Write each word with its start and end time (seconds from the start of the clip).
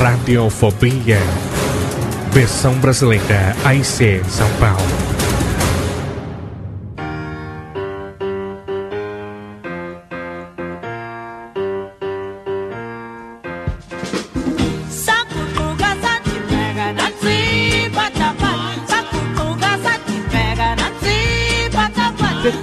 Radiofobia. 0.00 1.18
Versão 2.32 2.72
brasileira 2.76 3.54
AIC 3.66 4.22
São 4.30 4.48
Paulo. 4.58 4.80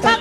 Sate, 0.01 0.16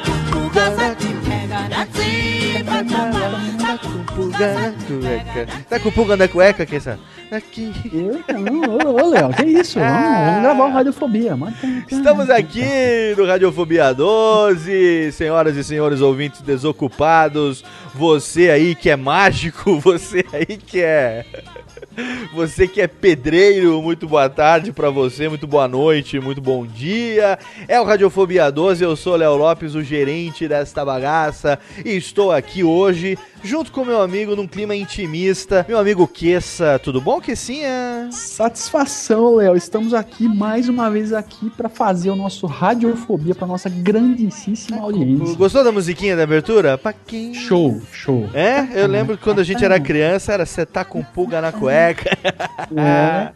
Pega 4.16 5.46
na 5.46 5.62
Tá 5.68 5.78
com 5.80 5.90
pulga 5.90 6.16
na 6.16 6.26
cueca, 6.28 6.64
que 6.64 6.76
essa? 6.76 6.98
Aqui. 7.30 7.72
Eu, 7.92 8.38
não, 8.40 8.60
ô, 8.76 9.02
ô, 9.04 9.10
Léo, 9.10 9.30
que 9.34 9.44
isso? 9.44 9.78
Vamos, 9.78 9.94
vamos 9.94 10.42
gravar 10.42 10.64
o 10.64 10.70
Radiofobia. 10.72 11.36
Manda- 11.36 11.56
Estamos 11.90 12.30
aqui 12.30 12.64
no 13.16 13.26
Radiofobia 13.26 13.92
12, 13.92 15.10
senhoras 15.12 15.56
e 15.56 15.64
senhores 15.64 16.00
ouvintes 16.00 16.40
desocupados, 16.40 17.64
você 17.94 18.50
aí 18.50 18.74
que 18.74 18.88
é 18.88 18.96
mágico, 18.96 19.78
você 19.80 20.24
aí 20.32 20.56
que 20.56 20.80
é 20.80 21.24
você 22.32 22.66
que 22.68 22.80
é 22.80 22.86
pedreiro, 22.86 23.80
muito 23.82 24.06
boa 24.06 24.28
tarde 24.28 24.72
pra 24.72 24.90
você, 24.90 25.28
muito 25.28 25.46
boa 25.46 25.66
noite, 25.66 26.20
muito 26.20 26.40
bom 26.40 26.66
dia. 26.66 27.38
É 27.66 27.80
o 27.80 27.84
Radiofobia 27.84 28.50
12, 28.50 28.84
eu 28.84 28.96
sou 28.96 29.16
Léo 29.16 29.36
Lopes, 29.36 29.74
o 29.74 29.82
gerente 29.82 30.48
desta 30.48 30.84
bagaça, 30.84 31.58
e 31.84 31.96
estou 31.96 32.32
aqui 32.32 32.62
hoje 32.62 33.18
junto 33.42 33.70
com 33.70 33.84
meu 33.84 34.02
amigo 34.02 34.34
num 34.34 34.46
clima 34.46 34.74
intimista, 34.74 35.64
meu 35.68 35.78
amigo 35.78 36.06
Queça. 36.08 36.80
Tudo 36.80 37.00
bom, 37.00 37.20
Quecinha? 37.20 38.08
Satisfação, 38.10 39.36
Léo. 39.36 39.56
Estamos 39.56 39.94
aqui 39.94 40.26
mais 40.28 40.68
uma 40.68 40.90
vez 40.90 41.12
aqui 41.12 41.48
para 41.50 41.68
fazer 41.68 42.10
o 42.10 42.16
nosso 42.16 42.46
Radiofobia 42.46 43.34
para 43.34 43.46
nossa 43.46 43.68
grandíssima 43.68 44.80
audiência. 44.80 45.36
Gostou 45.36 45.62
da 45.62 45.70
musiquinha 45.70 46.16
da 46.16 46.24
abertura? 46.24 46.76
Pra 46.76 46.92
quem 46.92 47.34
Show, 47.34 47.80
show. 47.92 48.28
É, 48.34 48.66
eu 48.82 48.86
lembro 48.88 49.16
que 49.16 49.22
quando 49.22 49.40
a 49.40 49.44
gente 49.44 49.64
era 49.64 49.78
criança 49.78 50.32
era 50.32 50.44
você 50.44 50.66
tá 50.66 50.84
com 50.84 51.02
pulga 51.02 51.40
na 51.40 51.52
cueca. 51.52 51.85
É. 52.76 53.30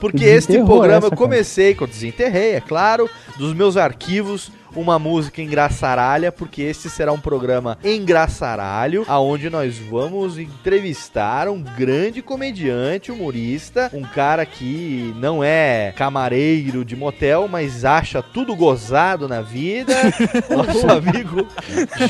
Porque 0.00 0.24
este 0.24 0.62
programa 0.64 1.06
eu 1.06 1.12
comecei, 1.12 1.74
quando 1.74 1.90
desenterrei, 1.90 2.54
é 2.56 2.60
claro, 2.60 3.08
dos 3.38 3.54
meus 3.54 3.76
arquivos, 3.76 4.50
uma 4.74 4.98
música 4.98 5.42
engraçaralha, 5.42 6.30
porque 6.30 6.62
este 6.62 6.88
será 6.88 7.12
um 7.12 7.20
programa 7.20 7.78
engraçaralho, 7.84 9.04
aonde 9.08 9.48
nós 9.50 9.78
vamos 9.78 10.38
entrevistar 10.38 11.48
um 11.48 11.62
grande 11.62 12.22
comediante, 12.22 13.10
humorista, 13.10 13.90
um 13.92 14.02
cara 14.02 14.44
que 14.44 15.14
não 15.16 15.42
é 15.42 15.92
camareiro 15.96 16.84
de 16.84 16.96
motel, 16.96 17.48
mas 17.48 17.84
acha 17.84 18.22
tudo 18.22 18.56
gozado 18.56 19.28
na 19.28 19.40
vida. 19.40 19.94
Nosso 20.50 20.86
amigo 20.88 21.46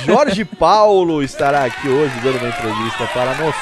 Jorge 0.04 0.44
Paulo 0.44 1.22
estará 1.22 1.64
aqui 1.64 1.88
hoje 1.88 2.14
dando 2.22 2.38
uma 2.38 2.48
entrevista 2.48 3.06
para 3.12 3.34
nós. 3.36 3.54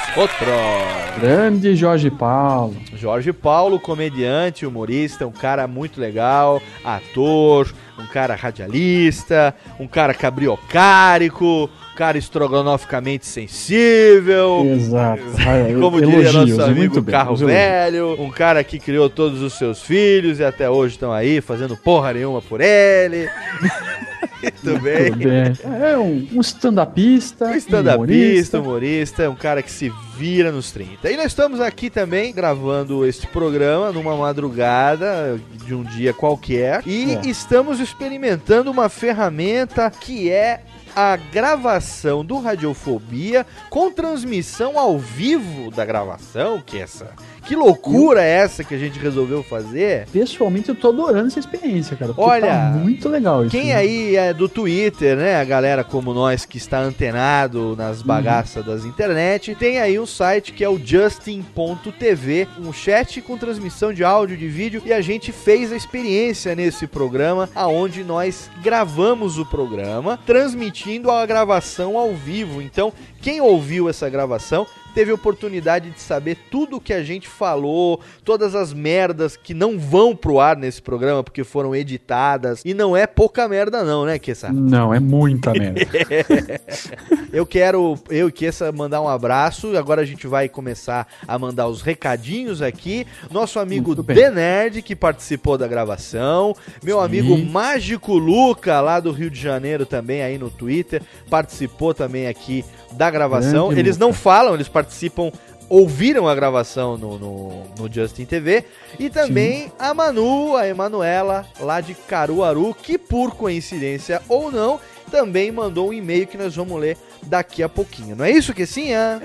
Grande 1.20 1.74
Jorge 1.76 2.10
Paulo. 2.10 2.76
Jorge 2.94 3.32
Paulo, 3.32 3.78
comediante, 3.78 4.66
humorista, 4.66 5.26
um 5.26 5.32
cara 5.32 5.66
muito 5.66 6.00
legal, 6.00 6.60
ator, 6.84 7.72
um 7.98 8.06
cara 8.06 8.34
radialista, 8.34 9.54
um 9.78 9.86
cara 9.86 10.14
cabriocárico, 10.14 11.68
cara 11.94 12.18
estrogonoficamente 12.18 13.26
sensível. 13.26 14.64
Exato. 14.66 15.22
Como 15.80 16.00
diria 16.00 16.28
Elogios, 16.28 16.56
nosso 16.58 16.70
amigo 16.70 17.00
bem, 17.00 17.12
Carro 17.12 17.30
elogios. 17.30 17.50
Velho, 17.50 18.20
um 18.22 18.30
cara 18.30 18.62
que 18.64 18.78
criou 18.78 19.08
todos 19.10 19.40
os 19.42 19.54
seus 19.54 19.82
filhos 19.82 20.38
e 20.40 20.44
até 20.44 20.68
hoje 20.68 20.94
estão 20.94 21.12
aí 21.12 21.40
fazendo 21.40 21.76
porra 21.76 22.12
nenhuma 22.14 22.40
por 22.42 22.60
ele. 22.60 23.28
Muito 24.42 24.80
bem. 24.80 25.12
Tudo 25.12 25.28
bem. 25.28 25.52
É 25.80 25.96
um, 25.96 26.28
um 26.32 26.40
stand-upista. 26.40 27.46
Um 27.46 27.54
stand-upista, 27.54 27.96
humorista. 27.96 28.60
humorista, 28.60 29.30
um 29.30 29.36
cara 29.36 29.62
que 29.62 29.70
se 29.70 29.92
vira 30.16 30.50
nos 30.50 30.72
30. 30.72 31.10
E 31.10 31.16
nós 31.16 31.26
estamos 31.26 31.60
aqui 31.60 31.88
também 31.88 32.32
gravando 32.32 33.06
este 33.06 33.26
programa 33.28 33.92
numa 33.92 34.16
madrugada 34.16 35.40
de 35.64 35.74
um 35.74 35.84
dia 35.84 36.12
qualquer 36.12 36.82
e 36.84 37.14
É. 37.14 37.20
estamos 37.28 37.78
experimentando 37.78 38.70
uma 38.70 38.88
ferramenta 38.88 39.88
que 39.90 40.28
é 40.30 40.60
a 40.94 41.16
gravação 41.16 42.24
do 42.24 42.38
Radiofobia 42.38 43.46
com 43.70 43.90
transmissão 43.90 44.78
ao 44.78 44.98
vivo 44.98 45.70
da 45.70 45.84
gravação, 45.84 46.60
que 46.60 46.78
é 46.78 46.82
essa. 46.82 47.14
Que 47.46 47.56
loucura 47.56 48.22
é 48.22 48.28
essa 48.28 48.62
que 48.62 48.74
a 48.74 48.78
gente 48.78 48.98
resolveu 48.98 49.42
fazer? 49.42 50.06
Pessoalmente, 50.12 50.68
eu 50.68 50.74
tô 50.74 50.88
adorando 50.88 51.26
essa 51.26 51.38
experiência, 51.38 51.96
cara. 51.96 52.12
Olha, 52.16 52.46
tá 52.46 52.70
muito 52.70 53.08
legal 53.08 53.42
isso. 53.42 53.50
Quem 53.50 53.66
né? 53.66 53.76
aí 53.76 54.16
é 54.16 54.32
do 54.32 54.48
Twitter, 54.48 55.16
né? 55.16 55.36
A 55.36 55.44
galera 55.44 55.82
como 55.82 56.14
nós 56.14 56.44
que 56.44 56.56
está 56.56 56.80
antenado 56.80 57.74
nas 57.76 58.02
bagaças 58.02 58.64
das 58.64 58.84
internet, 58.84 59.54
tem 59.54 59.80
aí 59.80 59.98
um 59.98 60.06
site 60.06 60.52
que 60.52 60.64
é 60.64 60.68
o 60.68 60.78
justin.tv, 60.78 62.48
um 62.58 62.72
chat 62.72 63.20
com 63.20 63.36
transmissão 63.36 63.92
de 63.92 64.04
áudio, 64.04 64.36
de 64.36 64.48
vídeo, 64.48 64.82
e 64.84 64.92
a 64.92 65.00
gente 65.00 65.32
fez 65.32 65.72
a 65.72 65.76
experiência 65.76 66.54
nesse 66.54 66.86
programa, 66.86 67.48
aonde 67.54 68.04
nós 68.04 68.50
gravamos 68.62 69.38
o 69.38 69.46
programa, 69.46 70.18
transmitindo 70.24 71.10
a 71.10 71.24
gravação 71.26 71.98
ao 71.98 72.14
vivo. 72.14 72.62
Então, 72.62 72.92
quem 73.20 73.40
ouviu 73.40 73.88
essa 73.88 74.08
gravação 74.08 74.66
teve 74.92 75.10
a 75.10 75.14
oportunidade 75.14 75.90
de 75.90 76.00
saber 76.00 76.36
tudo 76.50 76.80
que 76.80 76.92
a 76.92 77.02
gente 77.02 77.28
falou, 77.28 78.00
todas 78.24 78.54
as 78.54 78.72
merdas 78.72 79.36
que 79.36 79.54
não 79.54 79.78
vão 79.78 80.14
pro 80.14 80.40
ar 80.40 80.56
nesse 80.56 80.80
programa 80.80 81.22
porque 81.22 81.44
foram 81.44 81.74
editadas. 81.74 82.62
E 82.64 82.74
não 82.74 82.96
é 82.96 83.06
pouca 83.06 83.48
merda, 83.48 83.82
não, 83.82 84.04
né, 84.04 84.18
Kessa? 84.18 84.52
Não, 84.52 84.92
é 84.92 85.00
muita 85.00 85.52
merda. 85.52 85.80
Eu 87.32 87.46
quero, 87.46 87.98
eu 88.10 88.28
e 88.28 88.32
Kessa, 88.32 88.70
mandar 88.70 89.00
um 89.00 89.08
abraço. 89.08 89.74
Agora 89.74 90.02
a 90.02 90.04
gente 90.04 90.26
vai 90.26 90.50
começar 90.50 91.08
a 91.26 91.38
mandar 91.38 91.66
os 91.66 91.80
recadinhos 91.80 92.60
aqui. 92.60 93.06
Nosso 93.30 93.58
amigo. 93.58 93.96
The 94.02 94.30
Nerd, 94.30 94.82
que 94.82 94.94
participou 94.94 95.56
da 95.56 95.66
gravação. 95.66 96.54
Meu 96.82 96.98
Sim. 96.98 97.04
amigo 97.04 97.38
Mágico 97.38 98.18
Luca, 98.18 98.82
lá 98.82 99.00
do 99.00 99.12
Rio 99.12 99.30
de 99.30 99.40
Janeiro, 99.40 99.86
também 99.86 100.22
aí 100.22 100.36
no 100.36 100.50
Twitter, 100.50 101.02
participou 101.30 101.94
também 101.94 102.26
aqui 102.26 102.64
da 102.92 103.10
gravação. 103.10 103.66
Grande 103.66 103.80
eles 103.80 103.98
não 103.98 104.12
falam, 104.12 104.54
eles 104.54 104.68
participam 104.68 105.30
ouviram 105.72 106.28
a 106.28 106.34
gravação 106.34 106.98
no, 106.98 107.18
no, 107.18 107.62
no 107.78 107.90
Justin 107.90 108.26
TV. 108.26 108.64
E 108.98 109.08
também 109.08 109.72
a 109.78 109.94
Manu, 109.94 110.54
a 110.54 110.68
Emanuela, 110.68 111.46
lá 111.58 111.80
de 111.80 111.94
Caruaru, 111.94 112.74
que 112.74 112.98
por 112.98 113.34
coincidência 113.34 114.20
ou 114.28 114.52
não, 114.52 114.78
também 115.10 115.50
mandou 115.50 115.88
um 115.88 115.92
e-mail 115.92 116.26
que 116.26 116.36
nós 116.36 116.54
vamos 116.54 116.78
ler 116.78 116.98
daqui 117.26 117.62
a 117.62 117.68
pouquinho. 117.68 118.16
Não 118.16 118.24
é 118.24 118.30
isso 118.30 118.52
que 118.52 118.66
sim? 118.66 118.92
É? 118.92 119.18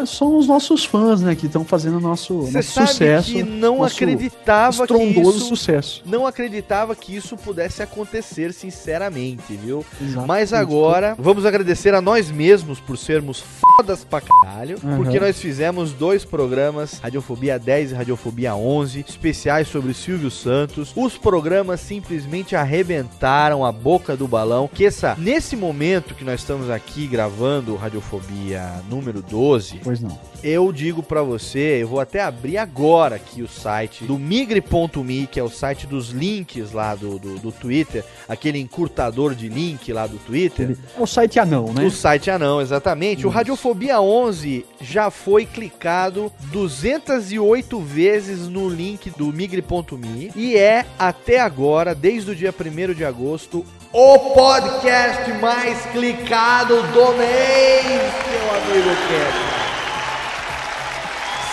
É, 0.00 0.06
são 0.06 0.36
os 0.36 0.46
nossos 0.46 0.84
fãs, 0.84 1.20
né, 1.22 1.34
que 1.34 1.46
estão 1.46 1.64
fazendo 1.64 2.00
nosso, 2.00 2.34
nosso 2.50 2.62
sabe 2.72 2.88
sucesso. 2.88 3.32
que 3.32 3.42
não 3.42 3.78
nosso 3.78 3.94
acreditava 3.94 4.86
que 4.86 4.94
isso, 5.02 5.40
sucesso. 5.40 6.02
não 6.04 6.26
acreditava 6.26 6.94
que 6.96 7.14
isso 7.14 7.36
pudesse 7.36 7.82
acontecer, 7.82 8.52
sinceramente, 8.52 9.56
viu? 9.56 9.84
Exato. 10.02 10.26
Mas 10.26 10.52
agora, 10.52 11.14
vamos 11.18 11.46
agradecer 11.46 11.94
a 11.94 12.00
nós 12.00 12.30
mesmos 12.30 12.80
por 12.80 12.98
sermos 12.98 13.40
fodas 13.60 14.04
pra 14.04 14.20
caralho, 14.20 14.78
Uhum. 14.82 14.96
porque 14.96 15.18
nós 15.20 15.38
fizemos 15.38 15.92
dois 15.92 16.24
programas, 16.24 16.98
Radiofobia 16.98 17.58
10 17.58 17.92
e 17.92 17.94
Radiofobia 17.94 18.54
11, 18.54 19.04
especiais 19.08 19.68
sobre 19.68 19.94
Silvio 19.94 20.30
Santos. 20.30 20.92
Os 20.96 21.16
programas 21.16 21.80
simplesmente 21.80 22.56
arrebentaram 22.56 23.64
a 23.64 23.70
boca 23.72 24.16
do 24.16 24.26
balão. 24.28 24.68
Que 24.72 24.86
essa, 24.86 25.14
nesse 25.18 25.56
momento 25.56 26.14
que 26.14 26.24
nós 26.24 26.40
estamos 26.40 26.68
aqui 26.70 27.06
gravando 27.06 27.43
o 27.44 27.76
Radiofobia 27.76 28.82
número 28.88 29.20
12, 29.20 29.80
Pois 29.84 30.00
não. 30.00 30.18
eu 30.42 30.72
digo 30.72 31.02
pra 31.02 31.22
você, 31.22 31.82
eu 31.82 31.88
vou 31.88 32.00
até 32.00 32.22
abrir 32.22 32.56
agora 32.56 33.16
aqui 33.16 33.42
o 33.42 33.48
site 33.48 34.04
do 34.04 34.18
migre.me, 34.18 35.26
que 35.26 35.38
é 35.38 35.42
o 35.42 35.50
site 35.50 35.86
dos 35.86 36.08
links 36.08 36.72
lá 36.72 36.94
do, 36.94 37.18
do, 37.18 37.38
do 37.38 37.52
Twitter, 37.52 38.02
aquele 38.26 38.58
encurtador 38.58 39.34
de 39.34 39.48
link 39.48 39.92
lá 39.92 40.06
do 40.06 40.16
Twitter. 40.18 40.76
É 40.96 41.00
o 41.02 41.06
site 41.06 41.38
anão, 41.38 41.72
né? 41.72 41.84
O 41.84 41.90
site 41.90 42.30
anão, 42.30 42.60
exatamente. 42.62 43.26
O 43.26 43.28
Isso. 43.28 43.36
Radiofobia 43.36 44.00
11 44.00 44.64
já 44.80 45.10
foi 45.10 45.44
clicado 45.44 46.32
208 46.50 47.78
vezes 47.80 48.48
no 48.48 48.68
link 48.68 49.10
do 49.10 49.26
migre.me 49.32 50.30
e 50.34 50.56
é 50.56 50.86
até 50.98 51.40
agora, 51.40 51.94
desde 51.94 52.30
o 52.30 52.34
dia 52.34 52.54
1 52.58 52.94
de 52.94 53.04
agosto, 53.04 53.64
o 53.96 54.18
podcast 54.18 55.32
mais 55.34 55.86
clicado 55.92 56.82
do 56.82 57.12
mês, 57.12 58.12
meu 58.28 58.50
amigo 58.56 58.90
Kevin. 59.06 59.54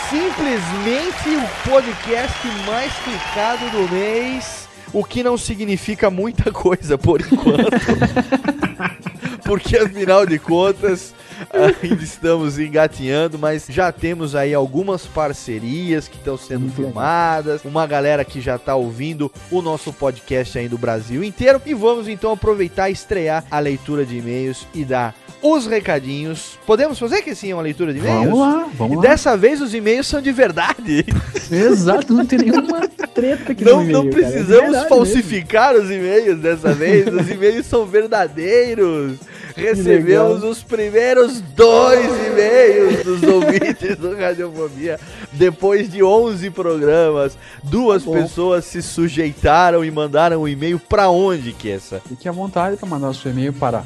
Simplesmente 0.09 1.37
o 1.37 1.69
podcast 1.69 2.47
mais 2.65 2.91
clicado 3.03 3.69
do 3.69 3.87
mês, 3.93 4.60
o 4.93 5.03
que 5.03 5.23
não 5.23 5.37
significa 5.37 6.09
muita 6.09 6.51
coisa 6.51 6.97
por 6.97 7.21
enquanto. 7.21 7.71
Porque 9.43 9.77
afinal 9.77 10.25
de 10.25 10.39
contas, 10.39 11.13
ainda 11.51 12.03
estamos 12.03 12.59
engatinhando, 12.59 13.37
mas 13.37 13.65
já 13.67 13.91
temos 13.91 14.35
aí 14.35 14.53
algumas 14.53 15.05
parcerias 15.05 16.07
que 16.07 16.15
estão 16.15 16.37
sendo 16.37 16.61
Muito 16.61 16.75
filmadas, 16.75 17.65
uma 17.65 17.85
galera 17.85 18.23
que 18.23 18.39
já 18.39 18.57
tá 18.57 18.75
ouvindo 18.75 19.31
o 19.49 19.61
nosso 19.61 19.91
podcast 19.91 20.57
aí 20.57 20.67
do 20.67 20.77
Brasil 20.77 21.23
inteiro. 21.23 21.61
E 21.65 21.73
vamos 21.73 22.07
então 22.07 22.31
aproveitar 22.31 22.89
e 22.89 22.93
estrear 22.93 23.43
a 23.49 23.59
leitura 23.59 24.05
de 24.05 24.17
e-mails 24.17 24.67
e 24.73 24.85
dar 24.85 25.15
os 25.41 25.65
recadinhos. 25.67 26.57
Podemos 26.65 26.97
fazer 26.99 27.21
que 27.21 27.33
sim 27.35 27.51
uma 27.53 27.61
leitura 27.61 27.93
de 27.93 27.99
e-mails? 27.99 28.25
Vamos 28.25 28.39
lá, 28.39 28.67
vamos 28.73 28.93
E 28.93 28.95
lá. 28.97 29.01
dessa 29.01 29.35
vez 29.37 29.61
os 29.61 29.73
e-mails 29.73 30.07
são 30.07 30.21
de 30.21 30.31
verdade. 30.31 31.05
Exato, 31.51 32.13
não 32.13 32.25
tem 32.25 32.39
nenhuma 32.39 32.87
treta 33.13 33.51
aqui 33.51 33.63
Não, 33.65 33.83
não. 33.83 34.07
É 34.07 34.09
precisamos 34.09 34.47
verdade 34.71 34.89
falsificar 34.89 35.75
os 35.75 35.89
e-mails 35.91 36.39
dessa 36.39 36.73
vez. 36.73 37.07
Os 37.07 37.29
e-mails 37.29 37.65
são 37.65 37.85
verdadeiros. 37.85 39.17
Recebemos 39.55 40.43
os 40.43 40.63
primeiros 40.63 41.41
dois 41.41 42.05
e-mails 42.27 43.03
dos 43.03 43.21
ouvintes 43.23 43.97
do 43.97 44.15
Radiofobia. 44.15 44.97
Depois 45.33 45.89
de 45.91 46.01
11 46.01 46.49
programas, 46.51 47.37
duas 47.63 48.03
Tá 48.05 48.11
pessoas 48.11 48.63
se 48.65 48.81
sujeitaram 48.81 49.83
e 49.83 49.91
mandaram 49.91 50.43
um 50.43 50.47
e-mail 50.47 50.79
pra 50.79 51.09
onde 51.09 51.51
que 51.51 51.69
é 51.69 51.73
essa? 51.75 51.95
mesmo. 51.95 52.09
Fique 52.09 52.29
à 52.29 52.31
vontade 52.31 52.77
para 52.77 52.87
mandar 52.87 53.09
o 53.09 53.13
seu 53.13 53.29
e-mail 53.31 53.51
para 53.51 53.83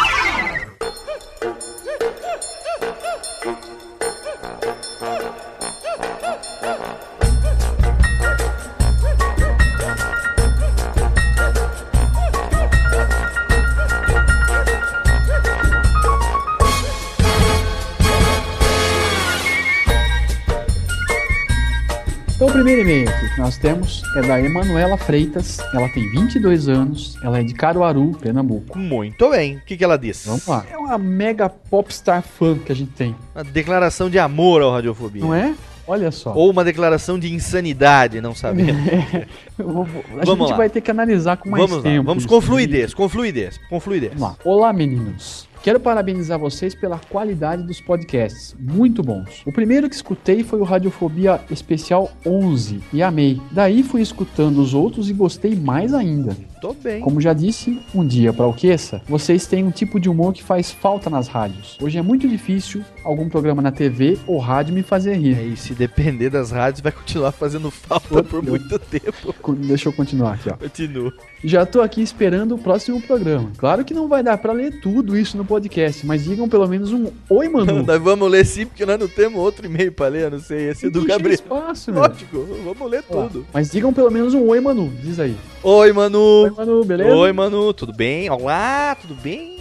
primeiro 22.52 22.81
e-mail 22.82 23.06
que 23.35 23.41
nós 23.41 23.56
temos 23.56 24.02
é 24.17 24.23
da 24.23 24.41
Emanuela 24.41 24.97
Freitas. 24.97 25.58
Ela 25.73 25.88
tem 25.91 26.08
22 26.11 26.69
anos, 26.69 27.17
ela 27.23 27.38
é 27.41 27.43
de 27.43 27.55
Caruaru, 27.55 28.12
Pernambuco. 28.20 28.79
Muito 28.79 29.31
bem. 29.31 29.56
O 29.56 29.61
que, 29.64 29.76
que 29.76 29.85
ela 29.85 29.97
disse? 29.97 30.26
Vamos 30.29 30.47
lá. 30.47 30.64
É 30.70 30.76
uma 30.76 30.99
mega 30.99 31.49
popstar 31.49 32.23
fã 32.23 32.56
que 32.58 32.73
a 32.73 32.76
gente 32.76 32.93
tem, 32.93 33.14
Uma 33.35 33.44
declaração 33.44 34.11
de 34.11 34.19
amor 34.19 34.62
ao 34.62 34.73
Radiofobia. 34.73 35.23
não 35.23 35.35
é? 35.35 35.55
Olha 35.87 36.11
só. 36.12 36.32
Ou 36.35 36.50
uma 36.50 36.62
declaração 36.62 37.19
de 37.19 37.33
insanidade, 37.33 38.21
não 38.21 38.33
sabemos. 38.35 38.76
Vou- 39.59 39.85
vou- 39.85 40.04
a 40.21 40.25
Vamos 40.25 40.38
gente 40.47 40.50
lá. 40.52 40.57
vai 40.57 40.71
ter 40.71 40.80
que 40.80 40.90
analisar 40.90 41.37
com 41.37 41.50
mais 41.50 41.62
vamos 41.64 41.78
lá, 41.85 41.90
tempo. 41.90 42.07
vamos 42.07 42.23
isso, 42.25 42.28
com 42.33 42.40
fluidez, 42.40 42.95
com 42.95 43.09
fluidez, 43.09 43.59
com 43.69 43.80
fluidez. 43.80 44.12
Vamos 44.14 44.28
lá. 44.28 44.37
Olá, 44.45 44.73
meninos. 44.73 45.49
Quero 45.62 45.79
parabenizar 45.79 46.38
vocês 46.38 46.75
pela 46.75 46.99
qualidade 46.99 47.62
dos 47.64 47.83
podcasts, 47.83 48.57
muito 48.59 49.02
bons. 49.02 49.43
O 49.47 49.52
primeiro 49.52 49.90
que 49.90 49.95
escutei 49.95 50.43
foi 50.43 50.59
o 50.59 50.64
Radiofobia 50.64 51.38
Especial 51.50 52.11
11 52.25 52.81
e 52.90 53.02
amei. 53.02 53.38
Daí 53.50 53.83
fui 53.83 54.00
escutando 54.00 54.59
os 54.62 54.73
outros 54.73 55.11
e 55.11 55.12
gostei 55.12 55.55
mais 55.55 55.93
ainda. 55.93 56.35
Tô 56.61 56.75
bem. 56.75 57.00
Como 57.00 57.21
já 57.21 57.33
disse 57.33 57.81
um 57.95 58.07
dia 58.07 58.35
para 58.35 58.47
o 58.47 58.52
Queça, 58.52 59.00
vocês 59.09 59.47
têm 59.47 59.64
um 59.64 59.71
tipo 59.71 59.99
de 59.99 60.11
humor 60.11 60.35
que 60.35 60.43
faz 60.43 60.71
falta 60.71 61.09
nas 61.09 61.26
rádios. 61.26 61.79
Hoje 61.81 61.97
é 61.97 62.02
muito 62.02 62.29
difícil 62.29 62.85
algum 63.02 63.31
programa 63.31 63.62
na 63.62 63.73
TV 63.73 64.19
ou 64.26 64.38
rádio 64.38 64.75
me 64.75 64.83
fazer 64.83 65.14
rir. 65.14 65.52
E 65.52 65.57
se 65.57 65.73
depender 65.73 66.29
das 66.29 66.50
rádios, 66.50 66.83
vai 66.83 66.93
continuar 66.93 67.33
fazendo 67.33 67.71
falta 67.71 68.23
por 68.23 68.43
muito 68.43 68.79
tempo. 68.79 69.35
Deixa 69.67 69.88
eu 69.88 69.93
continuar 69.95 70.35
aqui, 70.35 70.50
ó. 70.50 70.57
Continua. 70.57 71.12
Já 71.43 71.64
tô 71.64 71.81
aqui 71.81 72.02
esperando 72.02 72.55
o 72.55 72.59
próximo 72.59 73.00
programa. 73.00 73.50
Claro 73.57 73.83
que 73.83 73.95
não 73.95 74.07
vai 74.07 74.23
dar 74.23 74.37
para 74.37 74.52
ler 74.52 74.81
tudo 74.83 75.17
isso 75.17 75.38
no 75.38 75.45
podcast, 75.47 76.05
mas 76.05 76.25
digam 76.25 76.47
pelo 76.47 76.69
menos 76.69 76.93
um 76.93 77.11
oi, 77.31 77.49
Manu. 77.50 77.83
Nós 77.83 78.02
vamos 78.02 78.31
ler 78.31 78.45
sim, 78.45 78.67
porque 78.67 78.85
nós 78.85 79.00
não 79.00 79.09
temos 79.09 79.40
outro 79.40 79.64
e-mail 79.64 79.93
pra 79.93 80.09
ler, 80.09 80.31
não 80.31 80.38
sei, 80.38 80.69
esse 80.69 80.83
Tem 80.83 80.90
do 80.90 81.07
Gabriel. 81.07 81.33
espaço. 81.33 81.90
Lógico, 81.90 82.47
vamos 82.62 82.90
ler 82.90 83.02
Ó, 83.09 83.23
tudo. 83.26 83.47
Mas 83.55 83.71
digam 83.71 83.95
pelo 83.95 84.11
menos 84.11 84.35
um 84.35 84.47
oi, 84.49 84.61
Manu. 84.61 84.93
Diz 85.02 85.19
aí. 85.19 85.35
Oi, 85.62 85.93
Manu. 85.93 86.50
Oi, 86.50 86.57
Manu, 86.57 86.85
beleza? 86.85 87.14
Oi, 87.14 87.33
Manu, 87.33 87.73
tudo 87.73 87.92
bem? 87.92 88.28
Olá, 88.28 88.97
tudo 89.00 89.14
bem? 89.14 89.57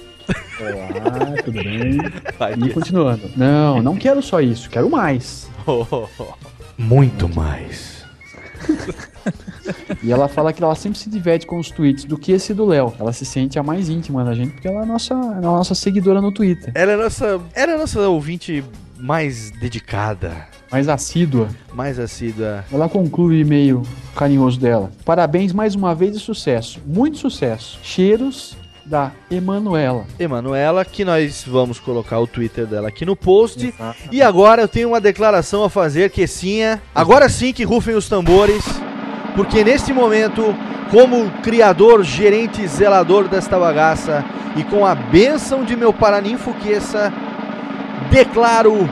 Olá, 0.60 1.36
tudo 1.44 1.52
bem? 1.64 1.98
Vai, 2.38 2.54
E 2.54 2.74
continuando. 2.74 3.30
Não, 3.38 3.82
não 3.82 3.96
quero 3.96 4.22
só 4.24 4.42
isso, 4.42 4.70
quero 4.70 4.90
mais. 4.90 5.48
Muito 6.78 7.30
mais. 7.30 8.04
E 10.02 10.12
ela 10.12 10.28
fala 10.28 10.52
que 10.52 10.64
ela 10.64 10.74
sempre 10.76 10.98
se 10.98 11.10
diverte 11.10 11.46
com 11.46 11.60
os 11.60 11.70
tweets 11.70 12.06
do 12.06 12.18
que 12.18 12.32
esse 12.32 12.54
do 12.56 12.66
Léo. 12.66 12.92
Ela 13.00 13.14
se 13.14 13.24
sente 13.26 13.60
a 13.60 13.64
mais 13.64 13.88
íntima 13.90 14.24
da 14.24 14.34
gente, 14.34 14.54
porque 14.54 14.68
ela 14.68 14.80
é 14.80 14.84
a 14.84 14.86
nossa, 14.86 15.14
é 15.14 15.38
a 15.38 15.42
nossa 15.42 15.76
seguidora 15.76 16.20
no 16.22 16.32
Twitter. 16.32 16.72
Ela 16.74 16.94
é 16.94 16.98
nossa, 16.98 17.40
ela 17.54 17.72
é 17.74 17.78
nossa 17.78 18.00
ouvinte 18.10 18.64
mais 18.98 19.52
dedicada, 19.52 20.48
Mais 20.72 20.88
assídua. 20.88 21.50
mais 21.74 22.00
assídua. 22.00 22.64
Ela 22.72 22.88
conclui 22.88 23.38
o 23.38 23.40
e-mail 23.40 23.82
carinhoso 24.16 24.60
dela. 24.60 24.92
Parabéns 25.04 25.52
mais 25.52 25.76
uma 25.76 25.96
vez 25.96 26.16
e 26.16 26.20
sucesso. 26.20 26.80
Muito 26.86 27.18
sucesso. 27.18 27.80
Cheiros 27.82 28.56
da 28.86 29.12
Emanuela. 29.30 30.06
Emanuela, 30.20 30.84
que 30.84 31.06
nós 31.06 31.46
vamos 31.48 31.80
colocar 31.80 32.20
o 32.20 32.26
Twitter 32.26 32.66
dela 32.66 32.88
aqui 32.88 33.06
no 33.06 33.16
post. 33.16 33.74
E 34.12 34.22
agora 34.22 34.64
eu 34.64 34.68
tenho 34.68 34.90
uma 34.90 35.00
declaração 35.00 35.64
a 35.64 35.70
fazer, 35.70 36.10
que 36.10 36.26
sim, 36.26 36.62
agora 36.94 37.30
sim 37.30 37.54
que 37.54 37.64
rufem 37.64 37.96
os 37.96 38.10
tambores, 38.10 38.64
porque 39.36 39.64
neste 39.64 39.94
momento, 39.94 40.56
como 40.90 41.30
criador, 41.44 42.04
gerente, 42.04 42.68
zelador 42.68 43.28
desta 43.28 43.60
bagaça 43.60 44.26
e 44.56 44.64
com 44.64 44.84
a 44.84 44.96
bênção 44.96 45.64
de 45.64 45.76
meu 45.76 45.94
paraninfo 45.94 46.52
Queça, 46.56 47.14
declaro 48.10 48.90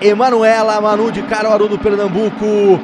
Emanuela 0.00 0.80
Manu 0.80 1.10
de 1.10 1.22
Caruaru 1.22 1.68
do 1.68 1.78
Pernambuco, 1.78 2.80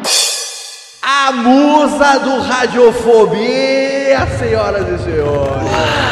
a 1.02 1.32
musa 1.32 2.18
do 2.18 2.40
Radiofobia, 2.40 4.26
senhoras 4.38 4.88
e 4.88 5.04
senhores. 5.04 6.11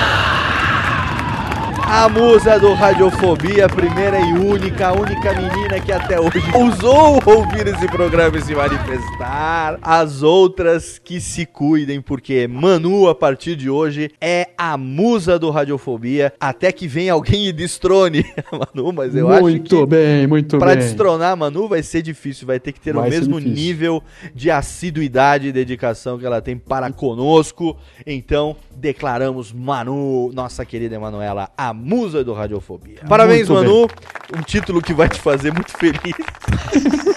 A 1.92 2.08
musa 2.08 2.56
do 2.56 2.72
Radiofobia, 2.72 3.68
primeira 3.68 4.20
e 4.20 4.32
única, 4.32 4.86
a 4.88 4.92
única 4.92 5.32
menina 5.34 5.80
que 5.80 5.90
até 5.90 6.20
hoje 6.20 6.38
ousou 6.54 7.20
ouvir 7.26 7.66
esse 7.66 7.88
programa 7.88 8.38
e 8.38 8.42
se 8.42 8.54
manifestar. 8.54 9.76
As 9.82 10.22
outras 10.22 11.00
que 11.00 11.20
se 11.20 11.44
cuidem, 11.44 12.00
porque 12.00 12.46
Manu, 12.46 13.08
a 13.08 13.14
partir 13.14 13.56
de 13.56 13.68
hoje, 13.68 14.08
é 14.20 14.50
a 14.56 14.76
musa 14.76 15.36
do 15.36 15.50
Radiofobia. 15.50 16.32
Até 16.38 16.70
que 16.70 16.86
venha 16.86 17.12
alguém 17.12 17.48
e 17.48 17.52
destrone 17.52 18.24
a 18.52 18.56
Manu, 18.56 18.92
mas 18.92 19.16
eu 19.16 19.28
acho 19.28 19.42
muito 19.42 19.76
que 19.80 19.86
bem, 19.86 20.28
muito 20.28 20.58
Pra 20.58 20.76
bem. 20.76 20.78
destronar 20.78 21.32
a 21.32 21.36
Manu 21.36 21.66
vai 21.66 21.82
ser 21.82 22.02
difícil, 22.02 22.46
vai 22.46 22.60
ter 22.60 22.70
que 22.70 22.80
ter 22.80 22.94
Vai 22.94 23.08
o 23.08 23.10
mesmo 23.10 23.40
nível 23.40 24.00
de 24.32 24.48
assiduidade 24.48 25.48
e 25.48 25.52
dedicação 25.52 26.20
que 26.20 26.24
ela 26.24 26.40
tem 26.40 26.56
para 26.56 26.92
conosco. 26.92 27.76
Então, 28.06 28.54
declaramos 28.76 29.52
Manu, 29.52 30.30
nossa 30.32 30.64
querida 30.64 30.94
Emanuela, 30.94 31.50
a 31.58 31.79
musa 31.80 32.22
do 32.22 32.32
Radiofobia. 32.32 33.00
Parabéns, 33.08 33.48
Muito 33.48 33.64
Manu. 33.68 33.88
Um 34.36 34.42
título 34.42 34.80
que 34.80 34.92
vai 34.92 35.08
te 35.08 35.20
fazer 35.20 35.52
muito 35.52 35.72
feliz. 35.76 36.00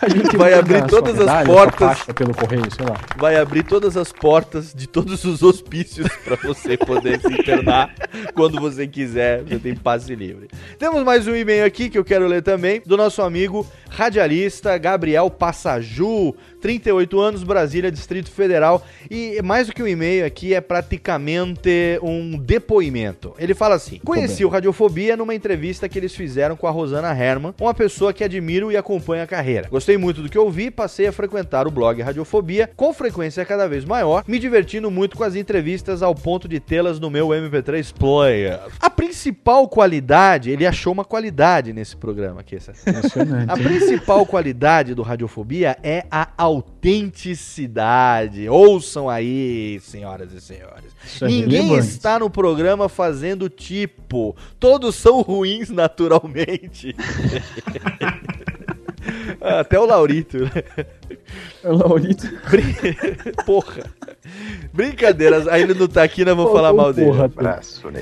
A 0.00 0.08
gente 0.08 0.36
Vai 0.36 0.52
abrir 0.52 0.84
todas 0.86 1.18
as 1.18 1.46
portas. 1.46 2.02
pelo 2.14 2.34
correio, 2.34 2.64
sei 2.74 2.84
lá. 2.84 2.96
Vai 3.16 3.36
abrir 3.36 3.62
todas 3.62 3.96
as 3.96 4.12
portas 4.12 4.74
de 4.74 4.86
todos 4.86 5.24
os 5.24 5.42
hospícios 5.42 6.08
para 6.24 6.36
você 6.36 6.76
poder 6.76 7.20
se 7.20 7.32
internar 7.32 7.94
quando 8.34 8.60
você 8.60 8.86
quiser. 8.86 9.42
Você 9.42 9.58
tem 9.58 9.74
passe 9.74 10.14
livre. 10.14 10.48
Temos 10.78 11.02
mais 11.02 11.26
um 11.26 11.34
e-mail 11.34 11.64
aqui 11.64 11.88
que 11.88 11.98
eu 11.98 12.04
quero 12.04 12.26
ler 12.26 12.42
também, 12.42 12.82
do 12.84 12.96
nosso 12.96 13.22
amigo 13.22 13.66
radialista 13.88 14.76
Gabriel 14.76 15.30
Passaju, 15.30 16.34
38 16.64 17.20
anos, 17.20 17.44
Brasília, 17.44 17.92
Distrito 17.92 18.30
Federal. 18.30 18.82
E 19.10 19.38
mais 19.42 19.66
do 19.66 19.74
que 19.74 19.82
um 19.82 19.86
e-mail 19.86 20.24
aqui, 20.24 20.54
é 20.54 20.62
praticamente 20.62 21.98
um 22.02 22.38
depoimento. 22.38 23.34
Ele 23.38 23.54
fala 23.54 23.74
assim: 23.74 24.00
Conheci 24.02 24.46
o 24.46 24.48
Radiofobia 24.48 25.14
numa 25.14 25.34
entrevista 25.34 25.90
que 25.90 25.98
eles 25.98 26.14
fizeram 26.14 26.56
com 26.56 26.66
a 26.66 26.70
Rosana 26.70 27.14
Herman, 27.14 27.54
uma 27.60 27.74
pessoa 27.74 28.14
que 28.14 28.24
admiro 28.24 28.72
e 28.72 28.78
acompanho 28.78 29.22
a 29.22 29.26
carreira. 29.26 29.68
Gostei 29.68 29.98
muito 29.98 30.22
do 30.22 30.30
que 30.30 30.38
ouvi, 30.38 30.70
passei 30.70 31.06
a 31.06 31.12
frequentar 31.12 31.66
o 31.66 31.70
blog 31.70 32.00
Radiofobia 32.00 32.70
com 32.74 32.94
frequência 32.94 33.44
cada 33.44 33.68
vez 33.68 33.84
maior, 33.84 34.24
me 34.26 34.38
divertindo 34.38 34.90
muito 34.90 35.18
com 35.18 35.24
as 35.24 35.36
entrevistas 35.36 36.02
ao 36.02 36.14
ponto 36.14 36.48
de 36.48 36.60
tê-las 36.60 36.98
no 36.98 37.10
meu 37.10 37.28
MP3 37.28 37.92
Player. 37.92 38.58
A 38.80 38.88
principal 38.88 39.68
qualidade, 39.68 40.50
ele 40.50 40.66
achou 40.66 40.94
uma 40.94 41.04
qualidade 41.04 41.74
nesse 41.74 41.94
programa 41.94 42.40
aqui, 42.40 42.56
essa 42.56 42.72
a 43.46 43.54
principal 43.54 44.24
qualidade 44.24 44.94
do 44.94 45.02
Radiofobia 45.02 45.76
é 45.82 46.06
a 46.10 46.53
autenticidade. 46.56 48.48
Ouçam 48.48 49.08
aí, 49.08 49.78
senhoras 49.82 50.32
e 50.32 50.40
senhores. 50.40 50.92
Isso 51.04 51.24
é 51.24 51.28
Ninguém 51.28 51.62
relevante. 51.68 51.88
está 51.88 52.18
no 52.18 52.28
programa 52.30 52.88
fazendo 52.88 53.48
tipo. 53.48 54.36
Todos 54.58 54.94
são 54.94 55.20
ruins 55.22 55.70
naturalmente. 55.70 56.94
Até 59.40 59.78
o 59.78 59.84
Laurito, 59.86 60.38
né? 60.38 60.50
É 61.62 61.68
o 61.68 61.76
Laurito. 61.76 62.26
Brin- 62.50 62.74
Porra. 63.44 63.84
Brincadeiras. 64.72 65.46
Aí 65.48 65.62
ele 65.62 65.74
não 65.74 65.86
tá 65.86 66.02
aqui, 66.02 66.24
não 66.24 66.34
vou 66.36 66.52
falar 66.52 66.72
mal 66.72 66.92
dele. 66.92 67.08
porra, 67.10 67.28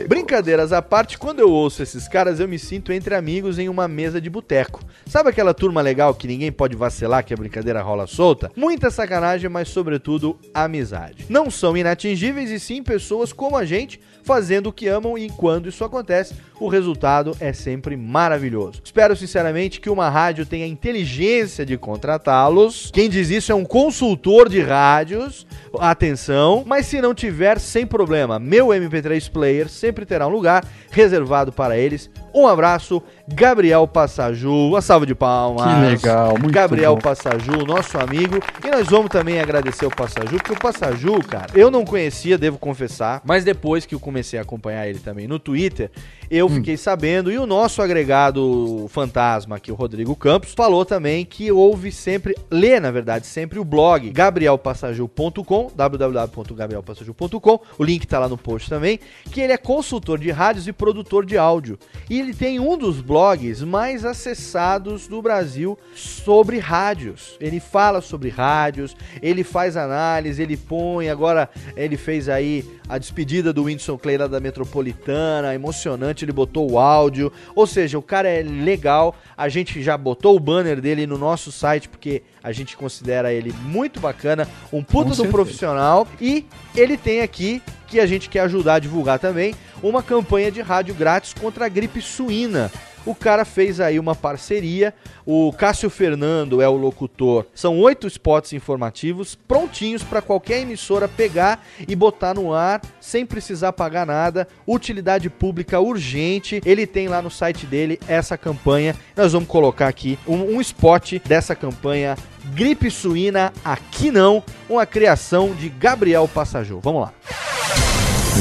Brincadeiras 0.08 0.72
à 0.72 0.80
parte, 0.80 1.18
quando 1.18 1.40
eu 1.40 1.50
ouço 1.50 1.82
esses 1.82 2.06
caras, 2.08 2.40
eu 2.40 2.48
me 2.48 2.58
sinto 2.58 2.92
entre 2.92 3.14
amigos 3.14 3.58
em 3.58 3.68
uma 3.68 3.88
mesa 3.88 4.20
de 4.20 4.30
boteco. 4.30 4.80
Sabe 5.06 5.30
aquela 5.30 5.52
turma 5.52 5.80
legal 5.80 6.14
que 6.14 6.26
ninguém 6.28 6.52
pode 6.52 6.76
vacilar, 6.76 7.24
que 7.24 7.34
a 7.34 7.36
brincadeira 7.36 7.82
rola 7.82 8.06
solta? 8.06 8.50
Muita 8.56 8.90
sacanagem, 8.90 9.50
mas 9.50 9.68
sobretudo 9.68 10.38
amizade. 10.54 11.26
Não 11.28 11.50
são 11.50 11.76
inatingíveis 11.76 12.50
e 12.50 12.58
sim 12.60 12.82
pessoas 12.82 13.32
como 13.32 13.56
a 13.56 13.64
gente, 13.64 14.00
fazendo 14.22 14.68
o 14.68 14.72
que 14.72 14.88
amam 14.88 15.16
e 15.18 15.28
quando 15.30 15.68
isso 15.68 15.84
acontece, 15.84 16.34
o 16.58 16.68
resultado 16.68 17.36
é 17.40 17.52
sempre 17.52 17.96
maravilhoso. 17.96 18.80
Espero 18.84 19.16
sinceramente 19.16 19.80
que 19.80 19.90
uma 19.90 20.08
rádio 20.08 20.46
tenha 20.46 20.66
inteligência 20.66 21.66
de 21.66 21.76
contratá-los. 21.76 22.90
Quem 22.92 23.08
diz 23.08 23.30
isso 23.30 23.52
é 23.52 23.54
um 23.54 23.64
consultor 23.64 24.48
de 24.48 24.60
rádios. 24.60 25.46
Atenção, 25.78 26.62
mas 26.66 26.86
se 26.86 27.00
não 27.00 27.14
tiver, 27.14 27.58
sem 27.58 27.86
problema. 27.86 28.38
Meu 28.38 28.68
MP3 28.68 29.30
player 29.30 29.68
sempre 29.68 30.06
terá 30.06 30.26
um 30.26 30.30
lugar 30.30 30.64
reservado 30.90 31.52
para 31.52 31.76
eles. 31.76 32.10
Um 32.34 32.46
abraço, 32.46 33.02
Gabriel 33.28 33.86
Passaju. 33.86 34.68
Uma 34.68 34.80
salva 34.80 35.04
de 35.06 35.14
palmas. 35.14 35.66
Que 35.66 35.90
legal, 35.90 36.30
muito 36.38 36.52
Gabriel 36.52 36.94
bom. 36.94 37.00
Passaju, 37.00 37.66
nosso 37.66 37.98
amigo. 37.98 38.36
E 38.64 38.70
nós 38.70 38.88
vamos 38.88 39.10
também 39.10 39.40
agradecer 39.40 39.84
o 39.86 39.90
Passaju, 39.90 40.36
porque 40.36 40.52
o 40.52 40.58
Passaju, 40.58 41.22
cara, 41.22 41.48
eu 41.54 41.70
não 41.70 41.84
conhecia, 41.84 42.38
devo 42.38 42.58
confessar, 42.58 43.20
mas 43.24 43.44
depois 43.44 43.84
que 43.84 43.94
eu 43.94 44.00
comecei 44.00 44.38
a 44.38 44.42
acompanhar 44.42 44.88
ele 44.88 44.98
também 44.98 45.28
no 45.28 45.38
Twitter, 45.38 45.90
eu 46.30 46.48
fiquei 46.48 46.78
sabendo, 46.78 47.30
e 47.30 47.36
o 47.36 47.44
nosso 47.44 47.82
agregado 47.82 48.86
fantasma 48.88 49.56
aqui, 49.56 49.70
o 49.70 49.74
Rodrigo 49.74 50.16
Campos, 50.16 50.54
falou 50.54 50.82
também 50.82 51.26
que 51.26 51.52
houve 51.52 51.92
sempre, 51.92 52.34
lê 52.50 52.80
na 52.80 52.90
verdade, 52.90 53.26
sempre 53.26 53.58
o 53.58 53.64
blog 53.64 54.08
gabrielpassaju.com, 54.10 55.70
www.gabrielpassaju.com, 55.74 57.60
o 57.78 57.84
link 57.84 58.06
tá 58.06 58.18
lá 58.18 58.30
no 58.30 58.38
post 58.38 58.70
também, 58.70 58.98
que 59.30 59.42
ele 59.42 59.52
é 59.52 59.58
consultor 59.58 60.18
de 60.18 60.30
rádios 60.30 60.66
e 60.66 60.72
produtor 60.72 61.26
de 61.26 61.36
áudio. 61.36 61.78
E 62.08 62.21
ele 62.22 62.32
tem 62.32 62.60
um 62.60 62.76
dos 62.76 63.00
blogs 63.00 63.62
mais 63.62 64.04
acessados 64.04 65.08
do 65.08 65.20
Brasil 65.20 65.78
sobre 65.94 66.58
rádios. 66.58 67.36
Ele 67.40 67.60
fala 67.60 68.00
sobre 68.00 68.28
rádios, 68.28 68.96
ele 69.20 69.42
faz 69.42 69.76
análise, 69.76 70.40
ele 70.40 70.56
põe, 70.56 71.08
agora 71.08 71.50
ele 71.76 71.96
fez 71.96 72.28
aí 72.28 72.64
a 72.88 72.98
despedida 72.98 73.52
do 73.52 73.64
Whindersson 73.64 73.98
Clay 73.98 74.16
lá 74.16 74.26
da 74.26 74.40
Metropolitana, 74.40 75.54
emocionante, 75.54 76.24
ele 76.24 76.32
botou 76.32 76.70
o 76.70 76.78
áudio. 76.78 77.32
Ou 77.54 77.66
seja, 77.66 77.98
o 77.98 78.02
cara 78.02 78.28
é 78.28 78.42
legal. 78.42 79.16
A 79.36 79.48
gente 79.48 79.82
já 79.82 79.96
botou 79.96 80.36
o 80.36 80.40
banner 80.40 80.80
dele 80.80 81.06
no 81.06 81.18
nosso 81.18 81.50
site 81.50 81.88
porque 81.88 82.22
a 82.42 82.52
gente 82.52 82.76
considera 82.76 83.32
ele 83.32 83.52
muito 83.64 84.00
bacana, 84.00 84.48
um 84.72 84.82
puta 84.82 85.14
do 85.14 85.26
profissional 85.28 86.06
e 86.20 86.46
ele 86.74 86.96
tem 86.96 87.20
aqui 87.20 87.62
que 87.86 88.00
a 88.00 88.06
gente 88.06 88.30
quer 88.30 88.40
ajudar 88.40 88.74
a 88.74 88.78
divulgar 88.78 89.18
também 89.18 89.54
uma 89.82 90.02
campanha 90.02 90.50
de 90.50 90.60
rádio 90.60 90.94
grátis 90.94 91.34
contra 91.34 91.66
a 91.66 91.68
gripe 91.68 92.00
suína. 92.00 92.70
O 93.04 93.14
cara 93.14 93.44
fez 93.44 93.80
aí 93.80 93.98
uma 93.98 94.14
parceria. 94.14 94.94
O 95.26 95.52
Cássio 95.52 95.90
Fernando 95.90 96.62
é 96.62 96.68
o 96.68 96.76
locutor. 96.76 97.46
São 97.54 97.78
oito 97.80 98.06
spots 98.06 98.52
informativos 98.52 99.34
prontinhos 99.34 100.02
para 100.02 100.22
qualquer 100.22 100.60
emissora 100.60 101.08
pegar 101.08 101.64
e 101.86 101.96
botar 101.96 102.34
no 102.34 102.52
ar 102.52 102.80
sem 103.00 103.26
precisar 103.26 103.72
pagar 103.72 104.06
nada. 104.06 104.46
Utilidade 104.66 105.28
pública 105.28 105.80
urgente. 105.80 106.60
Ele 106.64 106.86
tem 106.86 107.08
lá 107.08 107.20
no 107.20 107.30
site 107.30 107.66
dele 107.66 107.98
essa 108.06 108.38
campanha. 108.38 108.94
Nós 109.16 109.32
vamos 109.32 109.48
colocar 109.48 109.88
aqui 109.88 110.18
um, 110.26 110.56
um 110.56 110.60
spot 110.60 111.14
dessa 111.24 111.54
campanha. 111.56 112.16
Gripe 112.54 112.90
suína 112.90 113.52
aqui 113.64 114.10
não. 114.10 114.42
Uma 114.68 114.86
criação 114.86 115.54
de 115.54 115.68
Gabriel 115.68 116.28
Passajou. 116.28 116.80
Vamos 116.80 117.02
lá. 117.02 117.12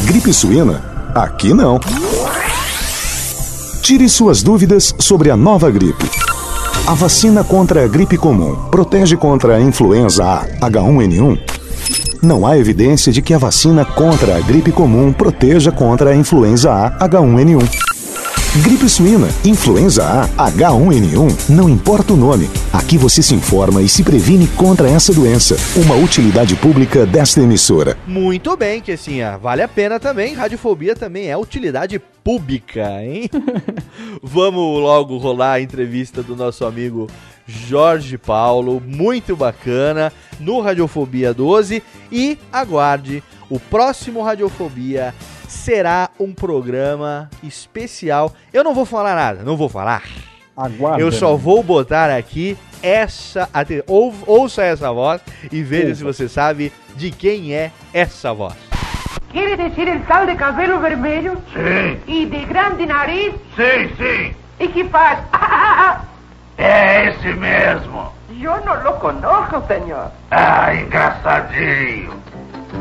Gripe 0.05 0.31
suína? 0.33 1.00
Aqui 1.13 1.53
não. 1.53 1.77
Tire 3.81 4.07
suas 4.07 4.41
dúvidas 4.41 4.95
sobre 4.97 5.29
a 5.29 5.35
nova 5.35 5.69
gripe. 5.69 6.09
A 6.87 6.93
vacina 6.93 7.43
contra 7.43 7.83
a 7.83 7.87
gripe 7.87 8.17
comum 8.17 8.55
protege 8.69 9.17
contra 9.17 9.55
a 9.55 9.61
influenza 9.61 10.23
A, 10.23 10.69
H1N1? 10.69 11.39
Não 12.21 12.47
há 12.47 12.57
evidência 12.57 13.11
de 13.11 13.21
que 13.21 13.33
a 13.33 13.37
vacina 13.37 13.83
contra 13.83 14.37
a 14.37 14.39
gripe 14.39 14.71
comum 14.71 15.11
proteja 15.11 15.71
contra 15.71 16.11
a 16.11 16.15
influenza 16.15 16.71
A, 16.71 17.09
H1N1. 17.09 17.90
Gripe 18.53 18.89
suína, 18.89 19.29
influenza 19.45 20.03
A, 20.05 20.51
H1N1, 20.51 21.49
não 21.51 21.69
importa 21.69 22.11
o 22.11 22.17
nome. 22.17 22.49
Aqui 22.73 22.97
você 22.97 23.23
se 23.23 23.33
informa 23.33 23.81
e 23.81 23.87
se 23.87 24.03
previne 24.03 24.45
contra 24.45 24.89
essa 24.89 25.13
doença. 25.13 25.55
Uma 25.73 25.95
utilidade 25.95 26.53
pública 26.57 27.05
desta 27.05 27.39
emissora. 27.39 27.97
Muito 28.05 28.57
bem, 28.57 28.81
que 28.81 28.91
assim, 28.91 29.21
ah, 29.21 29.37
vale 29.37 29.61
a 29.61 29.69
pena 29.69 30.01
também. 30.01 30.33
Radiofobia 30.33 30.93
também 30.97 31.29
é 31.29 31.37
utilidade 31.37 31.97
pública, 32.21 33.01
hein? 33.01 33.29
Vamos 34.21 34.81
logo 34.81 35.15
rolar 35.17 35.53
a 35.53 35.61
entrevista 35.61 36.21
do 36.21 36.35
nosso 36.35 36.65
amigo 36.65 37.07
Jorge 37.47 38.17
Paulo, 38.17 38.83
muito 38.85 39.33
bacana, 39.33 40.11
no 40.41 40.59
Radiofobia 40.59 41.33
12. 41.33 41.81
E 42.11 42.37
aguarde 42.51 43.23
o 43.49 43.57
próximo 43.57 44.21
Radiofobia 44.21 45.15
será 45.51 46.09
um 46.19 46.33
programa 46.33 47.29
especial. 47.43 48.33
Eu 48.53 48.63
não 48.63 48.73
vou 48.73 48.85
falar 48.85 49.15
nada, 49.15 49.43
não 49.43 49.57
vou 49.57 49.69
falar. 49.69 50.03
Aguarda. 50.55 51.01
Eu 51.01 51.11
só 51.11 51.35
vou 51.35 51.61
botar 51.61 52.09
aqui 52.09 52.57
essa. 52.81 53.49
ou- 53.87 54.13
Ouça 54.25 54.63
essa 54.63 54.91
voz 54.91 55.21
e 55.51 55.61
veja 55.61 55.93
se 55.95 56.03
você 56.03 56.27
sabe 56.29 56.71
de 56.95 57.11
quem 57.11 57.53
é 57.53 57.71
essa 57.93 58.33
voz. 58.33 58.55
¿Quiere 59.31 59.55
decir 59.55 59.87
el 59.87 60.01
tal 60.07 60.25
de 60.25 60.35
cabelo 60.35 60.79
vermelho? 60.79 61.37
Sim, 61.53 61.97
¿Y 62.07 62.25
de 62.25 62.45
grande 62.45 62.85
nariz? 62.85 63.33
sim, 63.55 63.89
sim. 63.97 64.33
¿Y 64.59 64.67
que 64.67 64.83
faz? 64.85 65.19
É 66.57 67.09
esse 67.15 67.33
mesmo. 67.33 68.11
Yo 68.29 68.57
no 68.65 68.75
lo 68.83 68.99
conozco, 68.99 69.63
señor. 69.67 70.11
Ah, 70.31 70.73
engraçadinho. 70.73 72.11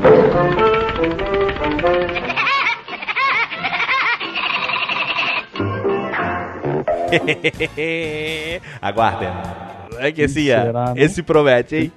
Aguardem. 8.81 9.29
É 9.99 10.13
que 10.13 10.23
esse, 10.23 10.51
é, 10.51 10.63
será, 10.63 10.95
né? 10.95 11.03
esse 11.03 11.23
promete, 11.23 11.77
hein? 11.77 11.93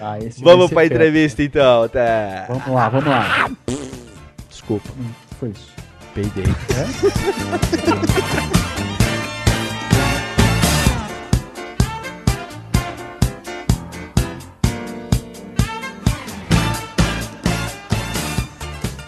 Ah, 0.00 0.18
esse 0.18 0.42
Vamos 0.42 0.70
pra 0.72 0.86
entrevista 0.86 1.42
então. 1.42 1.88
Tá. 1.88 2.46
Vamos 2.48 2.68
lá, 2.68 2.88
vamos 2.88 3.06
lá. 3.06 3.50
Desculpa, 4.48 4.88
Hum, 4.98 5.10
foi 5.38 5.48
isso? 5.50 5.72
peidei. 6.14 6.44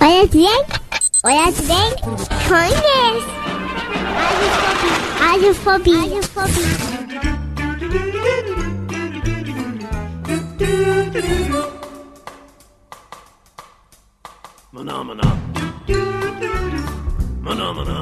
Olha 0.00 0.26
bem, 0.28 0.64
olha 1.24 1.52
bem, 1.52 1.96
conhece. 2.48 3.65
Radiofobia. 5.20 6.00
Radiofobia. 6.00 6.64
Maná, 14.72 15.02
maná. 15.02 15.28
Maná, 17.40 17.72
maná. 17.72 17.98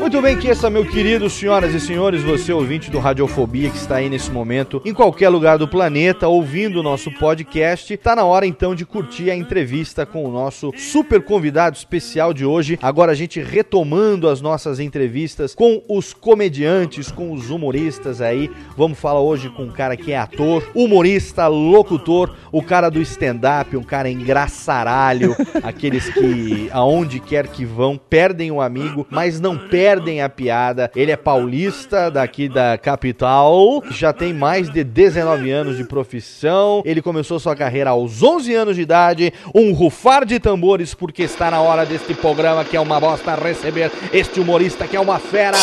Muito 0.00 0.22
bem, 0.22 0.34
que 0.34 0.48
essa, 0.48 0.70
meu 0.70 0.86
querido, 0.86 1.28
senhoras 1.28 1.74
e 1.74 1.78
senhores, 1.78 2.22
você 2.22 2.50
ouvinte 2.54 2.90
do 2.90 2.98
Radiofobia 2.98 3.68
que 3.68 3.76
está 3.76 3.96
aí 3.96 4.08
nesse 4.08 4.30
momento, 4.30 4.80
em 4.82 4.94
qualquer 4.94 5.28
lugar 5.28 5.58
do 5.58 5.68
planeta, 5.68 6.26
ouvindo 6.26 6.80
o 6.80 6.82
nosso 6.82 7.10
podcast, 7.12 7.94
tá 7.98 8.16
na 8.16 8.24
hora 8.24 8.46
então 8.46 8.74
de 8.74 8.86
curtir 8.86 9.30
a 9.30 9.36
entrevista 9.36 10.06
com 10.06 10.24
o 10.24 10.32
nosso 10.32 10.72
super 10.74 11.22
convidado 11.22 11.76
especial 11.76 12.32
de 12.32 12.46
hoje. 12.46 12.78
Agora 12.80 13.12
a 13.12 13.14
gente 13.14 13.40
retomando 13.40 14.26
as 14.26 14.40
nossas 14.40 14.80
entrevistas 14.80 15.54
com 15.54 15.82
os 15.86 16.14
comediantes, 16.14 17.12
com 17.12 17.32
os 17.32 17.50
humoristas 17.50 18.22
aí. 18.22 18.50
Vamos 18.74 18.98
falar 18.98 19.20
hoje 19.20 19.50
com 19.50 19.64
um 19.64 19.70
cara 19.70 19.98
que 19.98 20.12
é 20.12 20.18
ator, 20.18 20.66
humorista, 20.74 21.46
locutor, 21.46 22.34
o 22.50 22.62
cara 22.62 22.88
do 22.88 23.02
stand-up, 23.02 23.76
um 23.76 23.82
cara 23.82 24.08
engraçaralho, 24.08 25.36
aqueles 25.62 26.08
que 26.08 26.70
aonde 26.72 27.20
quer 27.20 27.48
que 27.48 27.66
vão 27.66 27.98
perdem 27.98 28.29
o 28.50 28.60
amigo, 28.60 29.06
mas 29.10 29.40
não 29.40 29.56
perdem 29.56 30.22
a 30.22 30.28
piada. 30.28 30.90
Ele 30.94 31.10
é 31.10 31.16
paulista, 31.16 32.10
daqui 32.10 32.48
da 32.48 32.78
capital, 32.78 33.82
já 33.90 34.12
tem 34.12 34.32
mais 34.32 34.68
de 34.68 34.84
19 34.84 35.50
anos 35.50 35.76
de 35.76 35.84
profissão. 35.84 36.82
Ele 36.84 37.02
começou 37.02 37.38
sua 37.38 37.56
carreira 37.56 37.90
aos 37.90 38.22
11 38.22 38.54
anos 38.54 38.76
de 38.76 38.82
idade. 38.82 39.32
Um 39.54 39.72
rufar 39.72 40.24
de 40.24 40.38
tambores, 40.38 40.94
porque 40.94 41.22
está 41.22 41.50
na 41.50 41.60
hora 41.60 41.84
deste 41.84 42.14
programa 42.14 42.64
que 42.64 42.76
é 42.76 42.80
uma 42.80 43.00
bosta 43.00 43.34
receber 43.34 43.90
este 44.12 44.40
humorista 44.40 44.86
que 44.86 44.96
é 44.96 45.00
uma 45.00 45.18
fera, 45.18 45.58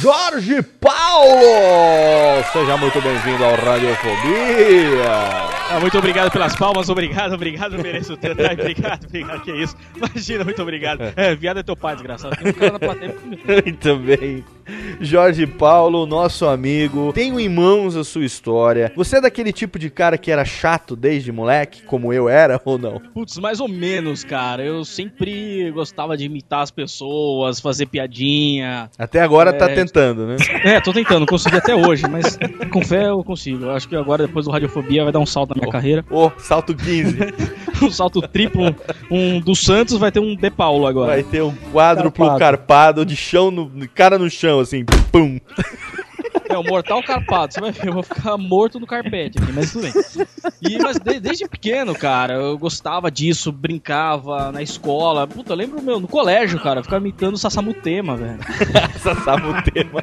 Jorge 0.00 0.62
Paulo! 0.62 1.40
Seja 2.52 2.76
muito 2.76 3.00
bem-vindo 3.00 3.44
ao 3.44 3.54
Radiofobia! 3.56 5.50
Ah, 5.72 5.78
muito 5.80 5.96
obrigado 5.96 6.32
pelas 6.32 6.56
palmas, 6.56 6.88
obrigado, 6.88 7.32
obrigado, 7.34 7.78
mereço 7.78 8.16
tanto. 8.16 8.42
Ai, 8.42 8.54
obrigado, 8.54 9.04
obrigado, 9.04 9.40
que 9.42 9.52
isso. 9.52 9.76
Imagina, 9.94 10.42
muito 10.42 10.60
obrigado. 10.60 11.00
É, 11.14 11.34
viado 11.36 11.60
é 11.60 11.62
teu 11.62 11.76
pai, 11.76 11.94
desgraçado. 12.00 12.36
Tem 12.36 12.50
um 12.50 12.52
cara 12.54 12.72
na 12.72 12.78
plateia. 12.78 13.14
Bem. 14.18 14.44
Jorge 15.00 15.46
Paulo, 15.48 16.06
nosso 16.06 16.46
amigo, 16.46 17.12
tenho 17.12 17.40
em 17.40 17.48
mãos 17.48 17.96
a 17.96 18.04
sua 18.04 18.24
história. 18.24 18.92
Você 18.94 19.16
é 19.16 19.20
daquele 19.20 19.52
tipo 19.52 19.78
de 19.80 19.90
cara 19.90 20.16
que 20.16 20.30
era 20.30 20.44
chato 20.44 20.94
desde 20.94 21.32
moleque, 21.32 21.82
como 21.82 22.12
eu 22.12 22.28
era 22.28 22.60
ou 22.64 22.78
não? 22.78 23.00
Putz, 23.12 23.36
mais 23.38 23.58
ou 23.60 23.66
menos, 23.68 24.22
cara. 24.22 24.62
Eu 24.64 24.84
sempre 24.84 25.70
gostava 25.72 26.16
de 26.16 26.24
imitar 26.26 26.62
as 26.62 26.70
pessoas, 26.70 27.58
fazer 27.58 27.86
piadinha. 27.86 28.88
Até 28.96 29.20
agora 29.20 29.52
tá 29.52 29.68
É. 29.68 29.74
tentando, 29.74 30.26
né? 30.26 30.36
É, 30.64 30.80
tô 30.80 30.92
tentando, 30.92 31.26
consegui 31.26 31.56
até 31.56 31.74
hoje, 31.74 32.06
mas 32.08 32.38
com 32.72 32.84
fé 32.84 33.08
eu 33.08 33.24
consigo. 33.24 33.64
Eu 33.64 33.70
acho 33.72 33.88
que 33.88 33.96
agora, 33.96 34.26
depois 34.26 34.44
do 34.46 34.52
Radiofobia, 34.52 35.02
vai 35.02 35.12
dar 35.12 35.18
um 35.20 35.26
salto 35.26 35.50
na 35.50 35.62
minha 35.62 35.72
carreira. 35.72 36.04
Ô, 36.10 36.30
salto 36.38 36.74
15. 36.74 37.18
Um 37.82 37.90
salto 37.90 38.20
triplo. 38.20 38.76
Um 39.10 39.40
do 39.40 39.54
Santos 39.54 39.96
vai 39.96 40.12
ter 40.12 40.20
um 40.20 40.36
De 40.36 40.50
Paulo 40.50 40.86
agora. 40.86 41.12
Vai 41.12 41.22
ter 41.22 41.40
um 41.42 41.54
quádruplo 41.94 42.26
Carpado. 42.26 42.38
carpado 42.38 43.06
de 43.06 43.16
chão 43.16 43.50
no 43.50 43.88
cara 43.88 44.18
no 44.18 44.30
chão 44.30 44.60
assim, 44.60 44.84
pum. 45.12 45.38
É, 46.50 46.58
o 46.58 46.64
mortal 46.64 47.02
carpado. 47.02 47.54
Você 47.54 47.60
vai 47.60 47.70
ver, 47.72 47.88
eu 47.88 47.92
vou 47.92 48.02
ficar 48.02 48.36
morto 48.36 48.80
no 48.80 48.86
carpete 48.86 49.38
aqui, 49.40 49.52
mas 49.52 49.72
tudo 49.72 49.82
bem. 49.82 49.92
E, 50.62 50.78
mas 50.78 50.98
de- 50.98 51.20
desde 51.20 51.48
pequeno, 51.48 51.94
cara, 51.94 52.34
eu 52.34 52.58
gostava 52.58 53.10
disso, 53.10 53.52
brincava 53.52 54.50
na 54.52 54.60
escola. 54.62 55.26
Puta, 55.26 55.52
eu 55.52 55.56
lembro 55.56 55.80
meu, 55.82 56.00
no 56.00 56.08
colégio, 56.08 56.58
cara, 56.60 56.80
eu 56.80 56.84
ficava 56.84 57.00
imitando 57.02 57.34
o 57.34 57.38
Sassamutema, 57.38 58.16
velho. 58.16 58.38
Essa 58.94 59.14
sabe 59.16 59.46
o 59.46 59.62
tema. 59.62 60.02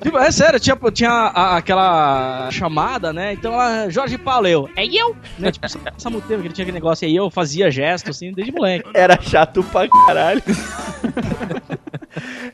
Tipo, 0.00 0.18
é 0.18 0.30
sério, 0.30 0.60
tinha, 0.60 0.76
tinha 0.92 1.10
a- 1.10 1.56
aquela 1.56 2.48
chamada, 2.52 3.12
né? 3.12 3.32
Então 3.32 3.52
ela, 3.52 3.90
Jorge 3.90 4.16
Paulo, 4.16 4.46
eu, 4.46 4.68
é 4.76 4.86
eu? 4.86 5.16
Né? 5.38 5.50
Tipo, 5.50 5.68
Sassamutema, 5.68 6.40
que 6.42 6.46
ele 6.48 6.54
tinha 6.54 6.64
aquele 6.64 6.76
negócio 6.78 7.06
aí, 7.06 7.16
eu 7.16 7.28
fazia 7.30 7.70
gesto, 7.70 8.10
assim, 8.10 8.32
desde 8.32 8.52
moleque. 8.52 8.88
Era 8.94 9.20
chato 9.20 9.62
pra 9.64 9.88
caralho. 10.06 10.42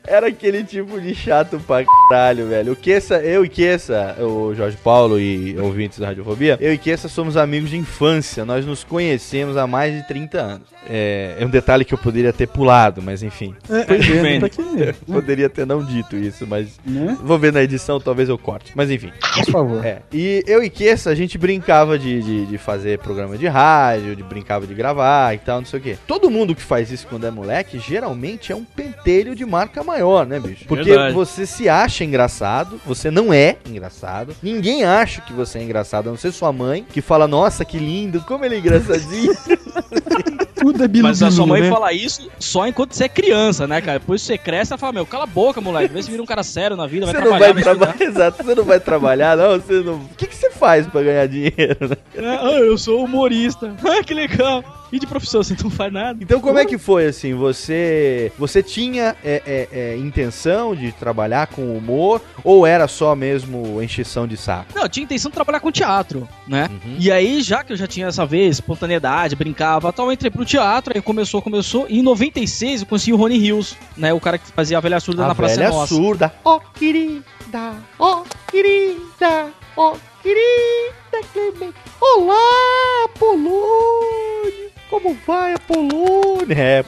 Era 0.05 0.27
aquele 0.27 0.63
tipo 0.63 0.99
de 0.99 1.13
chato 1.15 1.59
pra 1.65 1.83
caralho, 1.85 2.47
velho. 2.47 2.73
O 2.73 2.75
Kessa, 2.75 3.15
eu 3.17 3.43
e 3.43 3.49
Kessa, 3.49 4.15
o 4.19 4.53
Jorge 4.53 4.77
Paulo 4.77 5.19
e 5.19 5.57
ouvintes 5.59 5.99
da 5.99 6.07
Radiofobia, 6.07 6.57
eu 6.61 6.73
e 6.73 6.77
Kessa 6.77 7.07
somos 7.07 7.37
amigos 7.37 7.69
de 7.69 7.77
infância. 7.77 8.45
Nós 8.45 8.65
nos 8.65 8.83
conhecemos 8.83 9.57
há 9.57 9.65
mais 9.65 9.95
de 9.95 10.07
30 10.07 10.41
anos. 10.41 10.75
É, 10.87 11.37
é 11.39 11.45
um 11.45 11.49
detalhe 11.49 11.83
que 11.83 11.93
eu 11.93 11.97
poderia 11.97 12.31
ter 12.31 12.47
pulado, 12.47 13.01
mas 13.01 13.23
enfim. 13.23 13.55
É, 13.69 14.21
Bem. 14.21 14.39
tá 14.39 14.47
Poderia 15.05 15.49
ter 15.49 15.65
não 15.65 15.83
dito 15.83 16.15
isso, 16.15 16.45
mas 16.45 16.79
né? 16.85 17.17
vou 17.23 17.39
ver 17.39 17.51
na 17.51 17.63
edição, 17.63 17.99
talvez 17.99 18.29
eu 18.29 18.37
corte. 18.37 18.71
Mas 18.75 18.91
enfim. 18.91 19.11
Por 19.33 19.51
favor. 19.51 19.85
É, 19.85 20.01
e 20.11 20.43
eu 20.47 20.63
e 20.63 20.69
Kessa, 20.69 21.09
a 21.09 21.15
gente 21.15 21.37
brincava 21.37 21.97
de, 21.97 22.21
de, 22.21 22.45
de 22.45 22.57
fazer 22.57 22.99
programa 22.99 23.37
de 23.37 23.47
rádio, 23.47 24.15
de 24.15 24.23
brincava 24.23 24.67
de 24.67 24.73
gravar 24.73 25.33
e 25.33 25.39
tal, 25.39 25.59
não 25.59 25.65
sei 25.65 25.79
o 25.79 25.83
quê. 25.83 25.97
Todo 26.07 26.29
mundo 26.29 26.55
que 26.55 26.61
faz 26.61 26.91
isso 26.91 27.07
quando 27.07 27.25
é 27.25 27.31
moleque, 27.31 27.79
geralmente 27.79 28.51
é 28.51 28.55
um 28.55 28.63
pentelho 28.63 29.35
de 29.35 29.45
marca 29.55 29.83
maior, 29.83 30.25
né, 30.25 30.39
bicho? 30.39 30.65
Porque 30.67 30.83
Verdade. 30.83 31.13
você 31.13 31.45
se 31.45 31.69
acha 31.69 32.03
engraçado, 32.03 32.79
você 32.85 33.09
não 33.09 33.33
é 33.33 33.57
engraçado, 33.65 34.35
ninguém 34.43 34.83
acha 34.83 35.21
que 35.21 35.31
você 35.31 35.59
é 35.59 35.63
engraçado, 35.63 36.07
a 36.07 36.11
não 36.11 36.17
ser 36.17 36.31
sua 36.31 36.51
mãe, 36.51 36.85
que 36.91 37.01
fala, 37.01 37.27
nossa, 37.27 37.63
que 37.63 37.77
lindo, 37.77 38.21
como 38.21 38.43
ele 38.43 38.55
é 38.55 38.59
engraçadinho. 38.59 39.33
Tudo 40.55 40.83
é 40.83 40.87
bilu 40.87 41.07
Mas 41.07 41.21
a 41.21 41.29
sua 41.29 41.45
mãe 41.45 41.61
né? 41.61 41.69
fala 41.69 41.93
isso 41.93 42.27
só 42.39 42.65
enquanto 42.67 42.93
você 42.93 43.03
é 43.03 43.09
criança, 43.09 43.67
né, 43.67 43.81
cara? 43.81 43.99
Depois 43.99 44.21
você 44.21 44.37
cresce, 44.37 44.73
ela 44.73 44.79
fala, 44.79 44.93
meu, 44.93 45.05
cala 45.05 45.25
a 45.25 45.27
boca, 45.27 45.61
moleque. 45.61 45.93
Vê 45.93 46.01
se 46.01 46.09
vira 46.09 46.23
um 46.23 46.25
cara 46.25 46.41
sério 46.41 46.75
na 46.75 46.87
vida, 46.87 47.05
vai 47.05 47.13
Você 47.13 47.21
não 47.21 47.27
trabalhar, 47.27 47.53
vai 47.53 47.63
vai 47.63 47.75
trabalhar, 47.75 48.01
exato, 48.01 48.43
você 48.43 48.55
não 48.55 48.63
vai 48.63 48.79
trabalhar, 48.79 49.37
não, 49.37 49.59
você 49.59 49.73
não... 49.81 49.95
O 49.95 50.09
que, 50.17 50.25
que 50.25 50.35
você 50.35 50.49
faz 50.49 50.87
pra 50.87 51.03
ganhar 51.03 51.27
dinheiro, 51.27 51.77
né? 51.87 51.97
Ah, 52.17 52.57
eu 52.57 52.77
sou 52.77 53.03
humorista. 53.03 53.75
Ah, 53.85 54.03
que 54.03 54.13
legal. 54.15 54.63
E 54.95 54.99
de 54.99 55.05
profissão, 55.05 55.43
você 55.43 55.53
não 55.61 55.69
faz 55.69 55.91
nada. 55.91 56.17
Então 56.21 56.39
como 56.39 56.57
é 56.57 56.65
que 56.65 56.77
foi 56.77 57.07
assim? 57.07 57.33
Você 57.33 58.31
você 58.39 58.63
tinha 58.63 59.13
é, 59.21 59.43
é, 59.45 59.67
é, 59.77 59.97
intenção 59.97 60.73
de 60.73 60.93
trabalhar 60.93 61.47
com 61.47 61.75
humor 61.75 62.21
ou 62.45 62.65
era 62.65 62.87
só 62.87 63.13
mesmo 63.13 63.83
encheção 63.83 64.25
de 64.25 64.37
saco? 64.37 64.67
Não, 64.73 64.83
eu 64.83 64.89
tinha 64.89 65.03
intenção 65.03 65.29
de 65.29 65.35
trabalhar 65.35 65.59
com 65.59 65.69
teatro, 65.69 66.25
né? 66.47 66.69
E 66.97 67.11
aí, 67.11 67.41
já 67.41 67.61
que 67.61 67.73
eu 67.73 67.77
já 67.77 67.85
tinha 67.85 68.07
essa 68.07 68.25
vez, 68.25 68.55
espontaneidade, 68.55 69.35
brincava, 69.35 69.91
tal, 69.91 70.05
eu 70.05 70.13
entrei 70.13 70.31
pro 70.31 70.45
teatro, 70.45 70.93
aí 70.95 71.01
começou, 71.01 71.41
começou. 71.41 71.87
E 71.89 71.99
em 71.99 72.01
96 72.01 72.81
eu 72.81 72.87
consegui 72.87 73.11
o 73.11 73.17
Rony 73.17 73.35
Hills, 73.35 73.75
né? 73.97 74.13
O 74.13 74.21
cara 74.21 74.37
que 74.37 74.47
fazia 74.47 74.77
a 74.77 74.81
velha 74.81 75.01
surda 75.01 75.25
A 75.25 75.27
na 75.27 75.35
Praça 75.35 75.57
velha 75.57 75.71
Nossa. 75.71 75.93
surda. 75.93 76.33
Ó 76.41 76.57
querida, 76.73 77.73
ó 77.99 78.23
querida, 78.49 79.51
ó 79.75 79.97
querida 80.23 80.95
Clemente. 81.31 81.75
Olá, 82.01 83.05
Apolônio. 83.05 84.74
Como 84.89 85.17
vai, 85.25 85.53
Apolônio? 85.53 86.47
É, 86.49 86.83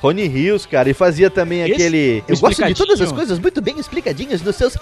Rony 0.00 0.26
Rios, 0.26 0.66
cara, 0.66 0.88
e 0.88 0.94
fazia 0.94 1.30
também 1.30 1.62
Esse, 1.62 1.72
aquele... 1.72 2.24
Eu 2.28 2.36
gosto 2.38 2.64
de 2.64 2.74
todas 2.74 3.00
as 3.00 3.12
coisas 3.12 3.38
muito 3.38 3.60
bem 3.60 3.78
explicadinhas 3.78 4.42
nos 4.42 4.56
seus 4.56 4.76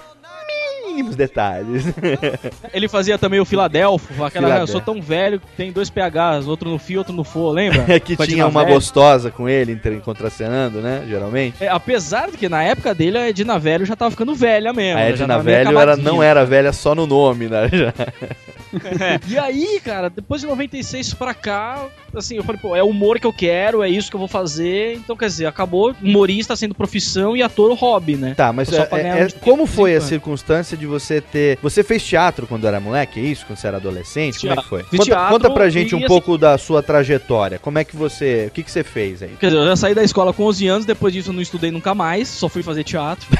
mínimos 0.93 1.15
detalhes. 1.15 1.85
Ele 2.73 2.87
fazia 2.87 3.17
também 3.17 3.39
o 3.39 3.45
Filadelfo, 3.45 4.23
aquela, 4.23 4.59
eu 4.59 4.67
sou 4.67 4.79
tão 4.79 5.01
velho 5.01 5.39
que 5.39 5.47
tem 5.57 5.71
dois 5.71 5.89
PHs, 5.89 6.47
outro 6.47 6.69
no 6.69 6.77
fio, 6.77 6.99
outro 6.99 7.13
no 7.13 7.23
fo, 7.23 7.49
lembra? 7.51 7.83
É 7.93 7.99
que 7.99 8.15
tinha 8.15 8.27
Dina 8.27 8.47
uma 8.47 8.63
Velho. 8.63 8.75
gostosa 8.75 9.29
com 9.29 9.47
ele 9.47 9.79
contracenando, 10.03 10.79
né? 10.79 11.03
Geralmente. 11.07 11.63
É, 11.63 11.67
apesar 11.67 12.31
de 12.31 12.37
que 12.37 12.47
na 12.49 12.63
época 12.63 12.93
dele 12.93 13.17
a 13.17 13.29
Edna 13.29 13.59
Velho 13.59 13.85
já 13.85 13.95
tava 13.95 14.11
ficando 14.11 14.33
velha 14.33 14.71
mesmo. 14.73 14.99
A 14.99 15.03
Edna 15.03 15.39
Velho 15.39 15.77
era, 15.77 15.95
não 15.97 16.21
era 16.23 16.45
velha 16.45 16.71
só 16.71 16.95
no 16.95 17.05
nome, 17.05 17.47
né? 17.47 17.69
É. 18.99 19.19
E 19.27 19.37
aí, 19.37 19.79
cara, 19.85 20.09
depois 20.09 20.41
de 20.41 20.47
96 20.47 21.13
pra 21.13 21.33
cá, 21.33 21.85
assim, 22.15 22.37
eu 22.37 22.43
falei, 22.43 22.59
pô, 22.59 22.75
é 22.75 22.81
o 22.81 22.87
humor 22.87 23.19
que 23.19 23.27
eu 23.27 23.31
quero, 23.31 23.83
é 23.83 23.89
isso 23.89 24.09
que 24.09 24.15
eu 24.15 24.19
vou 24.19 24.27
fazer. 24.27 24.95
Então, 24.95 25.15
quer 25.15 25.27
dizer, 25.27 25.45
acabou 25.45 25.95
humorista 26.01 26.55
sendo 26.55 26.73
profissão 26.73 27.37
e 27.37 27.43
ator 27.43 27.71
hobby, 27.77 28.15
né? 28.15 28.33
Tá, 28.35 28.51
mas 28.51 28.71
é- 28.73 28.87
é- 28.91 29.21
é- 29.25 29.27
como 29.41 29.67
foi 29.67 29.95
a 29.95 30.01
circunstância 30.01 30.75
de 30.75 30.82
você 30.85 31.21
ter. 31.21 31.57
Você 31.61 31.83
fez 31.83 32.03
teatro 32.03 32.45
quando 32.47 32.67
era 32.67 32.79
moleque? 32.79 33.19
É 33.19 33.23
isso? 33.23 33.45
Quando 33.45 33.57
você 33.57 33.67
era 33.67 33.77
adolescente? 33.77 34.39
Como 34.39 34.53
é 34.53 34.55
que 34.55 34.61
Teatro. 34.61 34.69
foi? 34.69 34.83
Fiz 34.83 34.99
Conta, 34.99 35.03
teatro 35.05 35.33
conta 35.33 35.49
pra 35.51 35.69
gente 35.69 35.95
um 35.95 35.97
assim- 35.99 36.07
pouco 36.07 36.37
da 36.37 36.57
sua 36.57 36.81
trajetória. 36.83 37.59
Como 37.59 37.77
é 37.79 37.83
que 37.83 37.95
você. 37.95 38.45
O 38.47 38.51
que, 38.51 38.63
que 38.63 38.71
você 38.71 38.83
fez 38.83 39.21
aí? 39.23 39.35
Quer 39.39 39.47
dizer, 39.47 39.57
eu 39.59 39.65
já 39.65 39.75
saí 39.75 39.95
da 39.95 40.03
escola 40.03 40.33
com 40.33 40.43
11 40.43 40.67
anos, 40.67 40.85
depois 40.85 41.13
disso 41.13 41.29
eu 41.29 41.33
não 41.33 41.41
estudei 41.41 41.71
nunca 41.71 41.93
mais, 41.95 42.27
só 42.27 42.47
fui 42.49 42.63
fazer 42.63 42.83
teatro. 42.83 43.27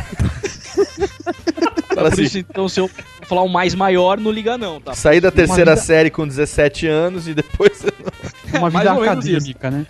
Fala 1.94 2.08
assim. 2.10 2.24
isso, 2.24 2.38
então, 2.40 2.68
se 2.68 2.80
eu 2.80 2.90
falar 3.28 3.44
um 3.44 3.48
mais 3.48 3.76
maior, 3.76 4.20
não 4.20 4.32
liga 4.32 4.58
não, 4.58 4.82
tá? 4.82 4.94
Saí 4.96 5.22
da 5.22 5.30
terceira 5.32 5.72
vida- 5.76 5.82
série 5.86 6.10
com 6.10 6.28
17 6.28 6.88
anos 6.88 7.28
e 7.28 7.34
depois. 7.34 7.84
Uma 8.54 8.70
vida 8.70 8.92
acadêmica, 8.94 9.70
né? 9.72 9.86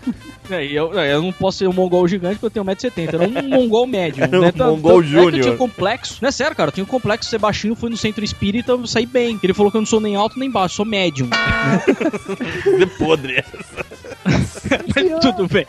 É, 0.54 0.66
e 0.66 0.76
eu, 0.76 1.00
é, 1.00 1.14
eu 1.14 1.22
não 1.22 1.32
posso 1.32 1.58
ser 1.60 1.68
um 1.68 1.74
mongol 1.74 2.08
gigante 2.08 2.40
porque 2.40 2.60
eu 2.60 2.64
tenho 2.64 2.76
1,70m. 2.76 3.14
Era 3.14 3.28
um 3.28 3.50
mongol 3.50 3.88
médio. 3.88 4.24
Era 4.24 4.38
um 4.40 4.42
né? 4.42 4.52
Tanto- 4.52 4.72
mongol 4.76 5.00
é 5.00 5.04
que 5.04 5.10
júnior. 5.10 5.34
Eu 5.36 5.42
tinha 5.44 5.56
complexo. 5.58 6.18
Não 6.22 6.30
é 6.30 6.32
sério, 6.32 6.56
cara. 6.56 6.70
Eu 6.70 6.74
tinha 6.74 6.84
um 6.84 6.88
complexo. 6.88 7.30
Ser 7.30 7.40
baixinho, 7.40 7.76
fui 7.76 7.90
no 7.90 7.98
centro 7.98 8.24
espírita, 8.24 8.72
eu 8.74 8.86
saí 8.88 9.06
bem. 9.06 9.40
Ele 9.42 9.54
falou 9.54 9.72
que 9.72 9.78
eu 9.78 9.82
não 9.82 9.86
sou 9.86 10.00
nem 10.00 10.16
alto 10.16 10.38
nem 10.38 10.50
baixo, 10.52 10.76
sou 10.76 10.86
médium. 10.86 11.30
De 12.78 12.86
podre. 12.98 13.44
Mas 14.26 15.20
tudo 15.22 15.48
bem. 15.48 15.66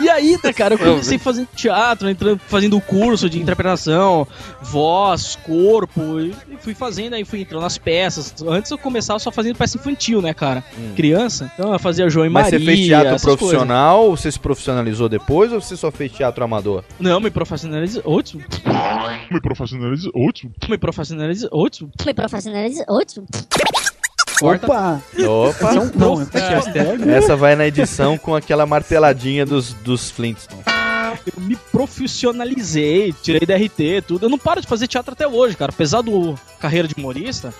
E 0.00 0.08
aí, 0.08 0.38
né, 0.42 0.52
cara, 0.52 0.74
eu 0.74 0.78
comecei 0.78 1.18
fazendo 1.18 1.48
teatro, 1.54 2.08
entrando, 2.08 2.40
fazendo 2.48 2.80
curso 2.80 3.28
de 3.28 3.40
interpretação, 3.40 4.26
voz, 4.62 5.36
corpo, 5.44 6.20
e 6.20 6.30
e 6.50 6.56
fui 6.58 6.74
fazendo, 6.74 7.14
aí 7.14 7.24
fui 7.24 7.40
entrando 7.40 7.62
nas 7.62 7.78
peças. 7.78 8.34
Antes 8.46 8.70
eu 8.70 8.78
começava 8.78 9.18
só 9.18 9.30
fazendo 9.30 9.56
peça 9.56 9.76
infantil, 9.76 10.20
né, 10.22 10.32
cara? 10.34 10.64
Criança. 10.96 11.50
Então 11.54 11.72
eu 11.72 11.78
fazia 11.78 12.08
João 12.08 12.26
e 12.26 12.28
Hum. 12.28 12.32
Mas 12.32 12.44
Maria. 12.44 12.58
você 12.58 12.64
fez 12.64 12.86
teatro 12.86 13.20
profissional? 13.20 14.10
Você 14.16 14.30
se 14.32 14.38
profissionalizou 14.38 15.08
depois 15.08 15.52
ou 15.52 15.60
você 15.60 15.76
só 15.76 15.90
fez 15.90 16.12
teatro 16.12 16.42
amador? 16.44 16.82
coisas. 16.82 17.00
Não, 17.00 17.20
me 17.20 17.30
profissionalizei. 17.30 18.02
Outro. 18.04 18.38
Me 19.30 19.40
profissionalizei. 19.40 20.10
Outro. 20.14 20.50
Me 20.68 20.78
profissionalizei. 20.78 21.48
Outro. 21.52 21.90
Me 22.06 22.14
profissionalizei. 22.14 22.84
Outro. 22.88 23.24
Corta. 24.40 24.66
Opa! 24.66 25.02
Opa! 25.28 25.72
Não, 25.74 25.84
não, 25.94 26.22
é 26.22 26.54
é 26.54 26.60
sério. 26.62 27.10
Essa 27.10 27.36
vai 27.36 27.54
na 27.54 27.66
edição 27.66 28.16
com 28.16 28.34
aquela 28.34 28.64
marteladinha 28.64 29.44
dos, 29.44 29.74
dos 29.74 30.10
Flintstones. 30.10 30.79
Eu 31.26 31.42
me 31.42 31.56
profissionalizei, 32.20 33.14
tirei 33.22 33.40
DRT, 33.40 34.02
tudo. 34.06 34.26
Eu 34.26 34.30
não 34.30 34.38
paro 34.38 34.60
de 34.60 34.66
fazer 34.66 34.86
teatro 34.86 35.12
até 35.12 35.26
hoje, 35.26 35.56
cara. 35.56 35.72
Apesar 35.72 36.02
do 36.02 36.34
carreira 36.58 36.86
de 36.86 36.94
humorista, 36.96 37.54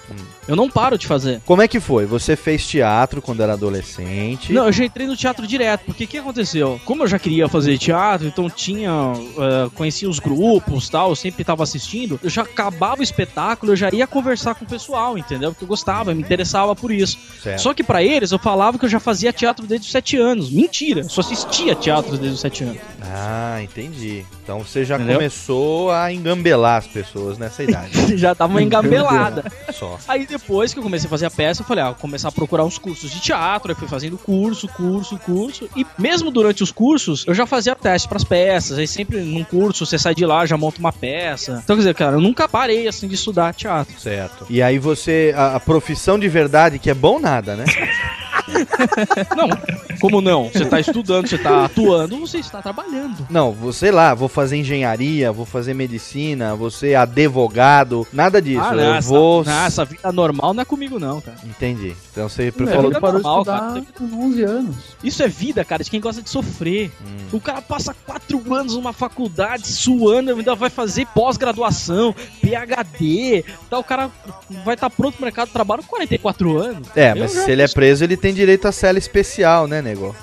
eu 0.46 0.54
não 0.54 0.68
paro 0.68 0.98
de 0.98 1.06
fazer. 1.06 1.40
Como 1.46 1.62
é 1.62 1.68
que 1.68 1.80
foi? 1.80 2.04
Você 2.06 2.36
fez 2.36 2.66
teatro 2.66 3.22
quando 3.22 3.42
era 3.42 3.54
adolescente? 3.54 4.52
Não, 4.52 4.66
eu 4.66 4.72
já 4.72 4.84
entrei 4.84 5.06
no 5.06 5.16
teatro 5.16 5.46
direto, 5.46 5.84
porque 5.86 6.04
o 6.04 6.08
que 6.08 6.18
aconteceu? 6.18 6.80
Como 6.84 7.02
eu 7.02 7.06
já 7.08 7.18
queria 7.18 7.48
fazer 7.48 7.78
teatro, 7.78 8.26
então 8.26 8.48
tinha. 8.50 8.90
eh, 8.90 9.70
conhecia 9.74 10.08
os 10.08 10.18
grupos 10.18 10.88
tal, 10.88 11.10
eu 11.10 11.16
sempre 11.16 11.44
tava 11.44 11.62
assistindo, 11.62 12.20
eu 12.22 12.28
já 12.30 12.42
acabava 12.42 13.00
o 13.00 13.04
espetáculo, 13.04 13.72
eu 13.72 13.76
já 13.76 13.90
ia 13.92 14.06
conversar 14.06 14.54
com 14.54 14.64
o 14.64 14.68
pessoal, 14.68 15.16
entendeu? 15.16 15.52
Porque 15.52 15.64
eu 15.64 15.68
gostava, 15.68 16.10
eu 16.10 16.14
me 16.16 16.22
interessava 16.22 16.74
por 16.76 16.90
isso. 16.92 17.18
Certo. 17.42 17.60
Só 17.60 17.72
que 17.74 17.82
pra 17.82 18.02
eles 18.02 18.32
eu 18.32 18.38
falava 18.38 18.78
que 18.78 18.84
eu 18.84 18.88
já 18.88 19.00
fazia 19.00 19.32
teatro 19.32 19.66
desde 19.66 19.86
os 19.86 19.92
7 19.92 20.16
anos. 20.16 20.50
Mentira, 20.50 21.00
eu 21.00 21.08
só 21.08 21.20
assistia 21.22 21.74
teatro 21.74 22.12
desde 22.18 22.34
os 22.34 22.40
7 22.40 22.64
anos. 22.64 22.78
Ah, 23.02 23.39
entendi. 23.62 24.24
Então 24.42 24.60
você 24.60 24.84
já 24.84 24.96
Entendeu? 24.96 25.16
começou 25.16 25.90
a 25.90 26.12
engambelar 26.12 26.78
as 26.78 26.86
pessoas 26.86 27.38
nessa 27.38 27.62
idade. 27.62 27.90
já 28.18 28.34
tava 28.34 28.52
uma 28.52 28.62
engambelada. 28.62 29.44
Só. 29.72 29.98
Aí 30.08 30.26
depois 30.26 30.72
que 30.72 30.78
eu 30.78 30.82
comecei 30.82 31.06
a 31.06 31.10
fazer 31.10 31.26
a 31.26 31.30
peça, 31.30 31.62
eu 31.62 31.66
falei, 31.66 31.84
ah, 31.84 31.88
vou 31.88 31.96
começar 31.96 32.28
a 32.28 32.32
procurar 32.32 32.64
uns 32.64 32.78
cursos 32.78 33.10
de 33.10 33.20
teatro, 33.20 33.70
aí 33.70 33.76
fui 33.76 33.88
fazendo 33.88 34.18
curso, 34.18 34.68
curso, 34.68 35.18
curso. 35.18 35.68
E 35.76 35.86
mesmo 35.98 36.30
durante 36.30 36.62
os 36.62 36.72
cursos, 36.72 37.24
eu 37.26 37.34
já 37.34 37.46
fazia 37.46 37.74
teste 37.74 38.08
pras 38.08 38.24
peças. 38.24 38.78
Aí 38.78 38.86
sempre 38.86 39.20
num 39.20 39.44
curso 39.44 39.86
você 39.86 39.98
sai 39.98 40.14
de 40.14 40.24
lá, 40.26 40.44
já 40.46 40.56
monta 40.56 40.78
uma 40.78 40.92
peça. 40.92 41.60
Então, 41.62 41.76
quer 41.76 41.80
dizer, 41.80 41.94
cara, 41.94 42.16
eu 42.16 42.20
nunca 42.20 42.48
parei 42.48 42.88
assim 42.88 43.06
de 43.08 43.14
estudar 43.14 43.54
teatro. 43.54 43.98
Certo. 43.98 44.46
E 44.48 44.62
aí 44.62 44.78
você. 44.78 45.32
A, 45.36 45.56
a 45.56 45.60
profissão 45.60 46.18
de 46.18 46.28
verdade, 46.28 46.78
que 46.78 46.90
é 46.90 46.94
bom 46.94 47.18
nada, 47.18 47.56
né? 47.56 47.64
Não, 49.36 49.48
como 50.00 50.20
não? 50.20 50.48
Você 50.48 50.64
tá 50.64 50.80
estudando, 50.80 51.28
você 51.28 51.38
tá 51.38 51.64
atuando, 51.64 52.18
você 52.20 52.38
está 52.38 52.60
trabalhando. 52.62 53.26
Não, 53.30 53.52
vou, 53.52 53.72
sei 53.72 53.90
lá, 53.90 54.14
vou 54.14 54.28
fazer 54.28 54.56
engenharia, 54.56 55.30
vou 55.32 55.44
fazer 55.46 55.74
medicina, 55.74 56.54
vou 56.54 56.70
ser 56.70 56.94
advogado, 56.94 58.06
nada 58.12 58.40
disso. 58.40 58.62
ah, 58.62 58.72
eu 58.72 58.76
não, 58.76 58.94
essa, 58.94 59.08
vou. 59.08 59.44
não, 59.44 59.64
essa 59.64 59.84
vida 59.84 60.12
normal 60.12 60.54
não 60.54 60.62
é 60.62 60.64
comigo, 60.64 60.98
não, 60.98 61.20
cara. 61.20 61.36
Entendi. 61.44 61.94
Então 62.12 62.28
você 62.28 62.50
falou. 62.50 62.88
vida 62.88 63.00
parou 63.00 63.20
de 63.20 63.24
normal, 63.24 63.40
estudar 63.40 63.60
cara. 63.60 63.86
com 63.96 64.26
11 64.26 64.42
anos. 64.42 64.76
Isso 65.02 65.22
é 65.22 65.28
vida, 65.28 65.64
cara, 65.64 65.84
de 65.84 65.90
quem 65.90 66.00
gosta 66.00 66.22
de 66.22 66.30
sofrer. 66.30 66.90
Hum. 67.04 67.26
O 67.32 67.40
cara 67.40 67.62
passa 67.62 67.94
quatro 68.06 68.54
anos 68.54 68.74
numa 68.74 68.92
faculdade 68.92 69.68
suando, 69.68 70.32
ainda 70.32 70.54
vai 70.54 70.70
fazer 70.70 71.06
pós-graduação, 71.14 72.14
PhD, 72.40 73.44
tá, 73.68 73.78
o 73.78 73.84
cara 73.84 74.10
vai 74.64 74.74
estar 74.74 74.90
pronto 74.90 75.14
pro 75.14 75.24
mercado 75.24 75.48
de 75.48 75.52
trabalho 75.52 75.82
com 75.82 75.88
44 75.88 76.58
anos. 76.58 76.88
É, 76.94 77.12
Eu 77.12 77.16
mas 77.16 77.32
se 77.32 77.50
ele 77.50 77.62
é 77.62 77.68
preso, 77.68 78.04
ele 78.04 78.16
tem 78.16 78.34
direito 78.40 78.66
a 78.66 78.72
cela 78.72 78.98
especial, 78.98 79.66
né, 79.66 79.80
nego? 79.82 80.14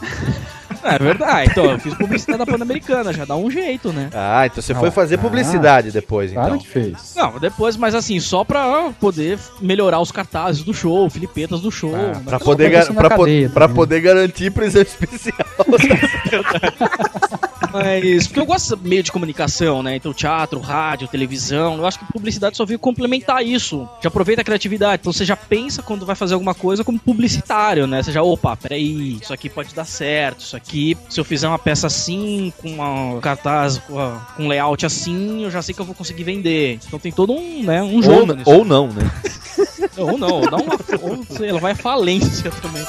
É 0.83 0.97
verdade, 0.97 1.49
então 1.51 1.65
eu 1.71 1.79
fiz 1.79 1.93
publicidade 1.95 2.39
da 2.39 2.45
Pan-Americana, 2.45 3.11
já 3.11 3.25
dá 3.25 3.35
um 3.35 3.51
jeito, 3.51 3.91
né? 3.91 4.09
Ah, 4.13 4.45
então 4.45 4.61
você 4.61 4.73
foi 4.73 4.87
Ah, 4.87 4.91
fazer 4.91 5.15
ah, 5.15 5.17
publicidade 5.17 5.91
depois, 5.91 6.31
então. 6.31 6.43
Claro 6.45 6.59
que 6.59 6.67
fez. 6.67 7.13
Não, 7.15 7.37
depois, 7.39 7.75
mas 7.75 7.93
assim, 7.93 8.19
só 8.21 8.43
pra 8.45 8.91
poder 8.99 9.37
melhorar 9.59 9.99
os 9.99 10.11
cartazes 10.13 10.63
do 10.63 10.73
show, 10.73 11.09
filipetas 11.09 11.59
do 11.61 11.69
show. 11.71 11.93
Ah, 11.93 12.19
pra 12.23 12.31
não, 12.33 12.39
poder, 12.39 12.69
pra 12.71 12.79
gar- 12.85 12.93
pra, 12.93 13.09
cadeia 13.17 13.49
pra 13.49 13.61
também. 13.67 13.75
poder 13.75 14.01
garantir 14.01 14.49
prisão 14.51 14.81
especial. 14.81 15.35
Mas, 17.71 18.27
porque 18.27 18.39
eu 18.39 18.45
gosto 18.45 18.77
meio 18.77 19.03
de 19.03 19.11
comunicação, 19.11 19.81
né? 19.83 19.95
Então, 19.95 20.13
teatro, 20.13 20.59
rádio, 20.59 21.07
televisão. 21.07 21.77
Eu 21.77 21.85
acho 21.85 21.99
que 21.99 22.05
publicidade 22.11 22.55
só 22.55 22.65
veio 22.65 22.79
complementar 22.79 23.45
isso. 23.45 23.87
Já 24.01 24.07
aproveita 24.07 24.41
a 24.41 24.45
criatividade. 24.45 25.01
Então, 25.01 25.11
você 25.11 25.25
já 25.25 25.35
pensa 25.35 25.81
quando 25.81 26.05
vai 26.05 26.15
fazer 26.15 26.33
alguma 26.33 26.53
coisa 26.53 26.83
como 26.83 26.99
publicitário, 26.99 27.87
né? 27.87 28.03
Você 28.03 28.11
já, 28.11 28.23
opa, 28.23 28.55
peraí, 28.55 29.17
isso 29.21 29.33
aqui 29.33 29.49
pode 29.49 29.73
dar 29.73 29.85
certo. 29.85 30.41
Isso 30.41 30.55
aqui, 30.55 30.97
se 31.09 31.19
eu 31.19 31.25
fizer 31.25 31.47
uma 31.47 31.59
peça 31.59 31.87
assim, 31.87 32.53
com 32.57 32.69
uma 32.69 33.19
cartaz, 33.21 33.79
com 33.79 34.43
um 34.43 34.47
layout 34.47 34.85
assim, 34.85 35.43
eu 35.43 35.51
já 35.51 35.61
sei 35.61 35.73
que 35.73 35.81
eu 35.81 35.85
vou 35.85 35.95
conseguir 35.95 36.23
vender. 36.23 36.79
Então, 36.85 36.99
tem 36.99 37.11
todo 37.11 37.33
um, 37.33 37.63
né, 37.63 37.81
um 37.81 37.95
ou, 37.95 38.03
jogo 38.03 38.33
nisso. 38.33 38.49
ou 38.49 38.63
não, 38.63 38.87
né? 38.87 39.09
Ou 39.97 40.17
não, 40.17 40.29
ou 40.29 40.49
dá 40.49 40.57
uma. 40.57 40.73
Ou, 41.01 41.25
sei, 41.35 41.49
ela 41.49 41.59
vai 41.59 41.71
à 41.71 41.75
falência 41.75 42.51
também. 42.61 42.85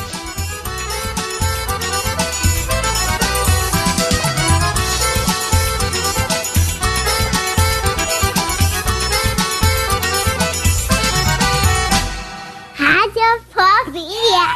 Radiofobia. 13.29 14.47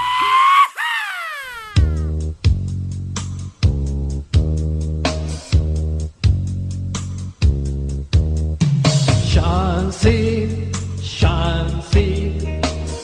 Chance, 9.27 10.71
chance, 11.03 12.33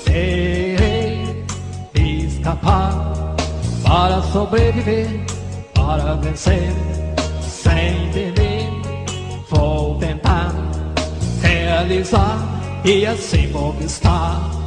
terei 0.05 1.45
de 1.95 2.27
escapar 2.27 3.37
para 3.85 4.23
sobreviver, 4.23 5.21
para 5.75 6.15
vencer, 6.15 6.73
sem 7.43 8.11
temer. 8.13 8.71
Vou 9.51 9.99
tentar 9.99 10.55
realizar 11.43 12.39
e 12.85 13.05
assim 13.05 13.53
conquistar. 13.53 14.58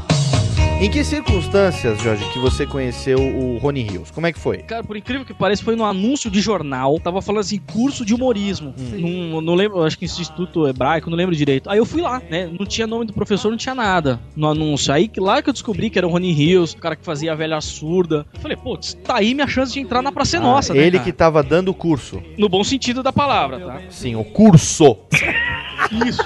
Em 0.82 0.90
que 0.90 1.04
circunstâncias, 1.04 2.02
Jorge, 2.02 2.26
que 2.34 2.40
você 2.40 2.66
conheceu 2.66 3.20
o 3.20 3.60
Rony 3.60 3.84
Rios? 3.84 4.10
Como 4.10 4.26
é 4.26 4.34
que 4.34 4.40
foi? 4.40 4.58
Cara, 4.64 4.84
por 4.84 4.98
incrível 4.98 5.24
que 5.24 5.32
pareça, 5.32 5.64
foi 5.64 5.76
num 5.76 5.86
anúncio 5.86 6.28
de 6.32 6.42
jornal. 6.42 7.00
Tava 7.00 7.22
falando 7.22 7.42
assim, 7.42 7.60
curso 7.60 8.04
de 8.04 8.16
humorismo. 8.16 8.74
Num- 8.98 9.42
não 9.42 9.54
lembro, 9.54 9.84
acho 9.84 9.96
que 9.96 10.06
Instituto 10.06 10.68
Hebraico, 10.68 11.08
não 11.08 11.16
lembro 11.16 11.36
direito. 11.36 11.70
Aí 11.70 11.78
eu 11.78 11.86
fui 11.86 12.02
lá, 12.02 12.20
né? 12.32 12.50
Não 12.60 12.66
tinha 12.66 12.88
nome 12.88 13.06
do 13.06 13.14
professor, 13.14 13.52
não 13.52 13.58
tinha 13.58 13.76
nada 13.76 14.20
no 14.36 14.48
anúncio. 14.50 14.92
Aí 14.92 15.08
que- 15.08 15.20
lá 15.20 15.40
que 15.40 15.50
eu 15.50 15.54
descobri 15.54 15.88
que 15.92 16.00
era 16.00 16.08
o 16.08 16.10
Rony 16.10 16.32
Rios, 16.34 16.74
o 16.74 16.78
cara 16.78 16.96
que 16.96 17.06
fazia 17.06 17.32
a 17.32 17.36
velha 17.36 17.62
surda. 17.62 18.26
Eu 18.34 18.40
falei, 18.40 18.58
putz, 18.58 18.96
tá 19.04 19.18
aí 19.18 19.36
minha 19.36 19.48
chance 19.48 19.72
de 19.74 19.80
entrar 19.80 20.02
na 20.02 20.12
Praça 20.12 20.38
é 20.38 20.40
Nossa, 20.40 20.74
Ah, 20.74 20.76
né? 20.76 20.82
ele 20.84 21.00
que 21.00 21.14
tava 21.14 21.44
dando 21.44 21.70
o 21.70 21.76
curso. 21.76 22.20
No 22.40 22.50
bom 22.50 22.64
sentido 22.64 23.04
da 23.04 23.14
palavra, 23.14 23.60
tá? 23.60 23.82
Sim, 23.92 24.16
o 24.16 24.24
curso. 24.24 24.98
Isso. 25.92 26.24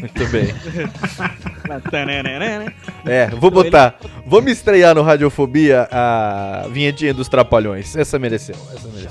Muito 0.00 0.26
bem. 0.28 0.54
É, 3.04 3.26
vou 3.28 3.50
botar. 3.50 3.96
Vamos 4.26 4.52
estrear 4.52 4.94
no 4.94 5.02
Radiofobia 5.02 5.88
a 5.90 6.66
vinhetinha 6.70 7.12
dos 7.12 7.28
Trapalhões. 7.28 7.94
Essa 7.94 8.18
mereceu, 8.18 8.56
essa 8.74 8.88
mereceu. 8.88 9.10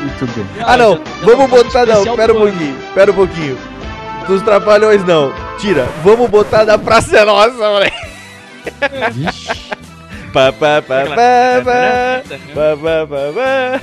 Muito 0.00 0.26
bem. 0.34 0.46
Ah, 0.64 0.76
não, 0.76 1.00
vamos 1.22 1.50
botar, 1.50 1.84
não, 1.84 2.16
pera 2.16 2.32
um 2.32 2.38
pouquinho, 2.38 2.76
pera 2.94 3.10
um 3.10 3.14
pouquinho. 3.14 3.58
Dos 4.28 4.42
Trapalhões, 4.42 5.04
não. 5.04 5.32
Tira, 5.58 5.86
vamos 6.04 6.30
botar 6.30 6.64
da 6.64 6.78
Praça 6.78 7.18
é 7.18 7.24
Nossa, 7.24 7.52
moleque. 7.52 8.06
Vixe 9.12 9.76
pá, 10.36 10.52
pá, 10.52 10.82
pá, 10.82 11.04
pá, 11.06 12.22
pá, 13.34 13.82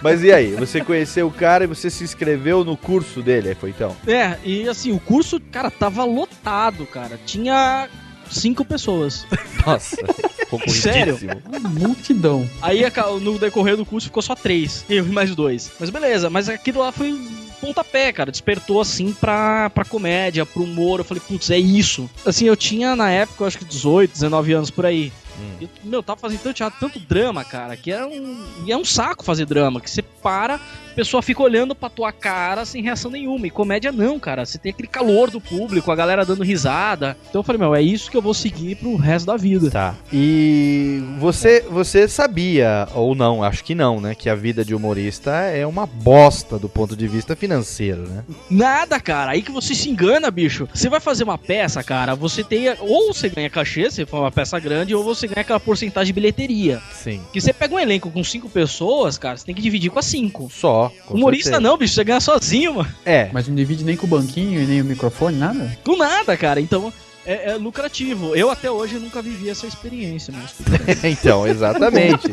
Mas 0.00 0.22
e 0.22 0.32
aí, 0.32 0.54
você 0.54 0.80
conheceu 0.80 1.26
o 1.26 1.32
cara 1.32 1.64
e 1.64 1.66
você 1.66 1.90
se 1.90 2.04
inscreveu 2.04 2.64
no 2.64 2.76
curso 2.76 3.20
dele, 3.20 3.52
foi 3.56 3.70
então? 3.70 3.96
É, 4.06 4.38
e 4.44 4.68
assim, 4.68 4.92
o 4.92 5.00
curso, 5.00 5.40
cara, 5.50 5.72
tava 5.72 6.04
lotado, 6.04 6.86
cara. 6.86 7.18
Tinha 7.26 7.88
cinco 8.30 8.64
pessoas. 8.64 9.26
Nossa, 9.66 9.96
Sério? 10.70 11.18
Uma 11.48 11.68
multidão. 11.68 12.48
Aí 12.62 12.84
no 13.20 13.38
decorrer 13.40 13.76
do 13.76 13.84
curso 13.84 14.06
ficou 14.06 14.22
só 14.22 14.36
três, 14.36 14.84
eu 14.88 15.04
e 15.04 15.08
mais 15.08 15.34
dois. 15.34 15.72
Mas 15.80 15.90
beleza, 15.90 16.30
mas 16.30 16.48
aquilo 16.48 16.78
lá 16.78 16.92
foi 16.92 17.20
pontapé, 17.60 18.12
cara. 18.12 18.30
Despertou 18.30 18.80
assim 18.80 19.12
pra, 19.12 19.70
pra 19.70 19.84
comédia, 19.84 20.46
pro 20.46 20.64
humor. 20.64 21.00
Eu 21.00 21.04
falei, 21.04 21.22
putz, 21.26 21.50
é 21.50 21.58
isso. 21.58 22.08
Assim, 22.24 22.46
eu 22.46 22.56
tinha 22.56 22.96
na 22.96 23.10
época, 23.10 23.42
eu 23.42 23.46
acho 23.46 23.58
que 23.58 23.64
18, 23.64 24.12
19 24.12 24.52
anos 24.52 24.70
por 24.70 24.86
aí. 24.86 25.12
E, 25.60 25.68
meu, 25.84 26.02
tava 26.02 26.20
fazendo 26.20 26.40
tanto 26.40 26.56
teatro, 26.56 26.80
tanto 26.80 26.98
drama, 26.98 27.44
cara, 27.44 27.76
que 27.76 27.92
é 27.92 28.04
um, 28.04 28.44
e 28.66 28.72
é 28.72 28.76
um 28.76 28.84
saco 28.84 29.24
fazer 29.24 29.46
drama, 29.46 29.80
que 29.80 29.90
você 29.90 30.02
para, 30.02 30.56
a 30.56 30.94
pessoa 30.94 31.22
fica 31.22 31.42
olhando 31.42 31.74
pra 31.74 31.88
tua 31.88 32.12
cara 32.12 32.64
sem 32.64 32.82
reação 32.82 33.10
nenhuma. 33.10 33.46
E 33.46 33.50
comédia 33.50 33.92
não, 33.92 34.18
cara. 34.18 34.44
Você 34.44 34.58
tem 34.58 34.70
aquele 34.70 34.88
calor 34.88 35.30
do 35.30 35.40
público, 35.40 35.90
a 35.90 35.96
galera 35.96 36.24
dando 36.24 36.42
risada. 36.42 37.16
Então 37.28 37.40
eu 37.40 37.42
falei, 37.44 37.60
meu, 37.60 37.74
é 37.74 37.82
isso 37.82 38.10
que 38.10 38.16
eu 38.16 38.22
vou 38.22 38.34
seguir 38.34 38.76
pro 38.76 38.96
resto 38.96 39.26
da 39.26 39.36
vida. 39.36 39.70
Tá. 39.70 39.94
E 40.12 41.02
você, 41.18 41.60
você 41.60 42.08
sabia, 42.08 42.88
ou 42.94 43.14
não, 43.14 43.42
acho 43.42 43.64
que 43.64 43.74
não, 43.74 44.00
né? 44.00 44.14
Que 44.14 44.28
a 44.28 44.34
vida 44.34 44.64
de 44.64 44.74
humorista 44.74 45.30
é 45.30 45.66
uma 45.66 45.86
bosta 45.86 46.58
do 46.58 46.68
ponto 46.68 46.96
de 46.96 47.06
vista 47.06 47.34
financeiro, 47.36 48.02
né? 48.08 48.24
Nada, 48.50 49.00
cara. 49.00 49.32
Aí 49.32 49.42
que 49.42 49.52
você 49.52 49.74
se 49.74 49.88
engana, 49.88 50.30
bicho. 50.30 50.68
Você 50.74 50.88
vai 50.88 51.00
fazer 51.00 51.24
uma 51.24 51.38
peça, 51.38 51.82
cara, 51.82 52.14
você 52.14 52.42
tem. 52.42 52.68
Ou 52.80 53.12
você 53.12 53.28
ganha 53.28 53.48
cachê, 53.48 53.90
se 53.90 54.04
for 54.04 54.20
uma 54.20 54.32
peça 54.32 54.58
grande, 54.58 54.94
ou 54.94 55.04
você 55.04 55.26
ganha 55.30 55.42
aquela 55.42 55.60
porcentagem 55.60 56.06
de 56.06 56.12
bilheteria. 56.12 56.80
Sim. 56.92 57.20
Que 57.32 57.40
você 57.40 57.52
pega 57.52 57.74
um 57.74 57.78
elenco 57.78 58.10
com 58.10 58.22
cinco 58.22 58.48
pessoas, 58.48 59.16
cara, 59.18 59.36
você 59.36 59.44
tem 59.46 59.54
que 59.54 59.62
dividir 59.62 59.90
com 59.90 59.98
as 59.98 60.06
cinco. 60.06 60.50
Só. 60.50 60.92
com 61.06 61.14
Humorista 61.14 61.50
certeza. 61.50 61.60
não, 61.60 61.76
bicho, 61.78 61.94
você 61.94 62.04
ganha 62.04 62.20
sozinho, 62.20 62.74
mano. 62.74 62.94
É. 63.04 63.30
Mas 63.32 63.48
não 63.48 63.54
divide 63.54 63.84
nem 63.84 63.96
com 63.96 64.06
o 64.06 64.10
banquinho 64.10 64.60
e 64.60 64.66
nem 64.66 64.80
o 64.80 64.84
microfone, 64.84 65.36
nada? 65.36 65.76
Com 65.84 65.96
nada, 65.96 66.36
cara. 66.36 66.60
Então. 66.60 66.92
É, 67.26 67.50
é 67.50 67.54
lucrativo. 67.56 68.34
Eu 68.34 68.50
até 68.50 68.70
hoje 68.70 68.98
nunca 68.98 69.20
vivi 69.20 69.50
essa 69.50 69.66
experiência, 69.66 70.32
mas 70.34 70.54
então, 71.04 71.46
exatamente. 71.46 72.28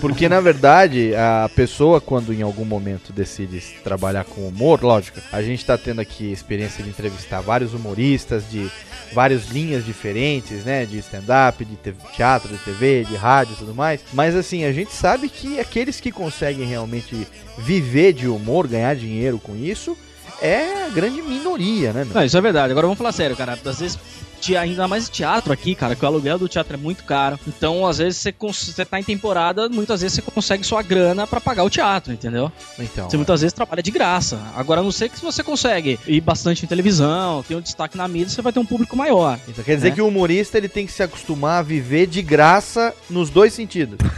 Porque, 0.00 0.28
na 0.28 0.40
verdade, 0.40 1.14
a 1.14 1.48
pessoa, 1.54 2.00
quando 2.00 2.32
em 2.34 2.42
algum 2.42 2.64
momento 2.64 3.12
decide 3.12 3.60
trabalhar 3.84 4.24
com 4.24 4.46
humor, 4.48 4.82
lógico, 4.82 5.20
a 5.32 5.40
gente 5.42 5.64
tá 5.64 5.78
tendo 5.78 6.00
aqui 6.00 6.30
a 6.30 6.32
experiência 6.32 6.82
de 6.82 6.90
entrevistar 6.90 7.40
vários 7.40 7.72
humoristas 7.72 8.42
de 8.50 8.68
várias 9.12 9.48
linhas 9.48 9.84
diferentes, 9.84 10.64
né? 10.64 10.86
De 10.86 10.98
stand-up, 10.98 11.64
de 11.64 11.76
te- 11.76 11.94
teatro, 12.16 12.48
de 12.48 12.58
TV, 12.58 13.04
de 13.04 13.14
rádio 13.14 13.52
e 13.52 13.56
tudo 13.56 13.74
mais. 13.74 14.00
Mas, 14.12 14.34
assim, 14.34 14.64
a 14.64 14.72
gente 14.72 14.92
sabe 14.92 15.28
que 15.28 15.60
aqueles 15.60 16.00
que 16.00 16.10
conseguem 16.10 16.66
realmente 16.66 17.28
viver 17.58 18.12
de 18.12 18.26
humor, 18.26 18.66
ganhar 18.66 18.96
dinheiro 18.96 19.38
com 19.38 19.54
isso, 19.54 19.96
é 20.40 20.86
a 20.86 20.88
grande 20.88 21.22
minoria, 21.22 21.92
né, 21.92 22.04
meu? 22.04 22.14
Não, 22.14 22.24
isso 22.24 22.36
é 22.36 22.40
verdade. 22.40 22.72
Agora 22.72 22.86
vamos 22.88 22.98
falar 22.98 23.12
sério, 23.12 23.36
cara. 23.36 23.56
Às 23.64 23.78
vezes, 23.78 23.98
ainda 24.56 24.88
mais 24.88 25.08
teatro 25.08 25.52
aqui, 25.52 25.74
cara, 25.74 25.94
que 25.94 26.04
o 26.04 26.08
aluguel 26.08 26.38
do 26.38 26.48
teatro 26.48 26.74
é 26.74 26.76
muito 26.76 27.04
caro. 27.04 27.38
Então, 27.46 27.86
às 27.86 27.98
vezes, 27.98 28.18
você, 28.18 28.34
você 28.38 28.84
tá 28.84 28.98
em 28.98 29.04
temporada, 29.04 29.68
muitas 29.68 30.00
vezes 30.00 30.16
você 30.16 30.22
consegue 30.22 30.64
sua 30.64 30.82
grana 30.82 31.26
pra 31.26 31.40
pagar 31.40 31.64
o 31.64 31.70
teatro, 31.70 32.12
entendeu? 32.12 32.50
Então, 32.78 33.08
Você 33.08 33.16
muitas 33.16 33.40
vezes 33.40 33.52
trabalha 33.52 33.82
de 33.82 33.90
graça. 33.90 34.40
Agora, 34.56 34.80
a 34.80 34.84
não 34.84 34.92
sei 34.92 35.08
que 35.08 35.16
se 35.16 35.24
você 35.24 35.42
consegue 35.42 35.98
ir 36.06 36.20
bastante 36.20 36.64
em 36.64 36.68
televisão, 36.68 37.42
tem 37.46 37.56
um 37.56 37.60
destaque 37.60 37.96
na 37.96 38.08
mídia, 38.08 38.28
você 38.28 38.42
vai 38.42 38.52
ter 38.52 38.58
um 38.58 38.66
público 38.66 38.96
maior. 38.96 39.38
Então 39.48 39.64
quer 39.64 39.76
dizer 39.76 39.90
né? 39.90 39.94
que 39.94 40.02
o 40.02 40.08
humorista 40.08 40.58
ele 40.58 40.68
tem 40.68 40.86
que 40.86 40.92
se 40.92 41.02
acostumar 41.02 41.60
a 41.60 41.62
viver 41.62 42.06
de 42.06 42.22
graça 42.22 42.94
nos 43.08 43.30
dois 43.30 43.52
sentidos. 43.52 43.98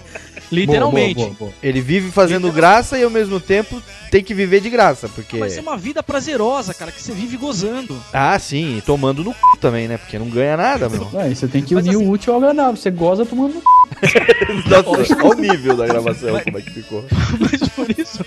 Literalmente. 0.50 1.14
Boa, 1.14 1.26
boa, 1.26 1.36
boa, 1.38 1.50
boa. 1.50 1.54
Ele 1.62 1.80
vive 1.80 2.10
fazendo 2.10 2.50
graça 2.50 2.98
e 2.98 3.02
ao 3.02 3.10
mesmo 3.10 3.38
tempo 3.40 3.80
tem 4.10 4.22
que 4.22 4.34
viver 4.34 4.60
de 4.60 4.68
graça, 4.68 5.08
porque 5.08 5.38
Mas 5.38 5.56
é 5.56 5.60
uma 5.60 5.76
vida 5.76 6.02
prazerosa, 6.02 6.74
cara, 6.74 6.90
que 6.90 7.00
você 7.02 7.12
vive 7.12 7.36
gozando. 7.36 8.00
Ah, 8.12 8.38
sim, 8.38 8.78
e 8.78 8.80
tomando 8.80 9.22
no 9.22 9.32
c... 9.32 9.38
também, 9.60 9.86
né? 9.86 9.96
Porque 9.96 10.18
não 10.18 10.28
ganha 10.28 10.56
nada, 10.56 10.88
meu. 10.88 11.08
Aí 11.14 11.34
você 11.34 11.46
tem 11.46 11.62
que 11.62 11.74
Mas 11.74 11.86
unir 11.86 11.96
assim- 11.96 12.06
o 12.06 12.10
útil 12.10 12.32
ao 12.32 12.38
agradável. 12.40 12.76
Você 12.76 12.90
goza 12.90 13.24
tomando 13.24 13.54
no 13.54 13.60
c... 13.60 13.66
Nossa, 14.68 15.14
olha 15.16 15.30
o 15.30 15.34
nível 15.34 15.76
da 15.76 15.86
gravação, 15.86 16.40
como 16.40 16.58
é 16.58 16.62
que 16.62 16.70
ficou. 16.70 17.04
Mas 17.38 17.68
por 17.68 17.90
isso 17.90 18.24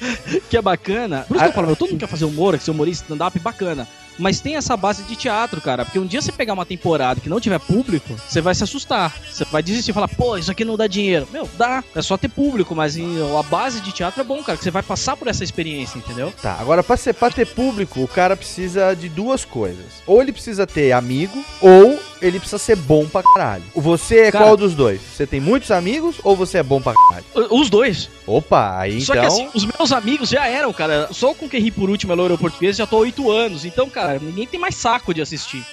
que 0.50 0.58
é 0.58 0.62
bacana. 0.62 1.26
Por 1.28 1.36
isso 1.36 1.44
que 1.44 1.50
eu 1.50 1.54
falo, 1.54 1.68
meu, 1.68 1.76
todo 1.76 1.90
mundo 1.90 2.00
quer 2.00 2.08
fazer 2.08 2.26
humor, 2.26 2.54
quer 2.54 2.64
ser 2.64 2.72
humorista, 2.72 3.04
stand-up, 3.04 3.38
bacana. 3.40 3.88
Mas 4.18 4.40
tem 4.40 4.56
essa 4.56 4.78
base 4.78 5.04
de 5.04 5.16
teatro, 5.16 5.60
cara. 5.60 5.86
Porque 5.86 6.00
um 6.00 6.06
dia 6.06 6.22
você 6.22 6.32
pegar 6.32 6.54
uma 6.54 6.66
temporada 6.66 7.20
que 7.20 7.30
não 7.30 7.40
tiver 7.40 7.60
público, 7.60 8.16
você 8.28 8.42
vai 8.42 8.54
se 8.54 8.64
assustar. 8.64 9.12
Você 9.32 9.44
vai 9.46 9.64
desistir 9.64 9.92
e 9.92 9.94
falar, 9.94 10.08
pô, 10.08 10.38
isso 10.38 10.52
aqui 10.52 10.64
não 10.64 10.78
dá 10.78 10.88
dinheiro. 10.88 11.28
Meu, 11.32 11.50
dá. 11.58 11.84
É 11.96 12.02
só 12.02 12.12
ter 12.17 12.30
público, 12.30 12.76
mas 12.76 12.95
em- 12.97 13.17
a 13.38 13.43
base 13.43 13.82
de 13.82 13.91
teatro 13.91 14.21
é 14.21 14.23
bom, 14.23 14.43
cara. 14.43 14.58
Que 14.58 14.63
você 14.63 14.71
vai 14.71 14.84
passar 14.84 15.15
por 15.17 15.28
essa 15.28 15.43
experiência, 15.43 15.97
entendeu? 15.97 16.34
Tá, 16.41 16.58
agora 16.60 16.84
pra, 16.84 16.97
ser, 16.97 17.13
pra 17.13 17.30
ter 17.32 17.45
público, 17.47 18.02
o 18.02 18.08
cara 18.08 18.36
precisa 18.36 18.93
de 18.95 19.10
duas 19.10 19.45
coisas. 19.45 19.86
Ou 20.06 20.21
ele 20.21 20.32
precisa 20.32 20.65
ter 20.67 20.91
amigo, 20.91 21.43
ou 21.62 21.99
ele 22.24 22.40
precisa 22.40 22.58
ser 22.58 22.76
bom 22.76 23.06
pra 23.08 23.22
caralho. 23.22 23.64
Você 23.76 24.22
é 24.22 24.32
Cara- 24.32 24.46
qual 24.46 24.58
dos 24.58 24.74
dois? 24.74 25.02
Você 25.02 25.28
tem 25.28 25.40
muitos 25.40 25.70
amigos 25.72 26.16
ou 26.24 26.36
você 26.36 26.58
é 26.60 26.64
bom 26.64 26.82
pra 26.82 26.94
caralho? 26.94 27.26
Os 27.52 27.70
dois. 27.70 28.10
Opa, 28.26 28.80
aí 28.80 29.02
Só 29.02 29.14
então... 29.14 29.26
que 29.28 29.28
assim, 29.34 29.50
os 29.54 29.66
meus 29.66 29.92
amigos 29.92 30.30
já 30.30 30.48
eram, 30.48 30.72
cara. 30.74 31.10
Só 31.12 31.34
com 31.34 31.50
quem 31.50 31.62
ri 31.62 31.72
por 31.72 31.90
último 31.90 32.14
é 32.14 32.16
loiro 32.16 32.38
português, 32.38 32.78
já 32.78 32.88
tô 32.88 32.98
há 32.98 33.00
oito 33.00 33.30
anos. 33.30 33.66
Então, 33.66 33.90
cara, 33.90 34.20
ninguém 34.20 34.48
tem 34.48 34.60
mais 34.60 34.76
saco 34.76 35.14
de 35.14 35.22
assistir. 35.22 35.64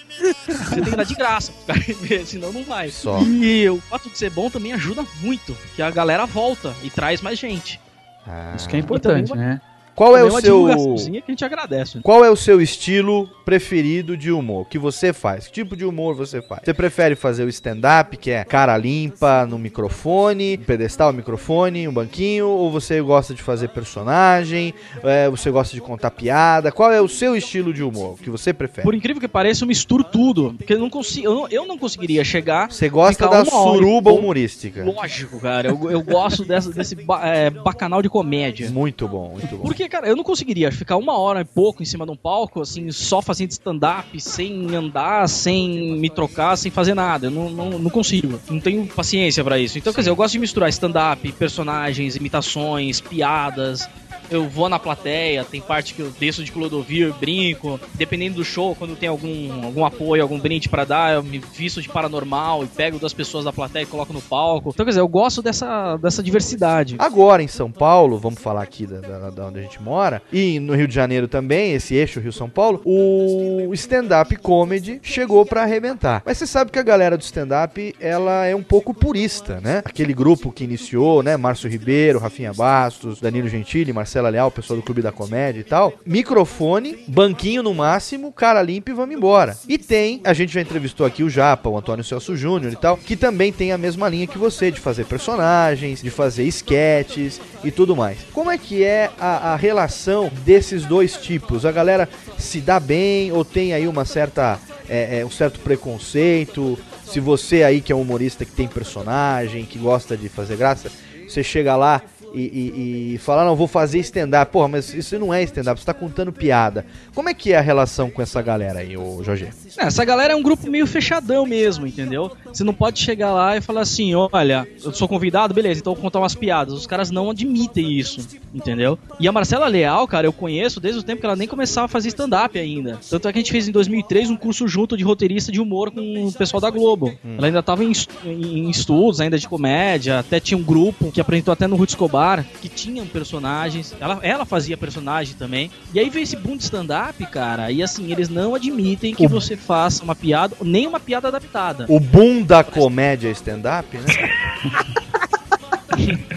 Você 0.47 0.75
tem 0.75 0.85
que 0.85 0.97
dar 0.97 1.05
de 1.05 1.15
graça 1.15 1.53
pro 1.53 1.75
cara 1.75 1.81
ver, 2.01 2.27
senão 2.27 2.53
não 2.53 2.65
vai. 2.65 2.91
Só. 2.91 3.21
E 3.23 3.69
o 3.71 3.81
fato 3.89 4.11
de 4.11 4.19
ser 4.19 4.31
bom 4.31 4.51
também 4.51 4.73
ajuda 4.73 5.05
muito, 5.21 5.57
que 5.77 5.83
a 5.83 5.91
galera 5.91 6.27
volta 6.27 6.75
e 6.83 6.91
traz 6.91 7.21
mais 7.21 7.39
gente. 7.39 7.81
Ah. 8.27 8.53
Isso 8.57 8.69
que 8.69 8.77
é 8.77 8.79
importante, 8.79 9.29
também 9.29 9.45
né? 9.45 9.61
Qual 10.01 10.17
é 10.17 10.25
o 10.25 10.31
seu... 10.41 10.67
que 11.11 11.23
a 11.29 11.31
gente 11.31 11.45
agradece. 11.45 12.01
Qual 12.03 12.25
é 12.25 12.31
o 12.31 12.35
seu 12.37 12.59
estilo 12.59 13.29
preferido 13.45 14.17
de 14.17 14.33
humor? 14.33 14.67
Que 14.67 14.79
você 14.79 15.13
faz? 15.13 15.47
Que 15.47 15.53
tipo 15.53 15.77
de 15.77 15.85
humor 15.85 16.15
você 16.15 16.41
faz? 16.41 16.63
Você 16.65 16.73
prefere 16.73 17.15
fazer 17.15 17.45
o 17.45 17.51
stand-up, 17.51 18.17
que 18.17 18.31
é 18.31 18.43
cara 18.43 18.75
limpa 18.79 19.45
no 19.45 19.59
microfone, 19.59 20.59
um 20.59 20.65
pedestal, 20.65 21.13
microfone, 21.13 21.87
um 21.87 21.93
banquinho? 21.93 22.49
Ou 22.49 22.71
você 22.71 23.03
gosta 23.03 23.35
de 23.35 23.43
fazer 23.43 23.69
personagem? 23.69 24.73
É, 25.05 25.29
você 25.29 25.51
gosta 25.51 25.75
de 25.75 25.83
contar 25.83 26.11
piada? 26.13 26.73
Qual 26.73 26.91
é 26.91 27.03
o 27.03 27.07
seu 27.09 27.37
estilo 27.37 27.71
de 27.71 27.83
humor 27.83 28.17
que 28.23 28.31
você 28.31 28.55
prefere? 28.55 28.87
Por 28.87 28.95
incrível 28.95 29.21
que 29.21 29.29
pareça, 29.29 29.65
eu 29.65 29.69
misturo 29.69 30.03
tudo. 30.03 30.55
Porque 30.57 30.73
eu 30.73 30.79
não 30.79 30.89
consigo. 30.89 31.27
Eu 31.27 31.35
não, 31.35 31.49
eu 31.49 31.67
não 31.67 31.77
conseguiria 31.77 32.25
chegar. 32.25 32.73
Você 32.73 32.89
gosta 32.89 33.29
da 33.29 33.41
hora 33.41 33.51
suruba 33.51 34.11
humorística? 34.13 34.83
Lógico, 34.83 35.39
cara. 35.41 35.69
Eu, 35.69 35.91
eu 35.91 36.03
gosto 36.03 36.43
dessa, 36.43 36.73
desse 36.73 36.95
ba- 36.95 37.21
é, 37.29 37.51
bacanal 37.51 38.01
de 38.01 38.09
comédia. 38.09 38.71
Muito 38.71 39.07
bom, 39.07 39.33
muito 39.33 39.57
bom. 39.59 39.65
Porque, 39.65 39.90
cara, 39.91 40.09
eu 40.09 40.17
não 40.17 40.25
conseguiria 40.25 40.73
ficar 40.73 40.97
uma 40.97 41.19
hora 41.19 41.41
e 41.41 41.45
pouco 41.45 41.83
em 41.83 41.87
cima 41.87 42.07
de 42.07 42.13
um 42.13 42.17
palco, 42.17 42.63
assim, 42.63 42.91
só 42.91 43.21
fazendo 43.21 43.51
stand-up, 43.51 44.19
sem 44.21 44.75
andar, 44.75 45.29
sem 45.29 45.99
me 45.99 46.09
trocar, 46.09 46.57
sem 46.57 46.71
fazer 46.71 46.95
nada. 46.95 47.27
Eu 47.27 47.31
não, 47.31 47.51
não, 47.51 47.71
não 47.79 47.91
consigo. 47.91 48.41
Não 48.49 48.61
tenho 48.61 48.87
paciência 48.87 49.45
pra 49.45 49.59
isso. 49.59 49.77
Então, 49.77 49.93
quer 49.93 50.01
dizer, 50.01 50.11
eu 50.11 50.17
gosto 50.17 50.33
de 50.33 50.39
misturar 50.39 50.69
stand-up, 50.71 51.31
personagens, 51.33 52.17
imitações, 52.17 53.01
piadas. 53.01 53.89
Eu 54.31 54.49
vou 54.49 54.69
na 54.69 54.79
plateia, 54.79 55.45
tem 55.45 55.61
parte 55.61 55.95
que 55.95 56.01
eu 56.01 56.11
desço 56.19 56.45
de 56.45 56.53
Clodovil 56.53 57.09
e 57.09 57.13
brinco. 57.13 57.81
Dependendo 57.95 58.37
do 58.37 58.45
show, 58.45 58.75
quando 58.77 58.95
tem 58.97 59.09
algum, 59.09 59.65
algum 59.65 59.85
apoio, 59.85 60.23
algum 60.23 60.39
brinde 60.39 60.69
pra 60.69 60.85
dar, 60.85 61.15
eu 61.15 61.23
me 61.23 61.39
visto 61.39 61.83
de 61.83 61.89
paranormal 61.89 62.63
e 62.63 62.67
pego 62.67 62.99
duas 62.99 63.13
pessoas 63.13 63.45
da 63.45 63.53
plateia 63.53 63.83
e 63.83 63.87
coloco 63.87 64.13
no 64.13 64.21
palco. 64.21 64.71
Então, 64.73 64.87
quer 64.87 64.91
dizer, 64.91 65.01
eu 65.01 65.09
gosto 65.09 65.43
dessa, 65.43 65.97
dessa 65.97 66.23
diversidade. 66.23 66.97
Agora 66.99 67.43
em 67.43 67.49
São 67.49 67.73
Paulo, 67.73 68.19
vamos 68.19 68.41
falar 68.41 68.63
aqui 68.63 68.87
da, 68.87 69.01
da, 69.01 69.31
da 69.31 69.47
onde 69.47 69.59
a 69.59 69.63
gente 69.63 69.83
mora, 69.83 70.23
e 70.33 70.61
no 70.61 70.75
Rio 70.75 70.87
de 70.87 70.95
Janeiro 70.95 71.27
também, 71.27 71.73
esse 71.73 71.95
eixo 71.95 72.21
Rio-São 72.21 72.49
Paulo, 72.49 72.81
o 72.85 73.73
stand-up 73.75 74.35
comedy 74.37 75.01
chegou 75.03 75.45
pra 75.45 75.63
arrebentar. 75.63 76.23
Mas 76.25 76.39
você 76.39 76.47
sabe 76.47 76.71
que 76.71 76.79
a 76.79 76.83
galera 76.83 77.17
do 77.17 77.23
stand-up, 77.23 77.95
ela 78.01 78.47
é 78.47 78.55
um 78.55 78.63
pouco 78.63 78.95
purista, 78.95 79.61
né? 79.61 79.83
Aquele 79.85 80.15
grupo 80.15 80.53
que 80.53 80.65
iniciou, 80.65 81.23
né? 81.23 81.37
Márcio 81.37 81.69
Ribeiro, 81.69 82.19
Rafinha 82.19 82.53
Bastos, 82.53 83.21
Danilo 83.21 83.49
Gentili, 83.49 83.93
Marcelo 83.93 84.20
Marcela 84.21 84.29
Leal, 84.29 84.51
pessoal 84.51 84.79
do 84.79 84.83
Clube 84.83 85.01
da 85.01 85.11
Comédia 85.11 85.61
e 85.61 85.65
tal. 85.65 85.95
Microfone, 86.05 87.05
banquinho 87.09 87.63
no 87.63 87.73
máximo, 87.75 88.33
cara 88.33 88.63
limpa 88.63 88.91
e 88.91 88.95
vamos 88.95 89.15
embora. 89.15 89.57
E 89.67 89.79
tem, 89.79 90.21
a 90.25 90.33
gente 90.35 90.53
já 90.53 90.61
entrevistou 90.61 91.07
aqui 91.07 91.23
o 91.23 91.31
Japa, 91.31 91.69
o 91.69 91.77
Antônio 91.77 92.05
Celso 92.05 92.37
Júnior 92.37 92.73
e 92.73 92.77
tal, 92.77 92.97
que 92.97 93.17
também 93.17 93.53
tem 93.53 93.73
a 93.73 93.79
mesma 93.79 94.09
linha 94.09 94.27
que 94.27 94.37
você, 94.37 94.71
de 94.71 94.79
fazer 94.79 95.07
personagens, 95.07 96.03
de 96.03 96.11
fazer 96.11 96.45
sketches 96.45 97.41
e 97.65 97.71
tudo 97.71 97.97
mais. 97.97 98.19
Como 98.33 98.51
é 98.51 98.59
que 98.59 98.85
é 98.85 99.11
a, 99.19 99.53
a 99.53 99.57
relação 99.57 100.31
desses 100.45 100.85
dois 100.85 101.17
tipos? 101.17 101.65
A 101.65 101.73
galera 101.73 102.09
se 102.39 102.61
dá 102.61 102.79
bem 102.79 103.33
ou 103.33 103.45
tem 103.45 103.73
aí 103.73 103.89
uma 103.89 104.05
certa, 104.05 104.59
é, 104.89 105.21
é, 105.21 105.25
um 105.25 105.31
certo 105.31 105.61
preconceito? 105.61 106.79
Se 107.07 107.19
você 107.19 107.65
aí 107.65 107.81
que 107.81 107.91
é 107.91 107.97
um 107.97 108.03
humorista 108.03 108.45
que 108.45 108.53
tem 108.53 108.69
personagem, 108.69 109.65
que 109.65 109.79
gosta 109.79 110.17
de 110.17 110.29
fazer 110.29 110.57
graça, 110.57 110.91
você 111.27 111.43
chega 111.43 111.75
lá 111.77 112.03
e, 112.35 112.41
e, 112.41 113.15
e 113.15 113.19
fala, 113.19 113.45
não, 113.45 113.57
vou 113.57 113.67
fazer 113.67 113.99
stand-up. 114.01 114.51
Porra, 114.53 114.69
mas 114.69 114.93
isso 114.95 115.19
não 115.19 115.33
é 115.33 115.43
stand-up, 115.43 115.81
você 115.81 115.87
tá 115.87 115.95
contando 115.95 116.33
piada. 116.33 116.85
Como 117.15 117.29
é 117.29 117.35
que 117.35 117.53
é 117.53 117.59
a 117.59 117.61
relação 117.61 118.11
com 118.11 118.21
essa 118.23 118.41
galera 118.43 118.81
aí, 118.81 118.97
ô 118.97 119.23
Jorge? 119.23 119.49
Essa 119.77 120.05
galera 120.05 120.33
é 120.33 120.37
um 120.37 120.43
grupo 120.43 120.69
meio 120.71 120.87
fechadão 120.87 121.47
mesmo, 121.47 121.87
entendeu? 121.87 122.31
Você 122.47 122.65
não 122.65 122.75
pode 122.75 122.99
chegar 122.99 123.33
lá 123.33 123.57
e 123.57 123.61
falar 123.61 123.81
assim, 123.83 124.15
olha, 124.15 124.67
eu 124.85 124.93
sou 124.93 125.07
convidado, 125.09 125.55
beleza, 125.55 125.81
então 125.81 125.93
eu 125.93 125.95
vou 125.97 126.03
contar 126.03 126.19
umas 126.19 126.35
piadas. 126.35 126.75
Os 126.75 126.87
caras 126.87 127.11
não 127.11 127.31
admitem 127.31 127.93
isso, 127.99 128.27
entendeu? 128.55 128.99
E 129.19 129.27
a 129.29 129.33
Marcela 129.33 129.67
Leal, 129.69 130.07
cara, 130.09 130.27
eu 130.27 130.33
conheço 130.33 130.81
desde 130.81 131.01
o 131.01 131.03
tempo 131.03 131.21
que 131.21 131.27
ela 131.27 131.37
nem 131.37 131.47
começava 131.49 131.85
a 131.85 131.89
fazer 131.89 132.09
stand-up 132.09 132.59
ainda. 132.59 132.99
Tanto 133.09 133.29
é 133.29 133.33
que 133.33 133.39
a 133.39 133.43
gente 133.43 133.53
fez 133.53 133.69
em 133.69 133.73
2003 133.73 134.31
um 134.31 134.37
curso 134.37 134.67
junto 134.69 134.97
de 134.97 135.05
roteirista 135.05 135.51
de 135.53 135.61
humor 135.61 135.91
com 135.91 136.27
o 136.27 136.33
pessoal 136.33 136.61
da 136.61 136.71
Globo. 136.71 137.13
Ela 137.39 137.47
ainda 137.47 137.63
tava 137.63 137.85
em, 137.85 137.91
estu- 137.91 138.15
em 138.27 138.69
estudos 138.71 139.21
ainda 139.21 139.39
de 139.39 139.49
comédia, 139.49 140.19
até 140.19 140.41
tinha 140.41 140.59
um 140.59 140.63
grupo 140.63 141.11
que 141.13 141.21
apresentou 141.21 141.53
até 141.53 141.67
no 141.67 141.77
Ruth 141.77 141.91
Escobar, 141.91 142.20
que 142.61 142.69
tinham 142.69 143.07
personagens. 143.07 143.95
Ela, 144.01 144.19
ela 144.23 144.45
fazia 144.45 144.77
personagem 144.77 145.35
também. 145.37 145.71
E 145.95 146.01
aí 146.01 146.11
veio 146.11 146.23
esse 146.23 146.37
boom 146.37 146.57
de 146.57 146.65
stand-up, 146.65 147.25
cara, 147.27 147.71
e 147.71 147.83
assim, 147.83 148.11
eles 148.13 148.29
não 148.29 148.55
admitem 148.55 149.15
que 149.15 149.27
você 149.27 149.57
faça 149.57 150.03
uma 150.03 150.15
piada, 150.15 150.57
nem 150.63 150.87
uma 150.87 151.01
piada 151.01 151.29
adaptada. 151.29 151.87
O 151.89 151.99
boom 151.99 152.43
da 152.43 152.63
comédia 152.63 153.31
stand-up, 153.31 153.97
né? 153.97 154.05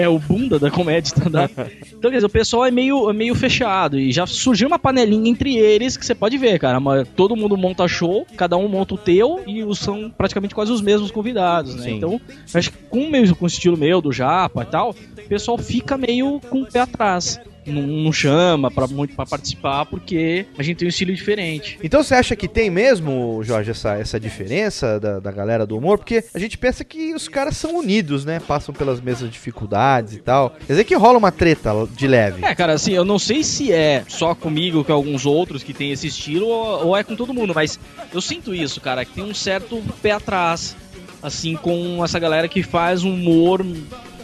É 0.00 0.08
o 0.08 0.18
bunda 0.18 0.58
da 0.58 0.70
comédia 0.70 1.08
stand-up. 1.08 1.52
Então, 1.92 2.10
quer 2.10 2.16
dizer, 2.18 2.26
o 2.26 2.30
pessoal 2.30 2.64
é 2.66 2.70
meio, 2.70 3.10
é 3.10 3.12
meio 3.12 3.34
fechado. 3.34 3.98
E 3.98 4.12
já 4.12 4.26
surgiu 4.26 4.68
uma 4.68 4.78
panelinha 4.78 5.28
entre 5.30 5.56
eles 5.56 5.96
que 5.96 6.06
você 6.06 6.14
pode 6.14 6.38
ver, 6.38 6.58
cara. 6.58 6.78
Todo 7.16 7.34
mundo 7.34 7.56
monta 7.56 7.88
show, 7.88 8.26
cada 8.36 8.56
um 8.56 8.68
monta 8.68 8.94
o 8.94 8.98
teu 8.98 9.40
e 9.46 9.64
os- 9.64 9.78
são 9.78 10.10
praticamente 10.10 10.54
quase 10.54 10.70
os 10.70 10.80
mesmos 10.80 11.10
convidados, 11.10 11.74
né? 11.74 11.82
Sim. 11.84 11.96
Então, 11.96 12.20
acho 12.54 12.70
que 12.70 12.78
com, 12.88 13.08
mesmo, 13.10 13.34
com 13.34 13.44
o 13.44 13.48
estilo 13.48 13.76
meu, 13.76 14.00
do 14.00 14.12
Japa 14.12 14.62
e 14.62 14.66
tal, 14.66 14.90
o 14.90 15.28
pessoal 15.28 15.58
fica 15.58 15.96
meio 15.96 16.40
com 16.48 16.62
o 16.62 16.66
pé 16.66 16.80
atrás. 16.80 17.40
Não, 17.68 17.82
não 17.82 18.12
chama 18.12 18.70
pra, 18.70 18.86
muito 18.86 19.14
pra 19.14 19.26
participar 19.26 19.86
porque 19.86 20.46
a 20.56 20.62
gente 20.62 20.78
tem 20.78 20.86
um 20.86 20.90
estilo 20.90 21.12
diferente. 21.12 21.78
Então 21.82 22.02
você 22.02 22.14
acha 22.14 22.34
que 22.34 22.48
tem 22.48 22.70
mesmo, 22.70 23.40
Jorge, 23.42 23.70
essa, 23.70 23.94
essa 23.94 24.18
diferença 24.18 24.98
da, 24.98 25.20
da 25.20 25.32
galera 25.32 25.66
do 25.66 25.76
humor? 25.76 25.98
Porque 25.98 26.24
a 26.34 26.38
gente 26.38 26.56
pensa 26.58 26.84
que 26.84 27.14
os 27.14 27.28
caras 27.28 27.56
são 27.56 27.76
unidos, 27.78 28.24
né? 28.24 28.40
Passam 28.40 28.74
pelas 28.74 29.00
mesmas 29.00 29.30
dificuldades 29.30 30.14
e 30.14 30.18
tal. 30.18 30.50
Quer 30.66 30.72
dizer 30.72 30.84
que 30.84 30.94
rola 30.94 31.18
uma 31.18 31.32
treta 31.32 31.70
de 31.94 32.06
leve. 32.06 32.44
É, 32.44 32.54
cara, 32.54 32.72
assim, 32.72 32.92
eu 32.92 33.04
não 33.04 33.18
sei 33.18 33.42
se 33.44 33.72
é 33.72 34.04
só 34.08 34.34
comigo 34.34 34.84
que 34.84 34.92
alguns 34.92 35.26
outros 35.26 35.62
que 35.62 35.74
tem 35.74 35.92
esse 35.92 36.06
estilo 36.06 36.46
ou, 36.46 36.86
ou 36.88 36.96
é 36.96 37.04
com 37.04 37.14
todo 37.14 37.34
mundo, 37.34 37.52
mas 37.54 37.78
eu 38.12 38.20
sinto 38.20 38.54
isso, 38.54 38.80
cara, 38.80 39.04
que 39.04 39.12
tem 39.12 39.24
um 39.24 39.34
certo 39.34 39.82
pé 40.02 40.12
atrás, 40.12 40.76
assim, 41.22 41.56
com 41.56 42.02
essa 42.04 42.18
galera 42.18 42.48
que 42.48 42.62
faz 42.62 43.04
um 43.04 43.12
humor 43.14 43.64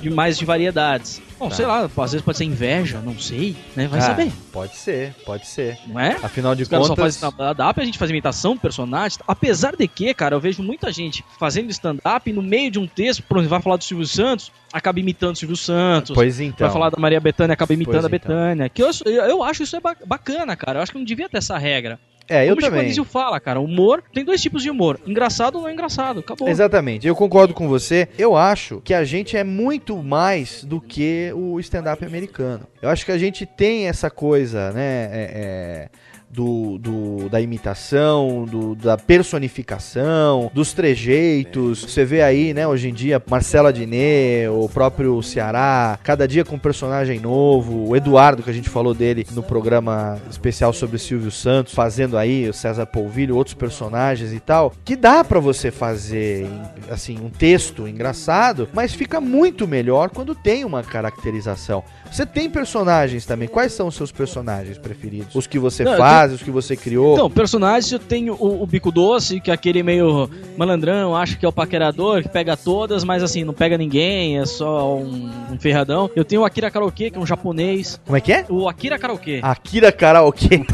de 0.04 0.10
mais 0.10 0.38
de 0.38 0.44
variedades. 0.44 1.20
Bom, 1.38 1.48
Tá. 1.48 1.54
sei 1.56 1.66
lá, 1.66 1.80
às 1.84 2.12
vezes 2.12 2.22
pode 2.22 2.38
ser 2.38 2.44
inveja, 2.44 2.98
não 3.00 3.18
sei, 3.18 3.56
né? 3.74 3.88
Vai 3.88 3.98
Ah, 3.98 4.02
saber. 4.02 4.32
Pode 4.52 4.76
ser, 4.76 5.14
pode 5.24 5.46
ser. 5.46 5.78
Não 5.86 5.98
é? 5.98 6.16
Afinal 6.22 6.54
de 6.54 6.62
Os 6.62 6.68
caras 6.68 6.86
só 6.86 6.94
contas. 6.94 7.16
fazem 7.16 7.30
stand-up, 7.30 7.80
a 7.80 7.84
gente 7.84 7.98
faz 7.98 8.10
imitação 8.10 8.54
do 8.54 8.60
personagem. 8.60 9.18
Apesar 9.26 9.74
de 9.76 9.88
que, 9.88 10.12
cara, 10.14 10.34
eu 10.36 10.40
vejo 10.40 10.62
muita 10.62 10.92
gente 10.92 11.24
fazendo 11.38 11.70
stand-up 11.70 12.32
no 12.32 12.42
meio 12.42 12.70
de 12.70 12.78
um 12.78 12.86
texto, 12.86 13.22
por 13.24 13.38
exemplo, 13.38 13.50
vai 13.50 13.62
falar 13.62 13.76
do 13.76 13.84
Silvio 13.84 14.06
Santos, 14.06 14.52
acaba 14.72 15.00
imitando 15.00 15.34
o 15.34 15.38
Silvio 15.38 15.56
Santos. 15.56 16.14
Pois 16.14 16.38
então. 16.40 16.66
Vai 16.66 16.72
falar 16.72 16.90
da 16.90 17.00
Maria 17.00 17.20
Bethânia, 17.20 17.54
acaba 17.54 17.72
imitando 17.72 17.92
Pois 17.94 18.04
a 18.04 18.08
então. 18.16 18.28
Betânia. 18.36 18.68
Que 18.68 18.82
eu, 18.82 18.90
eu, 19.06 19.42
acho 19.42 19.62
isso 19.64 19.74
é 19.76 19.80
ba- 19.80 19.96
bacana, 20.06 20.54
cara. 20.54 20.78
Eu 20.78 20.82
acho 20.82 20.92
que 20.92 20.98
não 20.98 21.04
devia 21.04 21.28
ter 21.28 21.38
essa 21.38 21.58
regra. 21.58 21.98
É, 22.28 22.44
eu 22.44 22.54
Como 22.54 22.66
o 22.66 22.70
também. 22.70 22.80
Anísio 22.86 23.04
fala, 23.04 23.38
cara, 23.38 23.60
humor 23.60 24.02
tem 24.12 24.24
dois 24.24 24.40
tipos 24.40 24.62
de 24.62 24.70
humor. 24.70 24.98
Engraçado 25.06 25.56
ou 25.56 25.62
não 25.62 25.70
engraçado. 25.70 26.20
Acabou. 26.20 26.48
Exatamente, 26.48 27.06
eu 27.06 27.14
concordo 27.14 27.52
com 27.54 27.68
você. 27.68 28.08
Eu 28.18 28.36
acho 28.36 28.80
que 28.82 28.94
a 28.94 29.04
gente 29.04 29.36
é 29.36 29.44
muito 29.44 29.96
mais 30.02 30.64
do 30.64 30.80
que 30.80 31.30
o 31.34 31.58
stand-up 31.60 32.04
americano. 32.04 32.66
Eu 32.80 32.88
acho 32.88 33.04
que 33.04 33.12
a 33.12 33.18
gente 33.18 33.44
tem 33.46 33.88
essa 33.88 34.10
coisa, 34.10 34.72
né? 34.72 35.08
é, 35.12 35.30
é, 35.34 35.88
do, 36.34 36.78
do- 36.78 37.28
da 37.28 37.40
imitação, 37.40 38.44
do- 38.44 38.74
da 38.74 38.96
personificação, 38.98 40.50
dos 40.52 40.72
trejeitos. 40.72 41.82
Você 41.84 42.04
vê 42.04 42.22
aí, 42.22 42.52
né, 42.52 42.66
hoje 42.66 42.88
em 42.88 42.92
dia, 42.94 43.22
Marcela 43.30 43.72
Diné, 43.72 44.48
o 44.50 44.68
próprio 44.68 45.22
Ceará, 45.22 45.98
cada 46.02 46.26
dia 46.26 46.44
com 46.44 46.56
um 46.56 46.58
personagem 46.58 47.20
novo. 47.20 47.88
O 47.88 47.96
Eduardo, 47.96 48.42
que 48.42 48.50
a 48.50 48.52
gente 48.52 48.68
falou 48.68 48.92
dele 48.94 49.24
no 49.32 49.42
programa 49.42 50.18
especial 50.30 50.72
sobre 50.72 50.98
Silvio 50.98 51.30
Santos, 51.30 51.72
fazendo 51.72 52.18
aí 52.18 52.48
o 52.48 52.52
César 52.52 52.86
Polvilho, 52.86 53.36
outros 53.36 53.54
personagens 53.54 54.32
e 54.32 54.40
tal, 54.40 54.72
que 54.84 54.96
dá 54.96 55.22
pra 55.22 55.38
você 55.38 55.70
fazer, 55.70 56.46
assim, 56.90 57.18
um 57.20 57.28
texto 57.30 57.86
engraçado, 57.86 58.68
mas 58.72 58.92
fica 58.92 59.20
muito 59.20 59.68
melhor 59.68 60.10
quando 60.10 60.34
tem 60.34 60.64
uma 60.64 60.82
caracterização. 60.82 61.82
Você 62.10 62.24
tem 62.26 62.48
personagens 62.48 63.26
também. 63.26 63.48
Quais 63.48 63.72
são 63.72 63.88
os 63.88 63.94
seus 63.96 64.12
personagens 64.12 64.78
preferidos? 64.78 65.34
Os 65.34 65.46
que 65.46 65.58
você 65.58 65.82
Não, 65.84 65.96
faz, 65.96 66.23
os 66.32 66.42
que 66.42 66.50
você 66.50 66.76
criou? 66.76 67.14
Então, 67.14 67.30
personagens 67.30 67.90
eu 67.92 67.98
tenho 67.98 68.34
o, 68.34 68.62
o 68.62 68.66
Bico 68.66 68.90
Doce, 68.90 69.40
que 69.40 69.50
é 69.50 69.54
aquele 69.54 69.82
meio 69.82 70.28
malandrão, 70.56 71.16
acha 71.16 71.36
que 71.36 71.44
é 71.44 71.48
o 71.48 71.52
paquerador, 71.52 72.22
que 72.22 72.28
pega 72.28 72.56
todas, 72.56 73.04
mas 73.04 73.22
assim, 73.22 73.44
não 73.44 73.54
pega 73.54 73.76
ninguém, 73.76 74.38
é 74.38 74.46
só 74.46 74.96
um, 74.96 75.30
um 75.50 75.58
ferradão. 75.58 76.10
Eu 76.14 76.24
tenho 76.24 76.42
o 76.42 76.44
Akira 76.44 76.70
Karaoke, 76.70 77.10
que 77.10 77.18
é 77.18 77.20
um 77.20 77.26
japonês. 77.26 78.00
Como 78.04 78.16
é 78.16 78.20
que 78.20 78.32
é? 78.32 78.46
O 78.48 78.68
Akira 78.68 78.98
Karaoke. 78.98 79.40
Akira 79.42 79.92
Karaoke. 79.92 80.48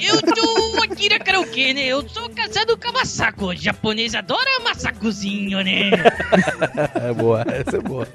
Eu 0.00 0.14
sou 0.36 0.76
o 0.76 0.82
Akira 0.82 1.18
Karaoke, 1.18 1.74
né? 1.74 1.86
Eu 1.86 2.08
sou 2.08 2.28
casado 2.30 2.76
com 2.76 2.88
a 2.88 2.92
Masako. 2.92 3.46
O 3.46 3.56
japonês 3.56 4.14
adora 4.14 4.60
Masakozinho, 4.62 5.62
né? 5.62 5.90
é 6.94 7.12
boa, 7.12 7.44
essa 7.48 7.76
é 7.76 7.80
boa. 7.80 8.06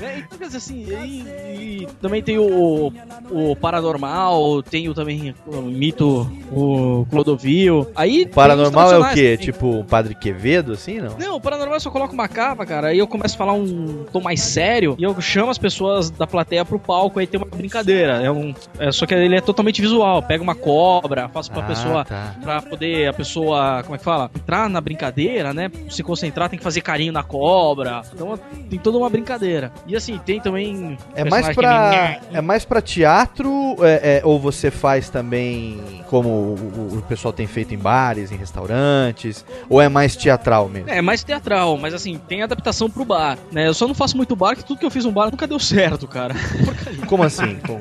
É, 0.00 0.18
então, 0.18 0.38
quer 0.38 0.44
dizer, 0.46 0.58
assim, 0.58 0.84
e, 0.88 1.82
e 1.82 1.86
também 2.02 2.22
tem 2.22 2.38
o, 2.38 2.92
o 3.30 3.56
Paranormal, 3.56 4.62
tenho 4.62 4.92
também 4.92 5.34
o 5.46 5.62
mito, 5.62 6.30
o 6.52 7.06
Clodovil. 7.10 7.86
Aí 7.94 8.24
tem 8.26 8.34
Paranormal 8.34 8.92
é 8.92 8.98
o 8.98 9.08
quê? 9.14 9.32
também. 9.32 9.36
Tipo 9.38 9.80
o 9.80 9.84
Padre 9.84 10.14
Quevedo, 10.14 10.72
assim, 10.72 11.00
não? 11.00 11.16
Não, 11.18 11.36
o 11.36 11.40
paranormal 11.40 11.76
eu 11.76 11.80
só 11.80 11.90
coloco 11.90 12.12
uma 12.14 12.28
capa, 12.28 12.64
cara, 12.66 12.88
aí 12.88 12.98
eu 12.98 13.06
começo 13.06 13.34
a 13.34 13.38
falar 13.38 13.52
um 13.54 14.04
tom 14.12 14.20
mais 14.20 14.40
sério 14.40 14.94
e 14.98 15.02
eu 15.02 15.18
chamo 15.20 15.50
as 15.50 15.58
pessoas 15.58 16.10
da 16.10 16.26
plateia 16.26 16.64
pro 16.64 16.78
palco, 16.78 17.18
aí 17.18 17.26
tem 17.26 17.38
uma 17.40 17.46
brincadeira. 17.46 18.20
É 18.22 18.30
um, 18.30 18.54
é, 18.78 18.92
só 18.92 19.06
que 19.06 19.14
ele 19.14 19.36
é 19.36 19.40
totalmente 19.40 19.80
visual. 19.80 20.22
Pega 20.22 20.42
uma 20.42 20.54
cobra, 20.54 21.28
faço 21.28 21.50
pra 21.50 21.62
Ah, 21.62 21.66
pessoa. 21.66 22.04
tá. 22.04 22.34
Pra 22.42 22.60
poder 22.62 23.08
a 23.08 23.12
pessoa, 23.12 23.82
como 23.82 23.94
é 23.94 23.98
que 23.98 24.04
fala? 24.04 24.30
Entrar 24.34 24.68
na 24.68 24.80
brincadeira, 24.80 25.52
né? 25.54 25.70
Se 25.88 26.02
concentrar, 26.02 26.48
tem 26.48 26.58
que 26.58 26.64
fazer 26.64 26.80
carinho 26.80 27.12
na 27.12 27.22
cobra. 27.22 28.02
Então 28.12 28.38
tem 28.68 28.78
toda 28.78 28.98
uma 28.98 29.08
brincadeira. 29.10 29.72
E 29.86 29.94
assim, 29.94 30.18
tem 30.18 30.40
também. 30.40 30.98
É 31.14 31.24
mais 31.24 31.54
pra, 31.54 32.18
que 32.30 32.36
é 32.36 32.40
mais 32.40 32.64
pra 32.64 32.80
teatro 32.80 33.76
é, 33.80 34.18
é, 34.18 34.20
ou 34.24 34.38
você 34.40 34.70
faz 34.70 35.08
também 35.08 35.80
como 36.10 36.28
o, 36.28 36.98
o- 36.98 37.02
pessoal 37.02 37.32
tem 37.32 37.46
feito 37.46 37.72
em 37.72 37.78
bares, 37.78 38.32
em 38.32 38.36
restaurantes? 38.36 39.44
Ou 39.68 39.80
é 39.80 39.88
mais 39.88 40.16
teatral 40.16 40.68
mesmo? 40.68 40.90
É, 40.90 41.00
mais 41.00 41.22
teatral, 41.22 41.76
mas 41.78 41.94
assim, 41.94 42.18
tem 42.28 42.42
adaptação 42.42 42.90
pro 42.90 43.04
bar, 43.04 43.38
né? 43.52 43.68
Eu 43.68 43.74
só 43.74 43.86
não 43.86 43.94
faço 43.94 44.16
muito 44.16 44.34
bar, 44.34 44.56
que 44.56 44.64
tudo 44.64 44.78
que 44.80 44.86
eu 44.86 44.90
fiz 44.90 45.04
no 45.04 45.12
bar 45.12 45.30
nunca 45.30 45.46
deu 45.46 45.58
certo, 45.60 46.08
cara. 46.08 46.34
Como 47.06 47.22
assim? 47.22 47.56
Como- 47.66 47.80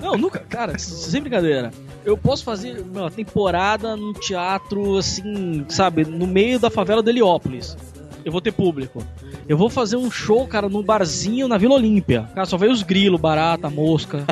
Não, 0.00 0.16
nunca, 0.18 0.40
cara, 0.40 0.76
sem 0.78 1.20
brincadeira. 1.20 1.70
Eu 2.04 2.18
posso 2.18 2.44
fazer 2.44 2.84
uma 2.92 3.10
temporada 3.10 3.96
num 3.96 4.12
teatro, 4.12 4.98
assim, 4.98 5.64
sabe, 5.68 6.04
no 6.04 6.26
meio 6.26 6.58
da 6.58 6.68
favela 6.70 7.02
de 7.02 7.10
Heliópolis. 7.10 7.76
Eu 8.24 8.32
vou 8.32 8.40
ter 8.40 8.52
público. 8.52 9.04
Eu 9.46 9.58
vou 9.58 9.68
fazer 9.68 9.96
um 9.96 10.10
show, 10.10 10.46
cara, 10.46 10.68
num 10.68 10.82
barzinho 10.82 11.46
na 11.46 11.58
Vila 11.58 11.74
Olímpia. 11.74 12.28
Cara, 12.34 12.46
só 12.46 12.56
veio 12.56 12.72
os 12.72 12.82
grilos, 12.82 13.20
barata, 13.20 13.68
mosca. 13.68 14.24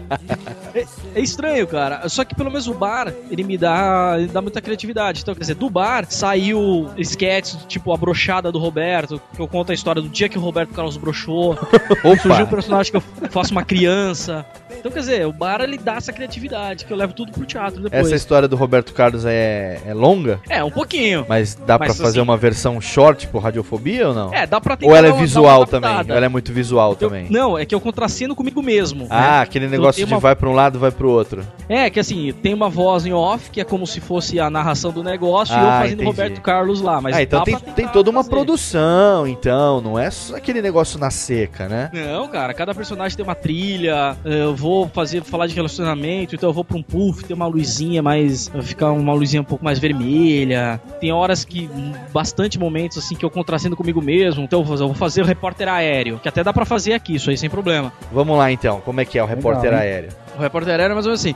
é, 0.74 0.86
é 1.14 1.20
estranho, 1.20 1.66
cara. 1.66 2.08
Só 2.08 2.24
que 2.24 2.34
pelo 2.34 2.50
menos 2.50 2.66
o 2.66 2.74
bar, 2.74 3.12
ele 3.30 3.44
me 3.44 3.58
dá, 3.58 4.14
ele 4.16 4.28
dá 4.28 4.40
muita 4.40 4.60
criatividade. 4.62 5.20
Então, 5.20 5.34
quer 5.34 5.40
dizer, 5.40 5.54
do 5.54 5.68
bar 5.68 6.06
saiu 6.08 6.88
sketches, 6.96 7.58
tipo 7.66 7.92
a 7.92 7.96
brochada 7.96 8.50
do 8.50 8.58
Roberto, 8.58 9.20
que 9.34 9.40
eu 9.40 9.46
conto 9.46 9.72
a 9.72 9.74
história 9.74 10.00
do 10.00 10.08
dia 10.08 10.28
que 10.28 10.38
o 10.38 10.40
Roberto 10.40 10.72
Carlos 10.72 10.96
brochou. 10.96 11.58
Surgiu 12.22 12.46
um 12.46 12.48
personagem 12.48 12.90
que 12.90 12.96
eu 12.96 13.02
faço 13.30 13.52
uma 13.52 13.64
criança. 13.64 14.46
Então, 14.78 14.90
quer 14.92 15.00
dizer, 15.00 15.26
o 15.26 15.32
bar 15.32 15.60
ele 15.60 15.76
dá 15.76 15.96
essa 15.96 16.12
criatividade, 16.12 16.84
que 16.84 16.92
eu 16.92 16.96
levo 16.96 17.12
tudo 17.12 17.32
pro 17.32 17.44
teatro 17.44 17.82
depois. 17.82 18.06
Essa 18.06 18.14
história 18.14 18.46
do 18.46 18.56
Roberto 18.56 18.92
Carlos 18.94 19.24
é, 19.24 19.80
é 19.84 19.92
longa? 19.92 20.40
É, 20.48 20.62
um 20.62 20.70
pouquinho. 20.70 21.26
Mas 21.28 21.54
dá 21.54 21.78
pra 21.78 21.88
Mas, 21.88 21.96
fazer 21.96 22.20
assim, 22.20 22.20
uma 22.20 22.36
versão 22.36 22.80
short 22.80 23.17
tipo 23.18 23.38
radiofobia 23.38 24.08
ou 24.08 24.14
não? 24.14 24.32
É, 24.32 24.46
dá 24.46 24.60
pra 24.60 24.76
tentar 24.76 24.90
Ou 24.90 24.96
ela 24.96 25.08
é 25.08 25.12
dar 25.12 25.18
visual 25.18 25.60
uma 25.60 25.66
também? 25.66 25.90
adaptada. 25.90 26.16
Ela 26.16 26.26
é 26.26 26.28
muito 26.28 26.52
visual 26.52 26.96
também? 26.96 27.26
Não, 27.30 27.58
é 27.58 27.66
que 27.66 27.74
eu 27.74 27.80
contraceno 27.80 28.34
comigo 28.34 28.62
mesmo. 28.62 29.06
Ah, 29.10 29.20
né? 29.20 29.40
aquele 29.40 29.66
Então 29.66 29.78
negócio 29.78 30.04
de 30.06 30.12
uma- 30.12 30.20
vai 30.20 30.34
pra 30.34 30.48
um 30.48 30.54
lado, 30.54 30.78
vai 30.78 30.90
pro 30.90 31.10
outro. 31.10 31.42
É, 31.68 31.90
que 31.90 32.00
assim, 32.00 32.32
tem 32.42 32.54
uma 32.54 32.68
voz 32.70 33.04
em 33.04 33.12
off, 33.12 33.50
que 33.50 33.60
é 33.60 33.64
como 33.64 33.86
se 33.86 34.00
fosse 34.00 34.38
a 34.40 34.48
narração 34.48 34.90
do 34.92 35.02
negócio, 35.02 35.54
e 35.54 35.58
eu 35.58 35.68
Ah, 35.68 35.78
fazendo 35.80 35.94
entendi. 36.02 36.06
Roberto 36.06 36.40
Carlos 36.40 36.80
lá. 36.80 37.00
Mas 37.00 37.16
ah, 37.16 37.22
então 37.22 37.40
dá 37.40 37.44
tem, 37.44 37.58
pra 37.58 37.72
tem 37.72 37.88
toda 37.88 38.10
uma 38.10 38.22
produção, 38.24 39.26
então. 39.26 39.80
Não 39.80 39.98
é 39.98 40.10
só 40.10 40.36
aquele 40.36 40.60
negócio 40.62 40.98
na 40.98 41.10
seca, 41.10 41.68
né? 41.68 41.90
Não, 41.92 42.28
cara, 42.28 42.52
cada 42.54 42.74
personagem 42.74 43.16
tem 43.16 43.24
uma 43.24 43.34
trilha. 43.34 44.16
Eu 44.24 44.54
vou 44.54 44.88
fazer 44.88 45.22
falar 45.22 45.46
de 45.46 45.54
relacionamento, 45.54 46.34
então 46.34 46.48
eu 46.48 46.52
vou 46.52 46.64
pra 46.64 46.76
um 46.76 46.82
puff, 46.82 47.24
tem 47.24 47.34
uma 47.36 47.46
luzinha 47.46 48.02
mais. 48.02 48.50
ficar 48.62 48.92
uma 48.92 49.12
luzinha 49.14 49.40
um 49.42 49.44
pouco 49.44 49.64
mais 49.64 49.78
vermelha. 49.78 50.80
Tem 51.00 51.12
horas 51.12 51.44
que. 51.44 51.68
bastante 52.12 52.58
momentos 52.58 52.98
assim 53.08 53.16
que 53.16 53.24
eu 53.24 53.30
contracendo 53.30 53.76
comigo 53.76 54.02
mesmo. 54.02 54.44
Então 54.44 54.60
eu 54.60 54.64
vou, 54.64 54.76
eu 54.76 54.86
vou 54.86 54.94
fazer 54.94 55.22
o 55.22 55.24
repórter 55.24 55.68
aéreo, 55.68 56.18
que 56.18 56.28
até 56.28 56.44
dá 56.44 56.52
pra 56.52 56.64
fazer 56.64 56.92
aqui, 56.92 57.14
isso 57.14 57.30
aí 57.30 57.36
sem 57.36 57.48
problema. 57.48 57.92
Vamos 58.12 58.36
lá 58.36 58.52
então, 58.52 58.80
como 58.80 59.00
é 59.00 59.04
que 59.04 59.18
é 59.18 59.22
o 59.22 59.26
repórter 59.26 59.72
hein? 59.72 59.78
aéreo? 59.78 60.10
O 60.36 60.40
repórter 60.40 60.72
aéreo 60.74 60.92
é 60.92 60.94
mais 60.94 61.06
ou 61.06 61.10
menos 61.10 61.20
assim. 61.20 61.34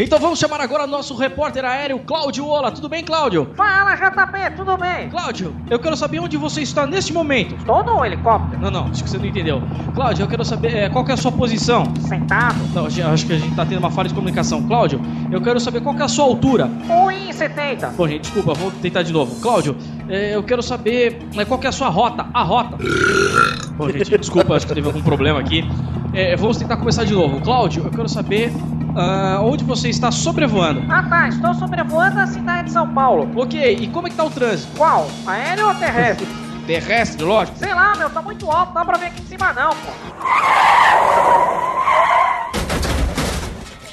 Então 0.00 0.20
vamos 0.20 0.38
chamar 0.38 0.60
agora 0.60 0.86
nosso 0.86 1.16
repórter 1.16 1.64
aéreo, 1.64 1.98
Cláudio 1.98 2.46
Ola. 2.46 2.70
Tudo 2.70 2.88
bem, 2.88 3.02
Cláudio? 3.02 3.50
Fala, 3.56 3.96
JP, 3.96 4.56
tudo 4.56 4.76
bem? 4.76 5.10
Cláudio, 5.10 5.52
eu 5.68 5.76
quero 5.80 5.96
saber 5.96 6.20
onde 6.20 6.36
você 6.36 6.62
está 6.62 6.86
neste 6.86 7.12
momento. 7.12 7.56
Estou 7.56 7.82
no 7.82 8.04
helicóptero. 8.04 8.62
Não, 8.62 8.70
não, 8.70 8.84
acho 8.84 9.02
que 9.02 9.10
você 9.10 9.18
não 9.18 9.26
entendeu. 9.26 9.60
Cláudio, 9.96 10.22
eu 10.22 10.28
quero 10.28 10.44
saber 10.44 10.72
é, 10.72 10.88
qual 10.88 11.04
que 11.04 11.10
é 11.10 11.14
a 11.14 11.16
sua 11.16 11.32
posição. 11.32 11.82
Sentado. 12.06 12.54
Não, 12.72 12.86
acho 12.86 13.26
que 13.26 13.32
a 13.32 13.38
gente 13.38 13.56
tá 13.56 13.66
tendo 13.66 13.80
uma 13.80 13.90
falha 13.90 14.08
de 14.08 14.14
comunicação. 14.14 14.62
Cláudio, 14.62 15.00
eu 15.32 15.40
quero 15.40 15.58
saber 15.58 15.80
qual 15.80 15.96
que 15.96 16.02
é 16.02 16.04
a 16.04 16.08
sua 16.08 16.26
altura. 16.26 16.70
1,70. 16.88 17.90
Bom, 17.96 18.06
gente, 18.06 18.20
desculpa, 18.20 18.54
vou 18.54 18.70
tentar 18.70 19.02
de 19.02 19.12
novo. 19.12 19.40
Cláudio, 19.40 19.76
é, 20.08 20.36
eu 20.36 20.44
quero 20.44 20.62
saber 20.62 21.26
é, 21.36 21.44
qual 21.44 21.58
que 21.58 21.66
é 21.66 21.70
a 21.70 21.72
sua 21.72 21.88
rota. 21.88 22.24
A 22.32 22.44
rota. 22.44 22.78
Bom, 23.76 23.90
gente, 23.90 24.16
desculpa, 24.16 24.54
acho 24.54 24.64
que 24.64 24.74
teve 24.74 24.86
algum 24.86 25.02
problema 25.02 25.40
aqui. 25.40 25.64
Vamos 26.38 26.56
tentar 26.56 26.76
começar 26.76 27.02
de 27.02 27.14
novo. 27.14 27.40
Cláudio, 27.40 27.82
eu 27.84 27.90
quero 27.90 28.08
saber 28.08 28.52
ah, 28.98 29.38
onde 29.42 29.62
você 29.64 29.88
está 29.88 30.10
sobrevoando. 30.10 30.82
Ah 30.88 31.04
tá, 31.08 31.28
estou 31.28 31.54
sobrevoando 31.54 32.18
a 32.18 32.26
cidade 32.26 32.64
de 32.64 32.72
São 32.72 32.92
Paulo. 32.92 33.30
Ok, 33.40 33.78
e 33.80 33.86
como 33.88 34.08
é 34.08 34.10
que 34.10 34.16
tá 34.16 34.24
o 34.24 34.30
trânsito? 34.30 34.76
Qual? 34.76 35.08
Aéreo 35.26 35.68
ou 35.68 35.74
terrestre? 35.74 36.26
Terrestre, 36.66 37.24
lógico. 37.24 37.56
Sei 37.58 37.72
lá, 37.72 37.94
meu, 37.96 38.10
tá 38.10 38.20
muito 38.20 38.50
alto, 38.50 38.74
não 38.74 38.74
dá 38.74 38.84
pra 38.84 38.98
ver 38.98 39.06
aqui 39.06 39.22
de 39.22 39.28
cima 39.28 39.54
não, 39.54 39.70
pô. 39.70 39.90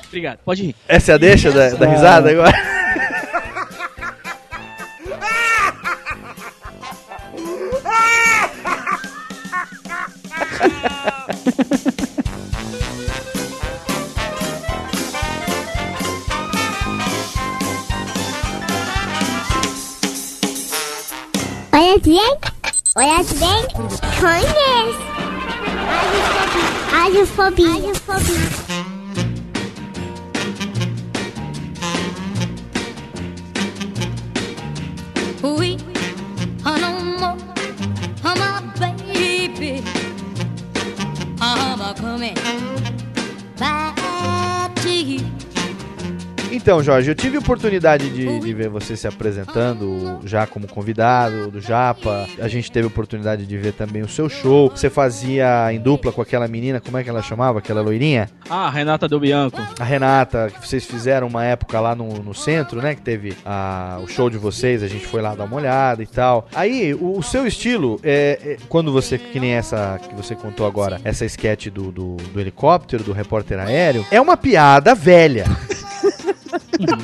Obrigado, 0.08 0.40
pode 0.44 0.64
ir. 0.66 0.76
Essa 0.88 1.14
é 1.14 1.16
a 1.16 1.18
deixa 1.18 1.52
da, 1.52 1.70
da 1.70 1.88
risada 1.88 2.32
agora? 2.32 2.54
Olha 21.76 22.00
bem, 22.00 22.18
olha 22.96 23.22
bem, 23.36 23.68
conhece. 24.22 25.04
Radiofobia. 26.90 27.68
Radiofobia. 27.68 28.66
Oui, 35.44 35.75
Então, 46.56 46.82
Jorge, 46.82 47.12
eu 47.12 47.16
tive 47.16 47.36
a 47.36 47.40
oportunidade 47.42 48.10
de, 48.10 48.40
de 48.40 48.54
ver 48.54 48.70
você 48.70 48.96
se 48.96 49.06
apresentando 49.08 50.20
já 50.24 50.48
como 50.48 50.68
convidado 50.68 51.52
do 51.52 51.60
Japa. 51.60 52.26
A 52.40 52.48
gente 52.48 52.72
teve 52.72 52.86
a 52.86 52.88
oportunidade 52.88 53.46
de 53.46 53.58
ver 53.58 53.74
também 53.74 54.02
o 54.02 54.08
seu 54.08 54.30
show. 54.30 54.70
Você 54.74 54.90
fazia 54.90 55.72
em 55.74 55.80
dupla 55.80 56.14
com 56.14 56.22
aquela 56.22 56.48
menina, 56.48 56.80
como 56.80 56.98
é 56.98 57.04
que 57.04 57.10
ela 57.10 57.22
chamava? 57.22 57.60
Aquela 57.60 57.82
loirinha? 57.82 58.30
Ah, 58.50 58.70
Renata 58.70 59.06
Del 59.08 59.20
Bianco. 59.20 59.62
A 59.78 59.84
Renata, 59.84 60.50
que 60.50 60.66
vocês 60.66 60.86
fizeram 60.86 61.28
uma 61.28 61.44
época 61.44 61.78
lá 61.82 61.94
no, 61.94 62.08
no 62.24 62.34
centro, 62.34 62.82
né? 62.82 62.96
Que 62.96 63.02
teve 63.02 63.36
a- 63.46 64.00
o 64.02 64.08
show 64.08 64.30
de 64.30 64.38
vocês, 64.38 64.82
a 64.82 64.88
gente 64.88 65.06
foi 65.06 65.22
lá 65.22 65.36
dar 65.36 65.44
uma 65.44 65.58
olhada 65.58 66.02
e 66.02 66.08
tal. 66.08 66.48
Aí, 66.56 66.94
o, 66.94 67.18
o 67.20 67.22
seu 67.24 67.46
estilo, 67.46 68.00
é, 68.02 68.40
é, 68.42 68.58
quando 68.70 68.94
você, 68.94 69.18
que 69.18 69.40
nem 69.42 69.52
essa 69.52 70.00
que 70.08 70.16
você 70.16 70.36
contou 70.36 70.66
agora, 70.66 71.02
essa 71.04 71.26
sketch 71.26 71.68
do, 71.68 71.92
do, 71.92 72.16
do 72.16 72.40
helicóptero, 72.40 73.04
do 73.04 73.12
repórter 73.12 73.60
aéreo, 73.60 74.06
é 74.10 74.22
uma 74.22 74.38
piada 74.38 74.96
velha. 74.96 75.44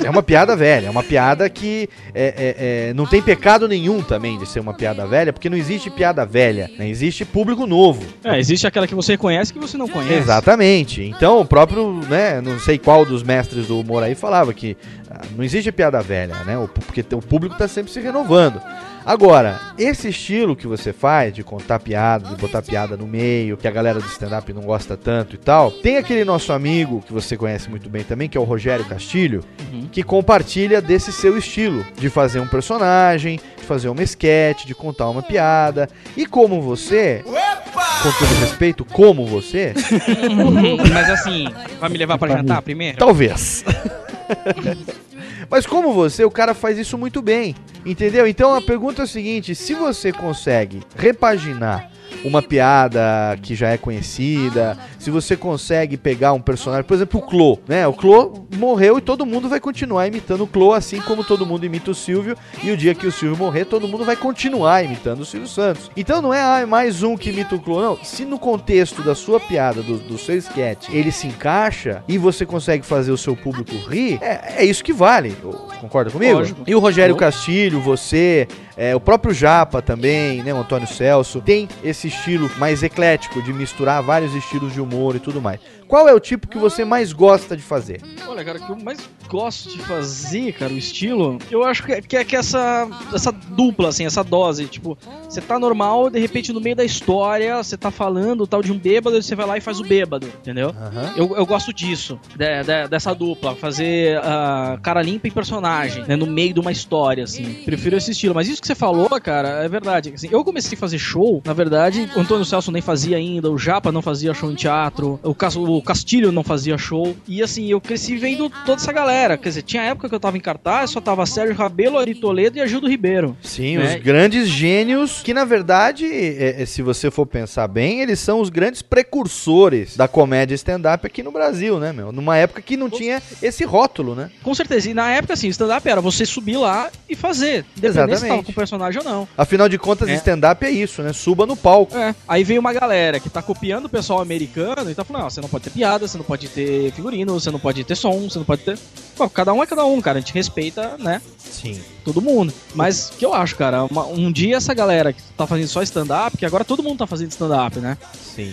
É 0.04 0.10
uma 0.10 0.22
piada 0.22 0.56
velha, 0.56 0.86
é 0.86 0.90
uma 0.90 1.02
piada 1.02 1.48
que 1.48 1.88
é, 2.14 2.24
é, 2.24 2.88
é, 2.90 2.94
não 2.94 3.06
tem 3.06 3.22
pecado 3.22 3.66
nenhum 3.68 4.02
também 4.02 4.38
de 4.38 4.46
ser 4.46 4.60
uma 4.60 4.74
piada 4.74 5.06
velha, 5.06 5.32
porque 5.32 5.48
não 5.48 5.56
existe 5.56 5.90
piada 5.90 6.24
velha, 6.24 6.70
né? 6.78 6.88
existe 6.88 7.24
público 7.24 7.66
novo. 7.66 8.02
É, 8.24 8.38
existe 8.38 8.66
aquela 8.66 8.86
que 8.86 8.94
você 8.94 9.16
conhece 9.16 9.52
que 9.52 9.58
você 9.58 9.76
não 9.76 9.88
conhece. 9.88 10.14
Exatamente. 10.14 11.02
Então, 11.02 11.40
o 11.40 11.44
próprio, 11.44 12.00
né, 12.08 12.40
não 12.40 12.58
sei 12.58 12.78
qual 12.78 13.04
dos 13.04 13.22
mestres 13.22 13.66
do 13.66 13.80
humor 13.80 14.02
aí 14.02 14.14
falava 14.14 14.52
que 14.52 14.76
ah, 15.10 15.22
não 15.36 15.44
existe 15.44 15.70
piada 15.72 16.00
velha, 16.00 16.34
né? 16.44 16.56
Porque 16.86 17.04
o 17.14 17.22
público 17.22 17.56
tá 17.56 17.68
sempre 17.68 17.92
se 17.92 18.00
renovando. 18.00 18.60
Agora, 19.04 19.60
esse 19.78 20.08
estilo 20.08 20.54
que 20.54 20.66
você 20.66 20.92
faz 20.92 21.34
de 21.34 21.42
contar 21.42 21.78
piada, 21.80 22.28
de 22.28 22.36
botar 22.36 22.62
piada 22.62 22.96
no 22.96 23.06
meio, 23.06 23.56
que 23.56 23.66
a 23.66 23.70
galera 23.70 24.00
do 24.00 24.06
stand-up 24.06 24.52
não 24.52 24.62
gosta 24.62 24.96
tanto 24.96 25.34
e 25.34 25.38
tal, 25.38 25.70
tem 25.70 25.96
aquele 25.96 26.24
nosso 26.24 26.52
amigo 26.52 27.02
que 27.06 27.12
você 27.12 27.36
conhece 27.36 27.68
muito 27.68 27.88
bem 27.90 28.04
também, 28.04 28.28
que 28.28 28.38
é 28.38 28.40
o 28.40 28.44
Rogério 28.44 28.84
Castilho, 28.84 29.44
que 29.90 30.02
compartilha 30.02 30.80
desse 30.80 31.12
seu 31.12 31.36
estilo, 31.36 31.84
de 31.96 32.08
fazer 32.08 32.40
um 32.40 32.46
personagem, 32.46 33.40
de 33.58 33.64
fazer 33.64 33.88
uma 33.88 34.02
sketch, 34.02 34.64
de 34.64 34.74
contar 34.74 35.08
uma 35.08 35.22
piada. 35.22 35.88
E 36.16 36.24
como 36.24 36.62
você, 36.62 37.24
com 37.24 38.12
todo 38.12 38.40
respeito, 38.40 38.84
como 38.84 39.26
você, 39.26 39.74
Mas 40.92 41.10
assim, 41.10 41.48
vai 41.80 41.90
me 41.90 41.98
levar 41.98 42.18
pra 42.18 42.36
jantar 42.36 42.62
primeiro? 42.62 42.98
Talvez. 42.98 43.64
Mas 45.52 45.66
como 45.66 45.92
você, 45.92 46.24
o 46.24 46.30
cara 46.30 46.54
faz 46.54 46.78
isso 46.78 46.96
muito 46.96 47.20
bem, 47.20 47.54
entendeu? 47.84 48.26
Então 48.26 48.54
a 48.54 48.62
pergunta 48.62 49.02
é 49.02 49.04
a 49.04 49.06
seguinte: 49.06 49.54
se 49.54 49.74
você 49.74 50.10
consegue 50.10 50.80
repaginar 50.96 51.91
uma 52.24 52.42
piada 52.42 53.36
que 53.42 53.54
já 53.54 53.70
é 53.70 53.76
conhecida, 53.76 54.78
se 54.98 55.10
você 55.10 55.36
consegue 55.36 55.96
pegar 55.96 56.32
um 56.32 56.40
personagem, 56.40 56.84
por 56.84 56.94
exemplo, 56.94 57.20
o 57.20 57.22
Clô, 57.22 57.58
né? 57.66 57.86
O 57.86 57.92
Clô 57.92 58.46
morreu 58.56 58.98
e 58.98 59.00
todo 59.00 59.26
mundo 59.26 59.48
vai 59.48 59.60
continuar 59.60 60.06
imitando 60.06 60.44
o 60.44 60.46
Clô, 60.46 60.72
assim 60.72 61.00
como 61.00 61.24
todo 61.24 61.46
mundo 61.46 61.66
imita 61.66 61.90
o 61.90 61.94
Silvio, 61.94 62.36
e 62.62 62.70
o 62.70 62.76
dia 62.76 62.94
que 62.94 63.06
o 63.06 63.12
Silvio 63.12 63.36
morrer, 63.36 63.64
todo 63.64 63.88
mundo 63.88 64.04
vai 64.04 64.16
continuar 64.16 64.84
imitando 64.84 65.20
o 65.20 65.24
Silvio 65.24 65.48
Santos. 65.48 65.90
Então 65.96 66.22
não 66.22 66.32
é 66.32 66.42
ah, 66.42 66.60
é 66.60 66.66
mais 66.66 67.02
um 67.02 67.16
que 67.16 67.30
imita 67.30 67.54
o 67.54 67.60
Clô, 67.60 67.80
não. 67.80 68.04
Se 68.04 68.24
no 68.24 68.38
contexto 68.38 69.02
da 69.02 69.14
sua 69.14 69.40
piada, 69.40 69.82
do, 69.82 69.98
do 69.98 70.18
seu 70.18 70.36
sketch, 70.36 70.88
ele 70.90 71.10
se 71.10 71.26
encaixa 71.26 72.02
e 72.08 72.18
você 72.18 72.46
consegue 72.46 72.84
fazer 72.84 73.12
o 73.12 73.18
seu 73.18 73.36
público 73.36 73.74
rir, 73.88 74.18
é, 74.20 74.56
é 74.58 74.64
isso 74.64 74.84
que 74.84 74.92
vale. 74.92 75.36
Concorda 75.80 76.10
comigo? 76.10 76.38
Lógico. 76.38 76.62
E 76.66 76.74
o 76.74 76.78
Rogério 76.78 77.16
Castilho, 77.16 77.80
você, 77.80 78.46
é, 78.76 78.94
o 78.94 79.00
próprio 79.00 79.34
Japa 79.34 79.82
também, 79.82 80.42
né, 80.42 80.52
o 80.52 80.58
Antônio 80.58 80.86
Celso, 80.86 81.40
tem 81.40 81.68
esse 81.82 82.08
estilo 82.08 82.50
mais 82.58 82.82
eclético 82.82 83.42
de 83.42 83.52
misturar 83.52 84.02
vários 84.02 84.34
estilos 84.34 84.72
de 84.72 84.80
humor 84.80 85.16
e 85.16 85.20
tudo 85.20 85.40
mais. 85.40 85.60
Qual 85.92 86.08
é 86.08 86.14
o 86.14 86.18
tipo 86.18 86.48
que 86.48 86.56
você 86.56 86.86
mais 86.86 87.12
gosta 87.12 87.54
de 87.54 87.62
fazer? 87.62 88.00
Olha, 88.26 88.42
cara, 88.42 88.58
o 88.58 88.62
que 88.64 88.72
eu 88.72 88.76
mais 88.82 88.98
gosto 89.28 89.68
de 89.68 89.78
fazer, 89.80 90.52
cara, 90.54 90.72
o 90.72 90.78
estilo, 90.78 91.36
eu 91.50 91.62
acho 91.64 91.82
que 91.84 91.92
é, 91.92 92.00
que 92.00 92.16
é 92.16 92.24
que 92.24 92.34
essa, 92.34 92.88
essa 93.12 93.30
dupla, 93.30 93.90
assim, 93.90 94.06
essa 94.06 94.24
dose. 94.24 94.64
Tipo, 94.64 94.96
você 95.28 95.42
tá 95.42 95.58
normal, 95.58 96.08
de 96.08 96.18
repente 96.18 96.50
no 96.50 96.62
meio 96.62 96.74
da 96.74 96.82
história, 96.82 97.62
você 97.62 97.76
tá 97.76 97.90
falando 97.90 98.46
tal 98.46 98.62
de 98.62 98.72
um 98.72 98.78
bêbado, 98.78 99.18
e 99.18 99.22
você 99.22 99.34
vai 99.34 99.44
lá 99.46 99.58
e 99.58 99.60
faz 99.60 99.80
o 99.80 99.84
bêbado, 99.84 100.26
entendeu? 100.26 100.74
Eu, 101.14 101.36
eu 101.36 101.44
gosto 101.44 101.74
disso, 101.74 102.18
de- 102.34 102.62
de- 102.64 102.88
dessa 102.88 103.14
dupla, 103.14 103.54
fazer 103.54 104.18
ah, 104.24 104.78
cara 104.82 105.02
limpa 105.02 105.28
e 105.28 105.30
personagem, 105.30 106.04
né, 106.08 106.16
no 106.16 106.26
meio 106.26 106.54
de 106.54 106.60
uma 106.60 106.72
história, 106.72 107.24
assim. 107.24 107.52
Prefiro 107.66 107.98
esse 107.98 108.12
estilo. 108.12 108.34
Mas 108.34 108.48
isso 108.48 108.62
que 108.62 108.66
você 108.66 108.74
falou, 108.74 109.10
cara, 109.20 109.62
é 109.62 109.68
verdade. 109.68 110.10
Assim, 110.14 110.28
eu 110.32 110.42
comecei 110.42 110.74
a 110.74 110.80
fazer 110.80 110.98
show, 110.98 111.42
na 111.44 111.52
verdade, 111.52 112.10
o 112.16 112.20
Antônio 112.20 112.46
Celso 112.46 112.72
nem 112.72 112.80
fazia 112.80 113.18
ainda, 113.18 113.50
o 113.50 113.58
Japa 113.58 113.92
não 113.92 114.00
fazia 114.00 114.32
show 114.32 114.50
em 114.50 114.54
teatro, 114.54 115.20
o, 115.22 115.34
Cas- 115.34 115.54
o 115.56 115.81
Castilho 115.82 116.32
não 116.32 116.42
fazia 116.42 116.76
show. 116.78 117.16
E 117.26 117.42
assim, 117.42 117.66
eu 117.70 117.80
cresci 117.80 118.16
vendo 118.16 118.50
toda 118.64 118.80
essa 118.80 118.92
galera. 118.92 119.36
Quer 119.36 119.48
dizer, 119.50 119.62
tinha 119.62 119.82
época 119.82 120.08
que 120.08 120.14
eu 120.14 120.20
tava 120.20 120.36
em 120.36 120.40
cartaz, 120.40 120.90
só 120.90 121.00
tava 121.00 121.24
Sérgio 121.26 121.54
Rabelo, 121.54 121.98
Ari 121.98 122.14
Toledo 122.14 122.58
e 122.58 122.60
Agildo 122.60 122.88
Ribeiro. 122.88 123.36
Sim, 123.42 123.78
né? 123.78 123.96
os 123.96 124.02
grandes 124.02 124.48
gênios 124.48 125.20
que, 125.22 125.34
na 125.34 125.44
verdade, 125.44 126.06
é- 126.06 126.62
é, 126.62 126.66
se 126.66 126.82
você 126.82 127.10
for 127.10 127.26
pensar 127.26 127.66
bem, 127.68 128.00
eles 128.00 128.18
são 128.20 128.40
os 128.40 128.48
grandes 128.50 128.82
precursores 128.82 129.96
da 129.96 130.08
comédia 130.08 130.54
stand-up 130.54 131.06
aqui 131.06 131.22
no 131.22 131.30
Brasil, 131.30 131.78
né, 131.78 131.92
meu? 131.92 132.12
Numa 132.12 132.36
época 132.36 132.60
que 132.60 132.76
não 132.76 132.90
tinha 132.90 133.22
esse 133.42 133.64
rótulo, 133.64 134.14
né? 134.14 134.30
Com 134.42 134.54
certeza. 134.54 134.90
E 134.90 134.94
na 134.94 135.10
época, 135.10 135.34
assim, 135.34 135.48
stand-up 135.48 135.88
era 135.88 136.00
você 136.00 136.26
subir 136.26 136.56
lá 136.56 136.90
e 137.08 137.14
fazer. 137.16 137.64
Independente 137.76 137.92
se 137.92 137.94
tava 137.94 138.12
Exatamente. 138.12 138.44
com 138.46 138.52
o 138.52 138.54
personagem 138.54 139.00
ou 139.00 139.04
não. 139.04 139.28
Afinal 139.36 139.68
de 139.68 139.78
contas, 139.78 140.08
É. 140.08 140.14
stand-up 140.14 140.64
é 140.64 140.70
isso, 140.70 141.02
né? 141.02 141.12
Suba 141.12 141.46
no 141.46 141.56
palco. 141.56 141.96
É. 141.96 142.14
Aí 142.26 142.44
veio 142.44 142.60
uma 142.60 142.72
galera 142.72 143.20
que 143.20 143.30
tá 143.30 143.40
copiando 143.42 143.86
o 143.86 143.88
pessoal 143.88 144.20
americano 144.20 144.90
e 144.90 144.94
tá 144.94 145.04
falando, 145.04 145.22
não, 145.22 145.30
você 145.30 145.40
não 145.40 145.48
pode 145.48 145.64
ter 145.64 145.70
piada, 145.72 146.06
você 146.06 146.16
não 146.18 146.24
pode 146.24 146.48
ter 146.48 146.92
figurino, 146.92 147.32
você 147.38 147.50
não 147.50 147.58
pode 147.58 147.82
ter 147.84 147.94
som, 147.96 148.28
você 148.28 148.38
não 148.38 148.44
pode 148.44 148.62
ter... 148.62 148.78
Pô, 149.16 149.28
cada 149.28 149.52
um 149.52 149.62
é 149.62 149.66
cada 149.66 149.84
um, 149.84 150.00
cara. 150.00 150.18
A 150.18 150.20
gente 150.20 150.32
respeita, 150.34 150.96
né? 150.98 151.20
Sim. 151.38 151.80
Todo 152.04 152.20
mundo. 152.22 152.52
Mas 152.74 153.10
o 153.10 153.12
que 153.18 153.24
eu 153.26 153.34
acho, 153.34 153.56
cara, 153.56 153.84
uma- 153.84 154.06
um 154.06 154.30
dia 154.32 154.56
essa 154.56 154.72
galera 154.74 155.12
que 155.12 155.20
tá 155.36 155.46
fazendo 155.46 155.68
só 155.68 155.82
stand-up, 155.82 156.36
que 156.36 156.46
agora 156.46 156.64
todo 156.64 156.82
mundo 156.82 156.98
tá 156.98 157.06
fazendo 157.06 157.30
stand-up, 157.30 157.78
né? 157.78 157.96
Sim. 158.34 158.52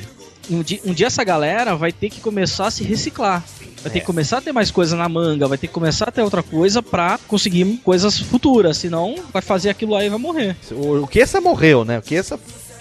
Um 0.50 0.62
dia, 0.64 0.80
um 0.84 0.94
dia 0.94 1.08
essa 1.08 1.24
galera 1.24 1.76
vai 1.76 1.92
ter 1.92 2.10
que 2.10 2.20
começar 2.20 2.68
a 2.68 2.72
se 2.72 2.84
reciclar. 2.84 3.44
Vai 3.84 3.92
ter 3.94 4.00
que 4.02 4.06
começar 4.06 4.40
a 4.40 4.42
ter 4.42 4.52
mais 4.52 4.72
coisa 4.72 4.96
na 4.98 5.08
manga, 5.08 5.48
vai 5.48 5.58
ter 5.58 5.68
que 5.68 5.74
começar 5.74 6.10
a 6.10 6.12
ter 6.12 6.22
outra 6.24 6.42
coisa 6.44 6.82
pra 6.82 7.20
conseguir 7.28 7.78
coisas 7.84 8.18
futuras, 8.20 8.78
senão 8.78 9.16
vai 9.32 9.42
fazer 9.42 9.70
aquilo 9.70 9.96
aí 9.96 10.08
e 10.08 10.10
vai 10.10 10.20
morrer. 10.20 10.58
O, 10.72 11.04
o 11.04 11.08
que 11.08 11.22
essa 11.22 11.40
morreu, 11.40 11.86
né? 11.86 12.00
O 12.00 12.02
que 12.02 12.16
essa 12.16 12.38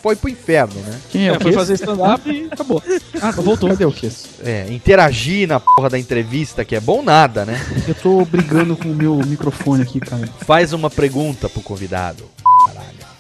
foi 0.08 0.16
pro 0.16 0.30
inferno, 0.30 0.80
né? 0.80 0.98
Quem 1.10 1.28
é, 1.28 1.34
É, 1.34 1.38
foi 1.38 1.52
fazer 1.52 1.74
stand-up 1.74 2.30
e 2.30 2.48
acabou. 2.50 2.82
Ah, 3.20 3.30
voltou. 3.32 3.68
Cadê 3.68 3.84
o 3.84 3.92
Kiss? 3.92 4.28
É, 4.42 4.66
interagir 4.70 5.46
na 5.48 5.58
porra 5.58 5.90
da 5.90 5.98
entrevista, 5.98 6.64
que 6.64 6.76
é 6.76 6.80
bom 6.80 7.02
nada, 7.02 7.44
né? 7.44 7.60
Eu 7.86 7.94
tô 7.94 8.24
brigando 8.24 8.76
com 8.76 8.88
o 8.88 8.94
meu 8.94 9.16
microfone 9.16 9.82
aqui, 9.82 9.98
cara. 10.00 10.26
Faz 10.46 10.72
uma 10.72 10.88
pergunta 10.88 11.48
pro 11.48 11.60
convidado. 11.60 12.24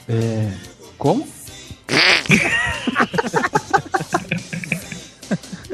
É. 0.08 0.48
Como? 0.96 1.26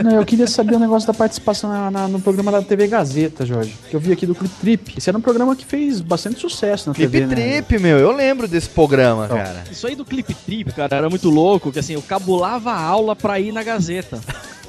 Não, 0.05 0.16
eu 0.16 0.24
queria 0.26 0.46
saber 0.46 0.74
o 0.74 0.78
negócio 0.78 1.07
da 1.07 1.14
participação 1.14 1.70
na- 1.70 1.90
na- 1.90 2.09
no 2.09 2.20
programa 2.20 2.52
da 2.52 2.61
TV 2.62 2.86
Gazeta, 2.88 3.46
Jorge. 3.46 3.74
Que 3.88 3.96
eu 3.96 4.00
vi 4.00 4.12
aqui 4.12 4.26
do 4.26 4.34
Clip 4.34 4.55
Trip. 4.61 4.94
Esse 4.98 5.09
era 5.09 5.16
um 5.16 5.20
programa 5.20 5.57
que 5.57 5.64
fez 5.64 6.00
bastante 6.00 6.38
sucesso 6.40 6.88
na 6.90 6.94
Clip 6.94 7.11
TV, 7.11 7.26
né? 7.26 7.62
Trip, 7.62 7.78
meu, 7.82 7.98
eu 7.98 8.12
lembro 8.12 8.46
desse 8.46 8.68
programa, 8.68 9.24
Então. 9.24 9.36
cara. 9.38 9.64
Isso 9.70 9.86
aí 9.86 9.94
do 9.94 10.05
Clip 10.05 10.34
Trip, 10.34 10.72
cara, 10.72 10.96
era 10.96 11.09
muito 11.11 11.30
louco, 11.30 11.72
que 11.72 11.78
assim, 11.78 11.94
eu 11.94 12.02
cabulava 12.02 12.70
a 12.70 12.80
aula 12.80 13.16
pra 13.16 13.40
ir 13.40 13.50
na 13.52 13.62
Gazeta. 13.62 14.20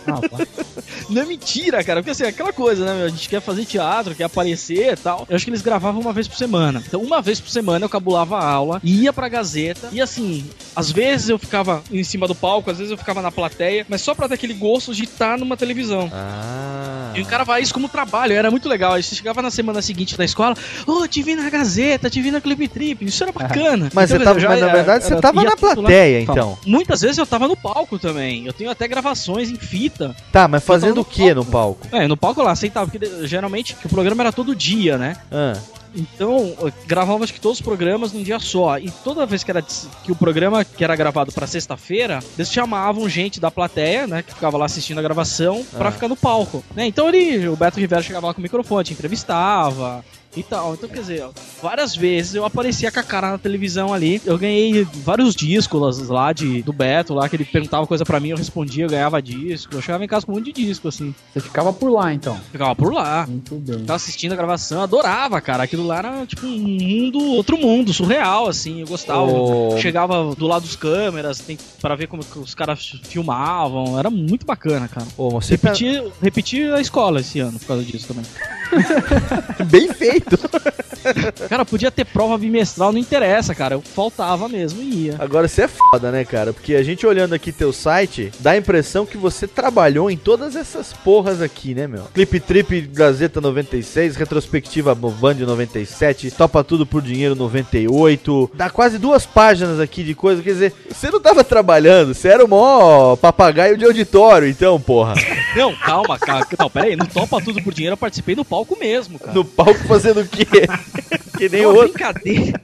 Ah, 0.08 0.22
tá. 0.22 0.65
Não 1.10 1.22
é 1.22 1.26
mentira, 1.26 1.84
cara, 1.84 2.02
porque 2.02 2.12
assim, 2.12 2.24
aquela 2.24 2.52
coisa, 2.54 2.86
né, 2.86 3.06
a 3.06 3.10
gente 3.10 3.30
quer 3.30 3.42
fazer 3.42 3.66
teatro, 3.66 4.16
quer 4.16 4.26
aparecer 4.26 4.94
e 4.94 4.96
tal. 4.96 5.26
Eu 5.30 5.36
acho 5.36 5.46
que 5.46 5.52
eles 5.52 5.62
gravavam 5.62 6.02
uma 6.02 6.14
vez 6.14 6.28
por 6.28 6.38
semana. 6.38 6.84
Então, 6.86 7.02
uma 7.02 7.22
vez 7.22 7.40
por 7.40 7.50
semana 7.50 7.86
eu 7.86 7.90
cabulava 7.90 8.38
a 8.38 8.46
aula, 8.46 8.80
ia 8.84 9.12
pra 9.14 9.28
Gazeta, 9.30 9.90
e 9.92 10.02
assim, 10.02 10.46
às 10.76 10.92
vezes 10.92 11.30
eu 11.30 11.38
ficava 11.38 11.84
em 11.92 12.04
cima 12.04 12.28
do 12.28 12.36
palco, 12.36 12.70
às 12.72 12.78
vezes 12.78 12.92
eu 12.92 12.98
ficava 12.98 13.22
na 13.22 13.32
plateia, 13.32 13.86
mas 13.90 14.02
só 14.02 14.14
pra 14.16 14.28
ter 14.28 14.36
aquele 14.36 14.54
gosto 14.54 14.94
de 14.94 15.04
estar 15.04 15.38
numa 15.38 15.56
televisão. 15.58 16.10
Ah. 16.14 17.12
E 17.16 17.22
encarava 17.22 17.60
isso 17.60 17.74
como 17.74 17.88
trabalho, 17.88 18.34
era 18.34 18.52
muito 18.52 18.68
legal. 18.68 18.94
Aí 18.94 19.04
você 19.04 19.16
chegava 19.16 19.42
na 19.42 19.50
semana 19.50 19.82
seguinte 19.82 20.18
da 20.18 20.26
escola, 20.26 20.56
ô, 20.86 21.08
te 21.08 21.24
vi 21.24 21.36
na 21.36 21.50
Gazeta, 21.50 22.10
te 22.10 22.22
vi 22.22 22.30
na 22.32 22.42
Clip 22.42 22.68
Trip, 22.68 23.06
isso 23.06 23.24
era 23.24 23.32
bacana. 23.32 23.90
Mas 23.94 24.10
você 24.10 24.18
quer 24.18 24.24
tava- 24.26 24.36
dizer, 24.36 24.50
mas 24.50 24.60
na 24.60 24.66
era- 24.68 24.76
verdade 24.76 25.04
você 25.06 25.14
era- 25.14 25.22
tava 25.22 25.38
ia 25.42 25.44
na 25.46 25.50
lá. 25.52 25.56
plateia, 25.76 26.26
Fala. 26.26 26.38
então. 26.40 26.58
Muitas 26.66 27.02
vezes 27.02 27.18
eu 27.18 27.26
tava 27.26 27.48
no 27.48 27.56
palco 27.56 27.98
também. 27.98 28.46
Eu 28.46 28.54
tenho 28.54 28.70
até 28.70 28.88
gravações 28.88 29.50
em 29.50 29.56
fita. 29.56 30.16
Tá, 30.32 30.48
mas 30.48 30.64
fazendo 30.64 30.95
no 30.96 31.02
o 31.02 31.06
que 31.06 31.34
no 31.34 31.46
palco? 31.46 31.88
É, 31.92 32.08
no 32.08 32.18
palco 32.18 32.42
lá, 32.42 32.56
sentava, 32.56 32.90
porque 32.90 33.28
geralmente 33.28 33.76
que 33.76 33.86
o 33.86 33.90
programa 33.90 34.24
era 34.24 34.32
todo 34.32 34.56
dia, 34.56 34.98
né? 34.98 35.16
Ah. 35.32 35.54
Então, 35.98 36.54
gravava 36.86 37.24
acho 37.24 37.34
que 37.34 37.40
todos 37.40 37.60
os 37.60 37.64
programas 37.64 38.12
num 38.12 38.22
dia 38.22 38.38
só. 38.38 38.78
E 38.78 38.92
toda 38.92 39.26
vez 39.26 39.46
que 39.46 39.52
era 39.52 39.62
que 39.62 40.12
o 40.12 40.16
programa 40.16 40.66
que 40.66 40.84
era 40.84 40.94
gravado 40.94 41.32
pra 41.32 41.48
sexta-feira, 41.48 42.20
eles 42.38 42.52
chamavam 42.52 43.08
gente 43.08 43.40
da 43.40 43.50
plateia, 43.50 44.06
né, 44.06 44.22
que 44.22 44.34
ficava 44.34 44.58
lá 44.58 44.66
assistindo 44.66 44.98
a 45.00 45.02
gravação, 45.02 45.66
pra 45.78 45.88
Ah. 45.88 45.92
ficar 45.94 46.10
no 46.10 46.18
palco, 46.18 46.62
né? 46.76 46.86
Então 46.86 47.08
ele, 47.08 47.48
o 47.48 47.56
Beto 47.56 47.80
Rivera 47.80 48.02
chegava 48.02 48.28
lá 48.28 48.34
com 48.34 48.42
o 48.42 48.44
microfone, 48.44 48.84
te 48.84 48.92
entrevistava 48.94 50.04
e 50.36 50.44
tal. 50.44 50.74
Então, 50.74 50.90
quer 50.90 51.00
dizer, 51.00 51.26
várias 51.62 51.96
vezes 51.96 52.36
eu 52.36 52.46
aparecia 52.46 52.92
com 52.92 53.00
a 53.00 53.04
cara 53.04 53.32
na 53.32 53.38
televisão 53.38 53.94
ali. 53.94 54.22
Eu 54.26 54.38
ganhei 54.38 54.86
vários 54.94 55.36
discos 55.36 56.08
lá 56.08 56.34
de, 56.34 56.62
do 56.62 56.74
Beto, 56.74 57.14
lá, 57.14 57.28
que 57.30 57.36
ele 57.36 57.46
perguntava 57.46 57.88
coisa 57.88 58.06
pra 58.06 58.20
mim, 58.20 58.30
eu 58.30 58.38
respondia, 58.38 58.86
eu 58.86 58.90
ganhava 58.90 59.22
disco. 59.22 59.76
Eu 59.76 59.82
chegava 59.82 60.04
em 60.04 60.08
casa 60.08 60.26
com 60.26 60.32
um 60.32 60.36
monte 60.36 60.52
de 60.52 60.66
disco, 60.66 60.88
assim. 60.88 61.14
Você 61.34 61.40
ficava 61.40 61.72
por 61.74 61.90
lá, 61.90 62.14
então. 62.14 62.40
Ficava 62.52 62.76
por 62.76 62.94
lá. 62.94 63.26
Muito 63.28 63.56
bem. 63.56 63.80
Tava 63.80 63.96
assistindo 63.96 64.34
a 64.34 64.36
gravação, 64.36 64.82
adorava, 64.82 65.40
cara. 65.42 65.64
Aquilo 65.64 65.86
lá 65.86 65.98
era 65.98 66.26
tipo 66.26 66.46
um 66.46 66.58
mundo, 66.58 67.20
outro 67.20 67.58
mundo, 67.58 67.94
surreal, 67.94 68.48
assim. 68.48 68.82
Eu 68.82 68.88
gostava. 68.88 69.22
Ô. 69.22 69.78
Chegava 69.78 70.36
do 70.36 70.48
lado 70.48 70.64
dos 70.64 70.76
câmeras 70.76 71.40
tem, 71.40 71.58
pra 71.82 71.96
ver 71.96 72.08
como 72.08 72.24
os 72.38 72.54
caras 72.54 73.00
filmavam. 73.04 73.98
Era 73.98 74.10
muito 74.10 74.46
bacana, 74.46 74.88
cara. 74.88 75.08
Ô, 75.18 75.30
você 75.30 75.56
Repeti, 75.56 76.04
repeti 76.22 76.62
a 76.64 76.82
escola 76.82 77.20
esse 77.22 77.40
ano 77.40 77.60
por 77.60 77.68
causa 77.68 77.84
disso 77.84 78.08
também. 78.08 78.26
Bem 79.70 79.94
feito. 79.94 80.25
Cara, 81.50 81.66
podia 81.66 81.92
ter 81.92 82.06
prova 82.06 82.38
bimestral, 82.38 82.92
não 82.92 83.00
interessa, 83.00 83.54
cara. 83.54 83.76
Eu 83.76 83.82
faltava 83.82 84.50
mesmo 84.50 84.82
e 84.82 85.06
ia. 85.06 85.16
Agora 85.20 85.48
você 85.48 85.64
é 85.64 85.68
foda, 85.68 86.12
né, 86.12 86.26
cara? 86.26 86.52
Porque 86.52 86.76
a 86.76 86.84
gente 86.84 87.06
olhando 87.06 87.34
aqui 87.34 87.52
teu 87.52 87.72
site, 87.72 88.32
dá 88.40 88.52
a 88.52 88.58
impressão 88.58 89.06
que 89.06 89.18
você 89.18 89.48
trabalhou 89.48 90.10
em 90.10 90.18
todas 90.18 90.56
essas 90.56 90.94
porras 90.94 91.42
aqui, 91.42 91.76
né, 91.76 91.88
meu? 91.88 92.04
Clip 92.14 92.40
Trip 92.40 92.82
Gazeta 92.82 93.40
96, 93.40 94.16
Retrospectiva 94.16 94.96
Band 94.96 95.36
97, 95.36 96.32
Topa 96.32 96.64
Tudo 96.64 96.86
por 96.86 97.02
Dinheiro 97.02 97.36
98. 97.36 98.52
Dá 98.54 98.70
quase 98.70 98.98
duas 98.98 99.26
páginas 99.26 99.80
aqui 99.80 100.04
de 100.04 100.16
coisa. 100.16 100.42
Quer 100.42 100.54
dizer, 100.54 100.74
você 100.90 101.12
não 101.12 101.20
tava 101.20 101.44
trabalhando, 101.44 102.14
você 102.14 102.30
era 102.30 102.44
o 102.44 102.48
maior 102.48 103.16
papagaio 103.18 103.78
de 103.78 103.86
auditório, 103.86 104.48
então, 104.48 104.80
porra. 104.80 105.14
Não, 105.56 105.76
calma, 105.76 106.18
cara. 106.20 106.46
Não, 106.60 106.70
pera 106.70 106.86
aí. 106.88 106.96
No 106.96 107.08
Topa 107.08 107.42
Tudo 107.42 107.62
por 107.62 107.74
Dinheiro 107.74 107.94
eu 107.94 107.98
participei 107.98 108.36
no 108.36 108.46
palco 108.46 108.78
mesmo, 108.80 109.18
cara. 109.20 109.34
No 109.34 109.46
palco 109.46 109.88
fazendo 109.88 110.22
o 110.22 110.28
quê? 110.28 110.46
que 111.38 111.50
nem 111.50 111.62
Era 111.62 111.70
o 111.70 111.72
uma 111.72 111.80
outro. 111.82 111.94
brincadeira. 111.94 112.62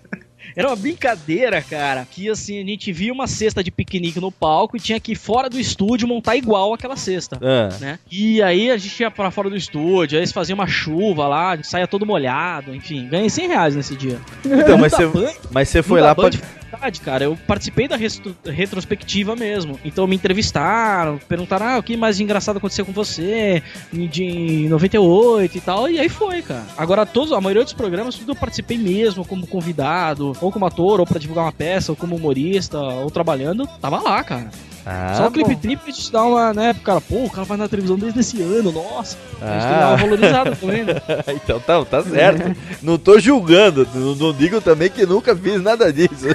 Era 0.53 0.67
uma 0.67 0.75
brincadeira, 0.75 1.61
cara. 1.61 2.05
Que 2.09 2.29
assim, 2.29 2.61
a 2.61 2.65
gente 2.65 2.91
via 2.91 3.13
uma 3.13 3.25
cesta 3.25 3.63
de 3.63 3.71
piquenique 3.71 4.19
no 4.19 4.31
palco 4.31 4.75
e 4.75 4.79
tinha 4.79 4.99
que 4.99 5.13
ir 5.13 5.15
fora 5.15 5.49
do 5.49 5.57
estúdio 5.59 6.07
montar 6.07 6.35
igual 6.35 6.73
aquela 6.73 6.97
cesta. 6.97 7.39
Ah. 7.41 7.69
Né? 7.79 7.99
E 8.11 8.41
aí 8.41 8.69
a 8.69 8.77
gente 8.77 8.99
ia 8.99 9.09
pra 9.09 9.31
fora 9.31 9.49
do 9.49 9.55
estúdio, 9.55 10.17
aí 10.17 10.19
eles 10.19 10.31
faziam 10.33 10.55
uma 10.55 10.67
chuva 10.67 11.25
lá, 11.27 11.57
saia 11.63 11.87
todo 11.87 12.05
molhado, 12.05 12.75
enfim. 12.75 13.07
Ganhei 13.07 13.29
100 13.29 13.47
reais 13.47 13.75
nesse 13.77 13.95
dia. 13.95 14.19
Então, 14.45 14.77
mas 14.77 14.91
você, 14.91 15.35
mas 15.51 15.69
você 15.69 15.81
foi 15.81 16.01
lá 16.01 16.13
pra. 16.13 16.29
Verdade, 16.72 17.01
cara. 17.01 17.26
Eu 17.26 17.38
participei 17.45 17.88
da 17.88 17.97
retrospectiva 18.45 19.36
mesmo. 19.36 19.78
Então 19.84 20.07
me 20.07 20.15
entrevistaram, 20.15 21.19
perguntaram: 21.28 21.65
ah, 21.67 21.78
o 21.78 21.84
que 21.84 21.97
mais 21.97 22.19
engraçado 22.19 22.57
aconteceu 22.57 22.86
com 22.86 22.93
você 22.93 23.61
de 23.91 24.67
98 24.69 25.57
e 25.57 25.61
tal. 25.61 25.89
E 25.89 25.99
aí 25.99 26.07
foi, 26.07 26.41
cara. 26.41 26.65
Agora, 26.78 27.05
todos, 27.05 27.34
a 27.34 27.41
maioria 27.41 27.63
dos 27.63 27.74
programas, 27.74 28.15
tudo 28.15 28.32
eu 28.32 28.36
participei 28.36 28.78
mesmo, 28.78 29.26
como 29.26 29.45
convidado, 29.45 30.34
ou 30.39 30.51
como 30.51 30.65
ator, 30.65 30.99
ou 31.01 31.05
pra 31.05 31.19
divulgar 31.19 31.45
uma 31.45 31.51
peça, 31.51 31.91
ou 31.91 31.95
como 31.95 32.15
humorista, 32.15 32.80
ou 32.80 33.11
trabalhando. 33.11 33.67
Tava 33.82 33.99
lá, 33.99 34.24
cara. 34.24 34.49
Ah, 34.86 35.13
Só 35.15 35.27
o 35.27 35.32
Clipe. 35.32 35.55
Trip 35.55 35.79
a 35.88 35.91
gente 35.91 36.11
dá 36.11 36.23
uma, 36.23 36.53
né, 36.53 36.73
pro 36.73 36.82
cara, 36.84 37.01
pô, 37.01 37.25
o 37.25 37.29
cara 37.29 37.43
vai 37.45 37.57
na 37.57 37.67
televisão 37.67 37.97
desde 37.97 38.19
esse 38.19 38.41
ano, 38.41 38.71
nossa. 38.71 39.15
A 39.41 39.45
gente 39.45 39.61
tem 39.61 39.73
que 39.73 39.79
dar 39.79 39.86
Ah. 39.86 39.89
uma 39.89 39.97
valorizada 39.97 40.55
também, 40.55 40.84
né? 40.84 40.93
então 41.36 41.59
tá, 41.59 41.86
tá 41.86 42.03
certo. 42.03 42.55
Não 42.82 42.97
tô 42.97 43.19
julgando. 43.19 43.88
Não, 43.93 44.15
não 44.15 44.34
digo 44.34 44.59
também 44.59 44.89
que 44.89 45.05
nunca 45.05 45.36
fiz 45.36 45.61
nada 45.61 45.91
disso. 45.93 46.27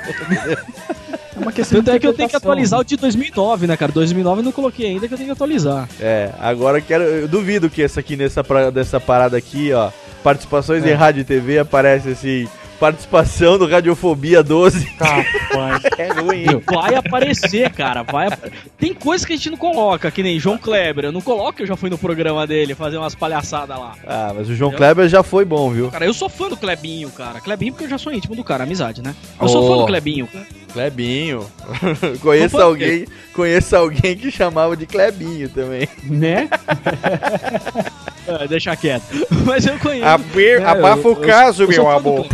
É 1.36 1.38
uma 1.38 1.53
questão 1.53 1.78
Tanto 1.82 1.94
é 1.97 1.99
que 1.99 2.07
eu 2.07 2.14
tenho 2.14 2.28
que 2.28 2.36
atualizar 2.36 2.80
o 2.80 2.84
de 2.84 2.97
2009, 2.97 3.66
né, 3.66 3.76
cara? 3.76 3.92
2009 3.92 4.40
eu 4.40 4.44
não 4.44 4.53
coloquei 4.53 4.86
ainda 4.86 5.07
que 5.07 5.12
eu 5.14 5.18
tenho 5.18 5.28
que 5.28 5.32
atualizar. 5.32 5.88
É, 6.01 6.30
agora 6.40 6.78
eu 6.78 6.82
quero. 6.82 7.05
Eu 7.05 7.28
duvido 7.28 7.68
que 7.68 7.82
essa 7.82 8.01
aqui 8.01 8.16
nessa 8.16 8.42
pra- 8.42 8.70
dessa 8.70 8.99
parada 8.99 9.36
aqui, 9.36 9.72
ó. 9.72 9.90
Participações 10.22 10.84
É. 10.84 10.90
em 10.90 10.94
rádio 10.94 11.20
e 11.20 11.24
TV 11.24 11.59
aparece 11.59 12.09
assim. 12.11 12.49
Participação 12.79 13.57
do 13.59 13.66
Radiofobia 13.66 14.43
12. 14.43 14.85
Rapaz. 14.99 15.83
É 15.99 16.09
ruim, 16.12 16.41
hein? 16.43 16.62
Vai 16.66 16.95
aparecer, 16.95 17.70
cara. 17.70 18.03
Vai 18.03 18.27
ap- 18.27 18.53
Tem 18.79 18.93
coisas 18.93 19.24
que 19.27 19.33
a 19.33 19.37
gente 19.37 19.49
não 19.51 19.57
coloca, 19.57 20.11
que 20.11 20.22
nem 20.22 20.39
João 20.39 20.59
Kleber. 20.59 21.07
Eu 21.07 21.12
não 21.12 21.22
coloco 21.22 21.55
que 21.55 21.62
eu 21.62 21.66
já 21.66 21.74
fui 21.77 21.89
no 21.89 21.97
programa 21.97 22.47
dele 22.47 22.74
fazer 22.74 22.99
umas 22.99 23.14
palhaçadas 23.14 23.79
lá. 23.79 23.95
Ah, 24.07 24.33
mas 24.37 24.49
o 24.51 24.55
João 24.55 24.72
Kleber 24.72 25.09
já 25.09 25.22
foi 25.22 25.45
bom, 25.45 25.70
viu? 25.70 25.91
Cara, 25.91 26.05
eu 26.05 26.12
sou 26.12 26.29
fã 26.29 26.49
do 26.49 26.57
Klebinho, 26.57 27.09
cara. 27.11 27.41
Klebinho 27.41 27.72
porque 27.72 27.85
eu 27.85 27.89
já 27.91 27.97
sou 27.99 28.12
íntimo 28.12 28.37
do 28.37 28.45
cara, 28.45 28.64
amizade, 28.64 29.01
né? 29.03 29.14
Eu 29.41 29.49
sou 29.49 29.64
Oh. 29.64 29.68
fã 29.68 29.77
do 29.81 29.87
Klebinho. 29.87 30.29
Klebinho. 30.72 31.47
conheço 32.20 32.59
alguém, 32.61 33.07
conheço 33.33 33.74
alguém 33.77 34.16
que 34.16 34.31
chamava 34.31 34.77
de 34.77 34.85
Klebinho 34.87 35.49
também. 35.49 35.89
Né? 36.05 36.49
É, 38.29 38.49
deixa 38.49 38.74
quieto. 38.74 39.05
Mas 39.45 39.64
eu 39.66 39.79
conheço. 39.79 40.05
Abrir- 40.05 40.61
É, 40.61 40.64
abafa 40.64 41.07
eu- 41.07 41.14
o 41.14 41.22
eu- 41.22 41.27
caso, 41.29 41.62
eu 41.62 41.72
sou 41.72 41.85
meu 41.85 41.91
amor. 41.93 42.27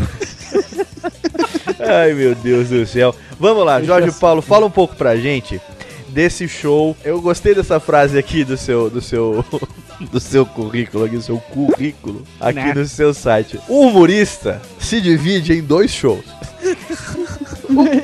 Ai, 1.79 2.13
meu 2.15 2.35
Deus 2.35 2.69
do 2.69 2.87
céu. 2.87 3.15
Vamos 3.39 3.65
lá, 3.65 3.83
Jorge 3.83 4.13
Paulo, 4.13 4.41
fala 4.43 4.67
um 4.67 4.71
pouco 4.71 4.95
pra 4.95 5.17
gente 5.17 5.61
desse 6.09 6.47
show. 6.49 6.97
Eu 7.05 7.21
gostei 7.21 7.55
dessa 7.55 7.81
frase 7.81 8.19
aqui 8.19 8.45
do 8.45 8.57
seu 8.57 8.89
do 8.91 9.01
seu 9.01 9.45
do 10.11 10.21
seu 10.21 10.45
currículo 10.45 11.05
aqui, 11.05 11.17
do 11.17 11.23
seu 11.23 11.39
currículo 11.39 12.23
aqui 12.41 12.59
Né? 12.59 12.75
no 12.75 12.87
seu 12.87 13.13
site. 13.15 13.59
O 13.69 13.87
humorista 13.87 14.61
se 14.79 15.01
divide 15.01 15.53
em 15.55 15.63
dois 15.63 15.91
shows. 15.91 16.25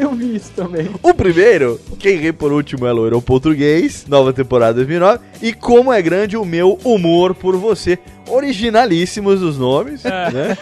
Eu 0.01 0.13
vi 0.15 0.37
isso 0.37 0.51
também. 0.57 0.89
O 1.03 1.13
primeiro, 1.13 1.79
quem 1.99 2.17
ri 2.17 2.33
por 2.33 2.53
último 2.53 2.87
é 2.87 2.93
loiro 2.93 3.21
português, 3.21 4.07
nova 4.09 4.33
temporada 4.33 4.73
2009, 4.75 5.19
e 5.43 5.53
como 5.53 5.93
é 5.93 6.01
grande 6.01 6.39
o 6.39 6.45
meu 6.45 6.79
humor 6.83 7.35
por 7.35 7.55
você. 7.57 7.99
Originalíssimos 8.39 9.43
os 9.43 9.59
nomes, 9.59 10.05
né? 10.05 10.57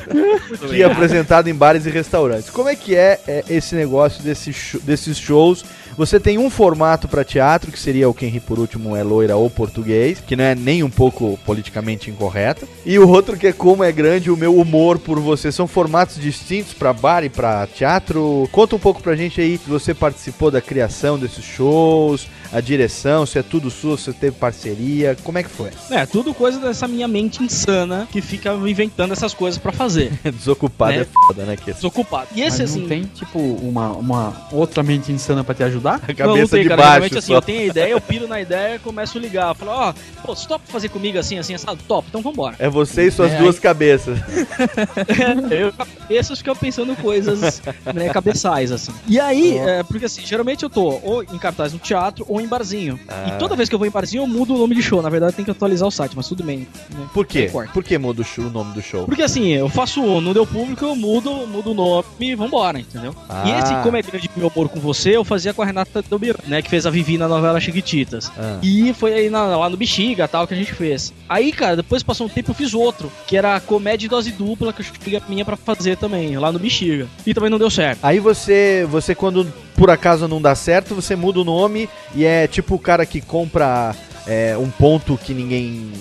que 0.68 0.82
é 0.82 0.86
apresentado 0.86 1.48
em 1.48 1.54
bares 1.54 1.84
e 1.84 1.90
restaurantes. 1.90 2.48
Como 2.48 2.70
é 2.70 2.74
que 2.74 2.96
é, 2.96 3.20
é, 3.28 3.44
esse 3.50 3.74
negócio 3.74 4.22
desse 4.22 4.50
desses 4.82 5.18
shows? 5.18 5.62
Você 5.96 6.20
tem 6.20 6.36
um 6.36 6.50
formato 6.50 7.08
para 7.08 7.24
teatro, 7.24 7.72
que 7.72 7.78
seria 7.78 8.08
o 8.08 8.12
Quem 8.12 8.28
Ri 8.28 8.38
Por 8.38 8.58
Último 8.58 8.94
é 8.94 9.02
Loira 9.02 9.36
ou 9.36 9.48
Português, 9.48 10.22
que 10.26 10.36
não 10.36 10.44
é 10.44 10.54
nem 10.54 10.82
um 10.82 10.90
pouco 10.90 11.38
politicamente 11.44 12.10
incorreto. 12.10 12.68
E 12.84 12.98
o 12.98 13.08
outro 13.08 13.36
que 13.36 13.46
é 13.46 13.52
Como 13.52 13.82
é 13.82 13.90
Grande 13.90 14.30
o 14.30 14.36
Meu 14.36 14.56
Humor 14.56 14.98
por 14.98 15.18
Você. 15.18 15.50
São 15.50 15.66
formatos 15.66 16.20
distintos 16.20 16.74
para 16.74 16.92
bar 16.92 17.24
e 17.24 17.30
para 17.30 17.66
teatro. 17.66 18.46
Conta 18.52 18.76
um 18.76 18.78
pouco 18.78 19.02
pra 19.02 19.16
gente 19.16 19.40
aí 19.40 19.56
se 19.56 19.70
você 19.70 19.94
participou 19.94 20.50
da 20.50 20.60
criação 20.60 21.18
desses 21.18 21.44
shows, 21.44 22.28
a 22.52 22.60
direção, 22.60 23.24
se 23.26 23.38
é 23.38 23.42
tudo 23.42 23.70
sua, 23.70 23.96
se 23.96 24.04
você 24.04 24.12
teve 24.12 24.36
parceria, 24.36 25.16
como 25.24 25.38
é 25.38 25.42
que 25.42 25.48
foi? 25.50 25.70
É, 25.90 26.04
tudo 26.06 26.32
coisa 26.34 26.58
dessa 26.58 26.86
minha 26.88 27.06
mente 27.08 27.42
insana 27.42 28.08
que 28.10 28.20
fica 28.20 28.52
inventando 28.54 29.12
essas 29.12 29.32
coisas 29.34 29.58
pra 29.58 29.72
fazer. 29.72 30.12
Desocupado 30.24 30.92
Né? 30.96 31.02
é 31.02 31.04
foda, 31.26 31.44
né, 31.44 31.56
Kessa? 31.56 31.74
Desocupado. 31.74 32.28
E 32.34 32.42
esse 32.42 32.60
Mas 32.62 32.70
assim. 32.70 32.80
não 32.80 32.88
tem, 32.88 33.02
tipo, 33.04 33.38
uma, 33.38 33.88
uma 33.92 34.46
outra 34.52 34.82
mente 34.82 35.10
insana 35.12 35.42
pra 35.44 35.54
te 35.54 35.62
ajudar? 35.64 36.00
Não, 36.18 36.36
não 36.36 36.46
tem, 36.48 36.66
cara. 36.68 36.82
Geralmente 36.82 37.18
assim, 37.18 37.32
eu 37.32 37.42
tenho 37.42 37.60
a 37.60 37.64
ideia, 37.64 37.90
eu 37.92 38.00
piro 38.00 38.26
na 38.28 38.40
ideia, 38.40 38.78
começo 38.78 39.18
a 39.18 39.20
ligar. 39.20 39.54
Falo, 39.54 39.70
ó, 39.72 39.92
pô, 40.24 40.34
você 40.34 40.46
topa 40.46 40.64
fazer 40.66 40.88
comigo 40.88 41.18
assim, 41.18 41.38
assim, 41.38 41.54
assado? 41.54 41.80
Top, 41.86 42.06
então 42.08 42.22
vambora. 42.22 42.56
É 42.58 42.68
você 42.68 43.06
e 43.06 43.10
suas 43.10 43.32
É, 43.32 43.38
duas 43.38 43.56
aí- 43.56 43.60
cabeças. 43.60 44.18
eu 45.50 45.72
cabeças 45.72 46.38
ficam 46.38 46.56
pensando 46.56 46.94
coisas 46.96 47.62
né, 47.94 48.08
cabeçais, 48.10 48.70
assim. 48.72 48.92
E 49.06 49.18
aí, 49.18 49.56
é, 49.58 49.82
porque 49.82 50.04
assim, 50.06 50.24
geralmente 50.24 50.62
eu 50.62 50.70
tô 50.70 51.00
ou 51.02 51.22
em 51.22 51.38
cartaz 51.38 51.72
no 51.72 51.78
teatro 51.78 52.24
ou 52.28 52.35
em 52.40 52.46
barzinho. 52.48 52.98
Ah. 53.08 53.28
E 53.28 53.38
toda 53.38 53.56
vez 53.56 53.68
que 53.68 53.74
eu 53.74 53.78
vou 53.78 53.86
em 53.86 53.90
barzinho, 53.90 54.22
eu 54.22 54.26
mudo 54.26 54.54
o 54.54 54.58
nome 54.58 54.74
de 54.74 54.82
show. 54.82 55.00
Na 55.02 55.08
verdade, 55.08 55.34
tem 55.34 55.44
que 55.44 55.50
atualizar 55.50 55.86
o 55.88 55.90
site, 55.90 56.12
mas 56.16 56.28
tudo 56.28 56.42
bem. 56.42 56.66
né? 56.90 57.06
Por 57.12 57.26
quê? 57.26 57.48
Corta. 57.48 57.72
Por 57.72 57.82
que 57.84 57.96
muda 57.98 58.22
o, 58.38 58.40
nome 58.50 58.72
do 58.74 58.82
show? 58.82 59.04
Porque 59.06 59.22
assim, 59.22 59.48
eu 59.48 59.68
faço 59.68 60.00
não 60.20 60.32
deu 60.32 60.46
público, 60.46 60.84
eu 60.84 60.94
mudo, 60.96 61.30
mudo 61.46 61.70
o 61.72 61.74
nome 61.74 62.04
e 62.20 62.34
vambora, 62.34 62.78
entendeu? 62.80 63.14
E 63.44 63.50
Ah. 63.50 63.58
esse, 63.60 63.74
como 63.82 63.96
é 63.96 64.02
grande 64.02 64.30
meu 64.36 64.50
amor 64.54 64.68
com 64.68 64.80
você, 64.80 65.16
eu 65.16 65.24
fazia 65.24 65.52
com 65.54 65.62
a 65.62 65.64
Renata 65.66 66.02
Delbiro, 66.02 66.38
né? 66.46 66.62
Que 66.62 66.70
fez 66.70 66.86
a 66.86 66.90
Vivi 66.90 67.16
na 67.18 67.28
novela 67.28 67.60
Chiquititas. 67.60 68.30
Ah. 68.38 68.58
E 68.62 68.92
foi 68.94 69.12
aí 69.14 69.30
na- 69.30 69.56
lá 69.56 69.68
no 69.70 69.76
Bexiga 69.76 70.26
tal 70.28 70.46
que 70.46 70.54
a 70.54 70.56
gente 70.56 70.72
fez. 70.72 71.12
Aí, 71.28 71.52
cara, 71.52 71.76
depois 71.76 72.02
passou 72.02 72.26
um 72.26 72.30
tempo 72.30 72.50
eu 72.50 72.54
fiz 72.54 72.74
outro, 72.74 73.10
que 73.26 73.36
era 73.36 73.58
comédia 73.60 74.06
em 74.06 74.10
dose 74.10 74.30
dupla, 74.32 74.72
que 74.72 74.80
eu 74.82 74.84
cheguei 74.84 75.20
minha 75.28 75.44
pra 75.44 75.56
fazer 75.56 75.96
também, 75.96 76.36
lá 76.38 76.50
no 76.52 76.58
Bexiga. 76.58 77.06
E 77.26 77.32
também 77.34 77.50
não 77.50 77.58
deu 77.58 77.70
certo. 77.70 77.98
Aí 78.02 78.18
você, 78.18 78.86
você 78.90 79.14
quando 79.14 79.46
por 79.76 79.90
acaso 79.90 80.26
não 80.26 80.40
dá 80.40 80.54
certo, 80.54 80.94
você 80.94 81.14
muda 81.14 81.40
o 81.40 81.44
nome 81.44 81.88
e 82.14 82.24
é 82.24 82.46
tipo 82.46 82.74
o 82.74 82.78
cara 82.78 83.04
que 83.04 83.20
compra 83.20 83.94
é, 84.26 84.56
um 84.58 84.70
ponto 84.70 85.18
que 85.18 85.34
ninguém 85.34 85.92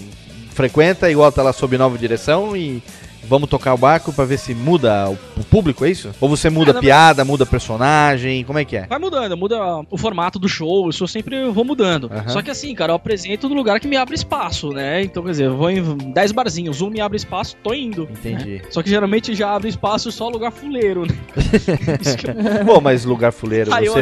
frequenta, 0.51 1.11
igual 1.11 1.31
tá 1.31 1.43
lá 1.43 1.51
sob 1.51 1.77
nova 1.77 1.97
direção 1.97 2.55
e 2.55 2.81
vamos 3.27 3.49
tocar 3.49 3.73
o 3.73 3.77
barco 3.77 4.11
pra 4.13 4.25
ver 4.25 4.37
se 4.37 4.53
muda 4.53 5.09
o, 5.09 5.43
público, 5.45 5.85
é 5.85 5.89
isso? 5.89 6.11
Ou 6.19 6.27
você 6.29 6.49
muda 6.49 6.71
É, 6.71 6.79
piada, 6.79 7.23
muda 7.25 7.45
personagem, 7.45 8.43
como 8.43 8.59
é 8.59 8.65
que 8.65 8.77
é? 8.77 8.87
Vai 8.87 8.99
mudando, 8.99 9.35
muda 9.37 9.57
o 9.89 9.97
formato 9.97 10.37
do 10.39 10.47
show, 10.47 10.89
isso 10.89 11.03
eu 11.03 11.07
sempre 11.07 11.49
vou 11.49 11.63
mudando. 11.63 12.09
Aham. 12.11 12.29
Só 12.29 12.41
que 12.41 12.51
assim, 12.51 12.73
cara, 12.73 12.91
eu 12.91 12.95
apresento 12.95 13.47
no 13.49 13.55
lugar 13.55 13.79
que 13.79 13.87
me 13.87 13.97
abre 13.97 14.15
espaço, 14.15 14.69
né? 14.69 15.03
Então, 15.03 15.23
quer 15.23 15.31
dizer, 15.31 15.45
eu 15.45 15.57
vou 15.57 15.69
em 15.69 15.81
10 15.81 16.31
barzinhos, 16.31 16.81
um 16.81 16.89
me 16.89 17.01
abre 17.01 17.17
espaço, 17.17 17.55
tô 17.63 17.73
indo. 17.73 18.03
Entendi. 18.11 18.55
né? 18.55 18.69
Só 18.69 18.81
que 18.83 18.89
geralmente 18.89 19.33
já 19.35 19.53
abre 19.55 19.69
espaço 19.69 20.11
só 20.11 20.27
lugar 20.29 20.51
fuleiro, 20.51 21.05
né? 21.05 21.15
Que 22.17 22.63
Pô, 22.65 22.79
mas 22.81 23.05
lugar 23.05 23.31
fuleiro, 23.31 23.73
Aí 23.73 23.85
eu- 23.85 23.93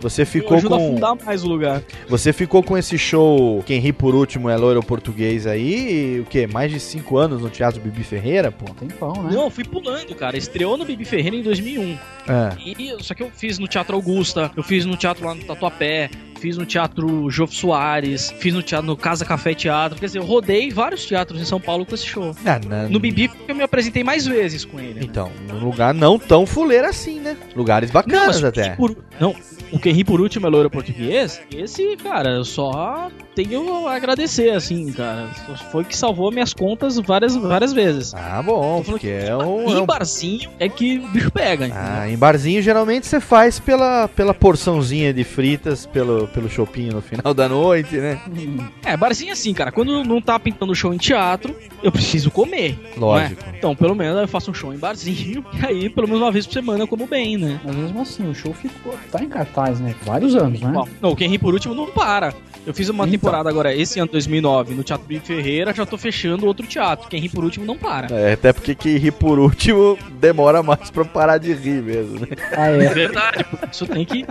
você 0.00 0.24
ficou 0.24 0.56
ajudo 0.56 0.74
a 0.74 0.78
com 0.78 0.94
fundar 0.94 1.14
mais 1.24 1.44
o 1.44 1.48
lugar. 1.48 1.82
você 2.08 2.32
ficou 2.32 2.62
com 2.62 2.76
esse 2.76 2.96
show 2.98 3.62
Quem 3.66 3.80
ri 3.80 3.92
por 3.92 4.14
último 4.14 4.48
é 4.48 4.56
loiro 4.56 4.82
português 4.82 5.46
aí, 5.46 6.20
o 6.20 6.24
quê? 6.24 6.46
Mais 6.46 6.70
de 6.70 6.80
cinco 6.80 7.16
anos 7.16 7.42
no 7.42 7.50
Teatro 7.50 7.80
Bibi 7.80 8.02
Ferreira, 8.02 8.50
pô. 8.50 8.66
Tempão, 8.74 9.12
né? 9.22 9.30
Não, 9.32 9.44
eu 9.44 9.50
fui 9.50 9.64
pulando, 9.64 10.14
cara. 10.14 10.36
Estreou 10.36 10.76
no 10.76 10.84
Bibi 10.84 11.04
Ferreira 11.04 11.36
em 11.36 11.42
2001. 11.42 11.98
É. 12.28 12.56
E, 12.64 12.96
só 13.02 13.14
que 13.14 13.22
eu 13.22 13.30
fiz 13.30 13.58
no 13.58 13.66
Teatro 13.66 13.96
Augusta, 13.96 14.50
eu 14.56 14.62
fiz 14.62 14.84
no 14.84 14.96
teatro 14.96 15.24
lá 15.24 15.34
no 15.34 15.44
Tatuapé, 15.44 16.10
fiz 16.40 16.56
no 16.56 16.64
Teatro 16.64 17.28
Jô 17.30 17.46
Soares, 17.46 18.32
fiz 18.38 18.54
no 18.54 18.62
teatro 18.62 18.86
no 18.86 18.96
Casa 18.96 19.24
Café 19.24 19.54
Teatro. 19.54 19.98
Quer 19.98 20.06
dizer, 20.06 20.18
eu 20.18 20.24
rodei 20.24 20.70
vários 20.70 21.04
teatros 21.04 21.40
em 21.40 21.44
São 21.44 21.60
Paulo 21.60 21.84
com 21.84 21.94
esse 21.94 22.06
show. 22.06 22.34
Ah, 22.44 22.58
na- 22.66 22.88
No 22.88 22.98
Bibi 22.98 23.30
eu 23.46 23.54
me 23.54 23.62
apresentei 23.62 24.02
mais 24.02 24.26
vezes 24.26 24.64
com 24.64 24.80
ele. 24.80 24.94
né? 24.94 25.00
Então, 25.04 25.30
num 25.48 25.58
lugar 25.64 25.92
não 25.94 26.18
tão 26.18 26.46
fuleiro 26.46 26.86
assim, 26.88 27.20
né? 27.20 27.36
Lugares 27.54 27.90
bacanas 27.90 28.26
mas 28.40 28.44
até. 28.44 28.70
Por- 28.70 28.96
não, 29.20 29.34
o 29.70 29.78
Quem 29.78 29.92
Ri 29.92 30.02
Por 30.04 30.20
Último 30.20 30.46
é 30.46 30.50
Loiro 30.50 30.70
Português, 30.70 31.40
esse, 31.54 31.96
cara, 31.98 32.30
eu 32.30 32.44
só 32.44 33.10
tenho 33.34 33.86
a 33.86 33.94
agradecer, 33.94 34.50
assim, 34.50 34.90
cara. 34.92 35.28
Foi 35.70 35.84
que 35.84 35.96
salvou 35.96 36.30
minhas 36.32 36.52
contas 36.54 36.96
várias, 36.98 37.36
várias 37.36 37.72
vezes. 37.72 38.12
Ah, 38.14 38.42
bom, 38.42 38.82
porque 38.84 39.08
é 39.08 39.36
um. 39.36 39.68
E 39.68 39.72
é 39.74 39.76
em 39.76 39.80
um- 39.82 39.86
barzinho 39.86 40.50
é 40.58 40.68
que 40.68 40.98
o 40.98 41.08
bicho 41.08 41.30
pega, 41.30 41.66
entendeu? 41.66 41.84
Ah, 41.86 42.08
em 42.08 42.16
barzinho 42.16 42.62
geralmente 42.62 43.06
você 43.06 43.20
faz 43.20 43.58
pela, 43.60 44.08
pela 44.08 44.32
porçãozinha 44.34 45.12
de 45.12 45.22
fritas, 45.24 45.86
pelo, 45.86 46.26
pelo 46.30 46.48
chopinho 46.48 46.92
no 46.94 47.00
final 47.02 47.34
da 47.34 47.48
noite, 47.48 47.96
né? 47.96 48.20
É, 48.84 48.96
barzinho 48.96 49.32
assim, 49.32 49.52
cara. 49.52 49.70
Quando 49.70 50.02
não 50.04 50.20
tá 50.20 50.38
pintando 50.38 50.74
show 50.74 50.92
em 50.92 50.96
teatro, 50.96 51.54
eu 51.82 51.92
preciso 51.92 52.30
comer. 52.30 52.78
Lógico. 52.96 53.42
é? 53.46 53.56
Então, 53.58 53.76
pelo 53.76 53.94
menos 53.94 54.20
eu 54.20 54.26
faço 54.28 54.50
um 54.50 54.54
show 54.54 54.72
em 54.74 54.78
barzinho. 54.78 55.44
E 55.60 55.66
aí, 55.66 55.88
pelo 55.90 56.06
menos 56.08 56.22
uma 56.22 56.32
vez 56.32 56.46
por 56.46 56.52
semana 56.54 56.82
eu 56.82 56.88
como 56.88 57.06
bem, 57.06 57.36
né? 57.36 57.60
Mas 57.64 57.76
mesmo 57.76 58.00
assim, 58.00 58.28
o 58.28 58.34
show 58.34 58.52
ficou. 58.54 58.94
Tá 59.12 59.22
em 59.22 59.28
cartaz, 59.28 59.78
né? 59.80 59.94
Vários 60.02 60.34
anos, 60.34 60.60
né? 60.60 60.70
Bom, 60.72 60.88
não, 61.00 61.14
quem 61.14 61.28
ri 61.28 61.38
por 61.38 61.52
último 61.52 61.74
não 61.74 61.86
para. 61.90 62.32
Eu 62.66 62.74
fiz 62.74 62.88
uma 62.88 63.04
Então. 63.04 63.12
temporada 63.12 63.48
agora, 63.48 63.74
esse 63.74 63.98
ano 64.00 64.10
2009, 64.12 64.74
no 64.74 64.82
Teatro 64.82 65.06
Bibi 65.06 65.24
Ferreira, 65.24 65.72
já 65.74 65.84
tô 65.86 65.96
fechando 65.96 66.46
outro 66.46 66.66
teatro. 66.66 67.08
Quem 67.08 67.20
ri 67.20 67.28
por 67.28 67.42
último 67.44 67.64
não 67.64 67.76
para. 67.76 68.14
É, 68.14 68.32
até 68.34 68.52
porque 68.52 68.74
quem 68.74 68.96
ri 68.96 69.10
por 69.10 69.38
último 69.38 69.98
demora 70.18 70.62
mais 70.62 70.90
pra 70.90 71.04
parar 71.04 71.38
de 71.38 71.52
rir 71.54 71.82
mesmo, 71.82 72.20
né? 72.20 72.26
Ah, 72.56 72.68
É 72.70 72.84
é. 72.84 72.88
verdade, 72.94 73.46
isso 73.70 73.86
tem 73.86 74.04
que. 74.04 74.24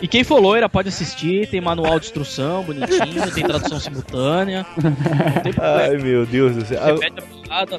E 0.00 0.06
quem 0.06 0.22
for 0.22 0.40
loira 0.40 0.68
pode 0.68 0.88
assistir, 0.88 1.48
tem 1.48 1.60
manual 1.60 1.98
de 1.98 2.06
instrução 2.06 2.62
bonitinho, 2.62 3.30
tem 3.32 3.44
tradução 3.44 3.80
simultânea. 3.80 4.64
Ai, 5.60 5.96
meu 5.96 6.24
Deus 6.24 6.54
do 6.54 6.64
céu. 6.64 6.94
Repete 6.94 7.18
a 7.18 7.22
piada, 7.48 7.78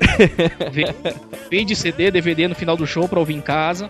vende 1.49 1.75
CD, 1.75 2.11
DVD 2.11 2.47
no 2.47 2.55
final 2.55 2.75
do 2.75 2.85
show 2.85 3.07
pra 3.07 3.19
ouvir 3.19 3.35
em 3.35 3.41
casa. 3.41 3.89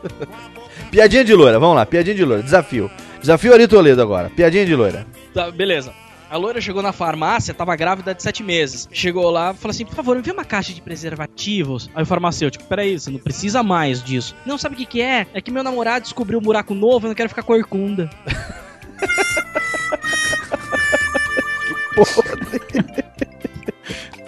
Piadinha 0.92 1.24
de 1.24 1.34
loira, 1.34 1.60
vamos 1.60 1.76
lá, 1.76 1.86
piadinha 1.86 2.16
de 2.16 2.24
loira, 2.24 2.44
desafio. 2.44 2.90
Desafio 3.20 3.54
Ari 3.54 3.68
Toledo 3.68 4.02
agora, 4.02 4.30
piadinha 4.30 4.66
de 4.66 4.76
loira. 4.76 5.06
Tá, 5.34 5.50
beleza. 5.50 5.92
A 6.30 6.38
loira 6.38 6.62
chegou 6.62 6.84
na 6.84 6.92
farmácia, 6.94 7.56
tava 7.56 7.76
grávida 7.76 8.14
de 8.14 8.22
sete 8.22 8.44
meses. 8.44 8.88
Chegou 8.92 9.32
lá, 9.32 9.52
falou 9.54 9.72
assim: 9.72 9.84
por 9.84 9.96
favor, 9.96 10.16
me 10.16 10.22
vê 10.22 10.32
uma 10.32 10.46
caixa 10.46 10.72
de 10.72 10.80
preservativos. 10.80 11.90
Aí 11.96 12.04
o 12.04 12.06
farmacêutico, 12.06 12.66
peraí, 12.66 13.00
você 13.00 13.10
não 13.10 13.18
precisa 13.18 13.64
mais 13.64 14.04
disso. 14.04 14.36
Não, 14.46 14.56
sabe 14.56 14.76
o 14.76 14.78
que, 14.78 14.86
que 14.86 15.02
é? 15.02 15.26
É 15.34 15.42
que 15.42 15.50
meu 15.50 15.64
namorado 15.64 16.04
descobriu 16.04 16.38
um 16.38 16.42
buraco 16.42 16.76
novo, 16.76 17.08
eu 17.08 17.10
não 17.10 17.16
quero 17.16 17.30
ficar 17.30 17.42
corcunda. 17.42 18.10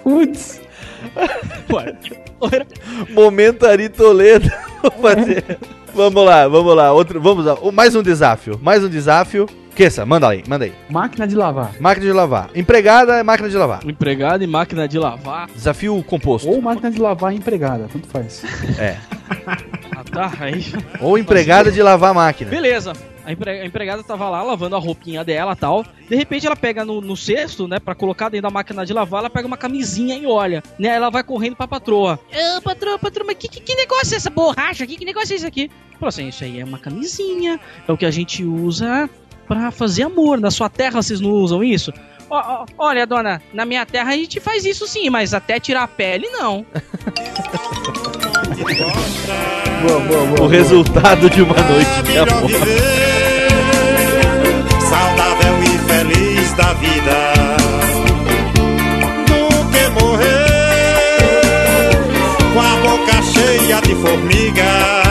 Putz. 0.04 0.60
Ué, 1.72 1.96
loira. 2.40 2.66
Momento 3.12 3.68
Ari 3.68 3.90
Toledo. 3.90 4.50
Vamos 5.94 6.26
lá, 6.26 6.48
vamos 6.48 6.76
lá. 6.76 6.92
Outro, 6.92 7.22
vamos 7.22 7.46
lá. 7.46 7.56
Mais 7.72 7.94
um 7.96 8.02
desafio. 8.02 8.60
Mais 8.62 8.84
um 8.84 8.90
desafio. 8.90 9.48
Queça, 9.76 10.06
manda 10.06 10.28
aí, 10.30 10.44
manda 10.48 10.66
aí. 10.66 10.74
Máquina 10.90 11.28
de 11.28 11.36
lavar. 11.36 11.72
Máquina 11.80 12.06
de 12.06 12.12
lavar. 12.12 12.50
Empregada 12.54 13.16
é 13.16 13.24
máquina 13.24 13.50
de 13.50 13.58
lavar. 13.58 13.80
Empregado 13.88 14.44
e 14.44 14.48
máquina 14.48 14.88
de 14.88 15.00
lavar. 15.00 15.48
Desafio 15.48 16.04
composto. 16.04 16.50
Ou 16.50 16.62
máquina 16.62 16.92
de 16.92 17.00
lavar 17.00 17.34
empregada, 17.34 17.88
tanto 17.92 18.08
faz. 18.08 18.44
É. 18.80 18.98
Ah, 19.94 20.04
tá, 20.04 20.34
aí. 20.40 20.66
Ou 21.00 21.18
empregada 21.18 21.72
de 21.72 21.82
lavar 21.82 22.14
máquina. 22.14 22.50
Beleza. 22.50 22.94
A, 23.24 23.32
empre- 23.32 23.62
a 23.62 23.66
empregada 23.66 24.02
tava 24.04 24.28
lá 24.30 24.42
lavando 24.42 24.76
a 24.76 24.80
roupinha 24.80 25.24
dela 25.24 25.56
tal. 25.56 25.86
De 26.10 26.16
repente 26.16 26.48
ela 26.48 26.56
pega 26.56 26.84
no, 26.84 27.02
no 27.02 27.16
cesto, 27.16 27.68
né, 27.68 27.78
pra 27.80 27.94
colocar 27.94 28.30
dentro 28.30 28.44
da 28.44 28.50
máquina 28.50 28.84
de 28.86 28.94
lavar, 28.94 29.20
ela 29.20 29.30
pega 29.30 29.46
uma 29.48 29.58
camisinha 29.58 30.16
e 30.18 30.26
olha, 30.26 30.64
né? 30.80 30.88
Ela 30.90 31.10
vai 31.12 31.24
correndo 31.24 31.56
pra 31.56 31.68
patroa. 31.68 32.20
Ô, 32.58 32.62
patrão, 32.62 32.98
patrão, 32.98 33.26
mas 33.28 33.36
que, 33.38 33.48
que, 33.48 33.60
que 33.62 33.76
negócio 33.76 34.14
é 34.16 34.18
essa 34.18 34.30
borracha 34.32 34.84
aqui? 34.84 34.98
Que 34.98 35.06
negócio 35.06 35.34
é 35.34 35.36
esse 35.36 35.46
aqui? 35.46 35.70
Falou 35.94 36.10
assim: 36.10 36.28
Isso 36.30 36.44
aí 36.44 36.60
é 36.60 36.66
uma 36.66 36.80
camisinha, 36.80 37.60
é 37.88 37.92
o 37.92 37.98
que 37.98 38.06
a 38.06 38.12
gente 38.12 38.44
usa 38.44 39.08
pra 39.52 39.70
fazer 39.70 40.04
amor. 40.04 40.40
Na 40.40 40.50
sua 40.50 40.70
terra 40.70 41.02
vocês 41.02 41.20
não 41.20 41.32
usam 41.32 41.62
isso? 41.62 41.92
Olha, 42.78 43.06
dona, 43.06 43.42
na 43.54 43.66
minha 43.66 43.86
terra 43.86 44.12
a 44.12 44.16
gente 44.16 44.40
faz 44.40 44.64
isso 44.64 44.88
sim, 44.88 45.10
mas 45.10 45.34
até 45.34 45.60
tirar 45.60 45.84
a 45.84 45.88
pele, 45.88 46.30
não. 46.30 46.66
O 50.40 50.48
resultado 50.48 51.30
de 51.30 51.42
uma 51.42 51.56
noite 51.56 52.04
de 52.04 52.18
amor. 52.18 52.50
Saudável 54.90 55.64
e 55.64 55.78
feliz. 55.80 56.54
da 56.54 56.74
vida 56.74 57.34
do 59.28 59.50
que 59.72 59.90
morrer 60.02 60.32
com 62.54 62.62
a 62.62 62.76
boca 62.78 63.22
cheia 63.22 63.82
de 63.82 63.96
formiga. 63.96 65.11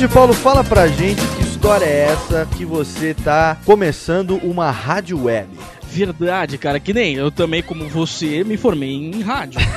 Jorge 0.00 0.14
Paulo, 0.14 0.32
fala 0.32 0.64
pra 0.64 0.86
gente 0.88 1.20
que 1.20 1.42
história 1.42 1.84
é 1.84 2.04
essa 2.10 2.48
que 2.56 2.64
você 2.64 3.12
tá 3.12 3.58
começando 3.66 4.36
uma 4.42 4.70
rádio 4.70 5.24
web. 5.24 5.46
Verdade, 5.82 6.56
cara, 6.56 6.80
que 6.80 6.94
nem 6.94 7.16
eu 7.16 7.30
também, 7.30 7.62
como 7.62 7.86
você, 7.86 8.42
me 8.42 8.56
formei 8.56 8.90
em 8.94 9.20
rádio. 9.20 9.60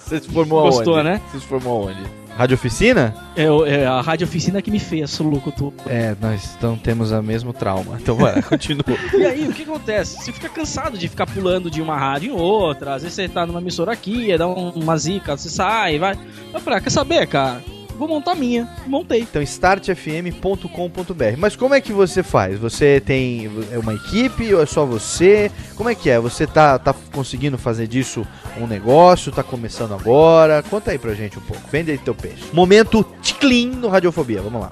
Você 0.00 0.20
se 0.20 0.28
formou 0.30 0.62
Gostou, 0.62 0.94
aonde? 0.96 1.08
né? 1.10 1.20
Você 1.30 1.40
se 1.40 1.46
formou 1.46 1.88
aonde? 1.88 2.00
Rádio 2.38 2.54
Oficina? 2.54 3.14
É, 3.36 3.44
é 3.44 3.86
a 3.86 4.00
rádio 4.00 4.26
oficina 4.26 4.60
que 4.62 4.70
me 4.70 4.78
fez, 4.78 5.18
louco 5.18 5.52
tu. 5.52 5.72
É, 5.86 6.14
nós 6.20 6.54
então 6.56 6.76
temos 6.76 7.10
o 7.12 7.22
mesmo 7.22 7.52
trauma. 7.52 7.98
Então 8.00 8.16
vai, 8.16 8.40
continua. 8.44 8.84
E 9.14 9.24
aí, 9.24 9.46
o 9.48 9.52
que 9.52 9.62
acontece? 9.62 10.22
Você 10.22 10.32
fica 10.32 10.48
cansado 10.48 10.96
de 10.98 11.06
ficar 11.08 11.26
pulando 11.26 11.70
de 11.70 11.80
uma 11.82 11.98
rádio 11.98 12.32
em 12.32 12.34
outra, 12.38 12.94
às 12.94 13.02
vezes 13.02 13.14
você 13.16 13.28
tá 13.28 13.44
numa 13.46 13.60
emissora 13.60 13.92
aqui, 13.92 14.36
dá 14.38 14.46
um- 14.46 14.70
uma 14.70 14.96
zica, 14.96 15.36
você 15.36 15.50
sai, 15.50 15.98
vai. 15.98 16.18
Eu 16.52 16.60
falei, 16.60 16.80
quer 16.80 16.90
saber, 16.90 17.26
cara? 17.26 17.62
Vou 17.96 18.06
montar 18.08 18.32
a 18.32 18.34
minha. 18.34 18.68
Montei. 18.86 19.20
Então, 19.20 19.42
startfm.com.br. 19.42 21.36
Mas 21.38 21.56
como 21.56 21.74
é 21.74 21.80
que 21.80 21.92
você 21.92 22.22
faz? 22.22 22.58
Você 22.58 23.00
tem 23.00 23.50
é 23.72 23.78
uma 23.78 23.94
equipe 23.94 24.54
ou 24.54 24.62
é 24.62 24.66
só 24.66 24.84
você? 24.84 25.50
Como 25.74 25.88
é 25.88 25.94
que 25.94 26.10
é? 26.10 26.18
Você 26.18 26.46
tá, 26.46 26.78
tá 26.78 26.94
conseguindo 27.12 27.58
fazer 27.58 27.86
disso 27.86 28.26
um 28.58 28.66
negócio? 28.66 29.32
Tá 29.32 29.42
começando 29.42 29.94
agora? 29.94 30.62
Conta 30.62 30.90
aí 30.90 30.98
pra 30.98 31.14
gente 31.14 31.38
um 31.38 31.42
pouco. 31.42 31.62
Vende 31.70 31.90
aí 31.90 31.98
teu 31.98 32.14
peixe. 32.14 32.44
Momento 32.52 33.04
ticlin 33.22 33.70
no 33.70 33.88
Radiofobia. 33.88 34.42
Vamos 34.42 34.60
lá. 34.60 34.70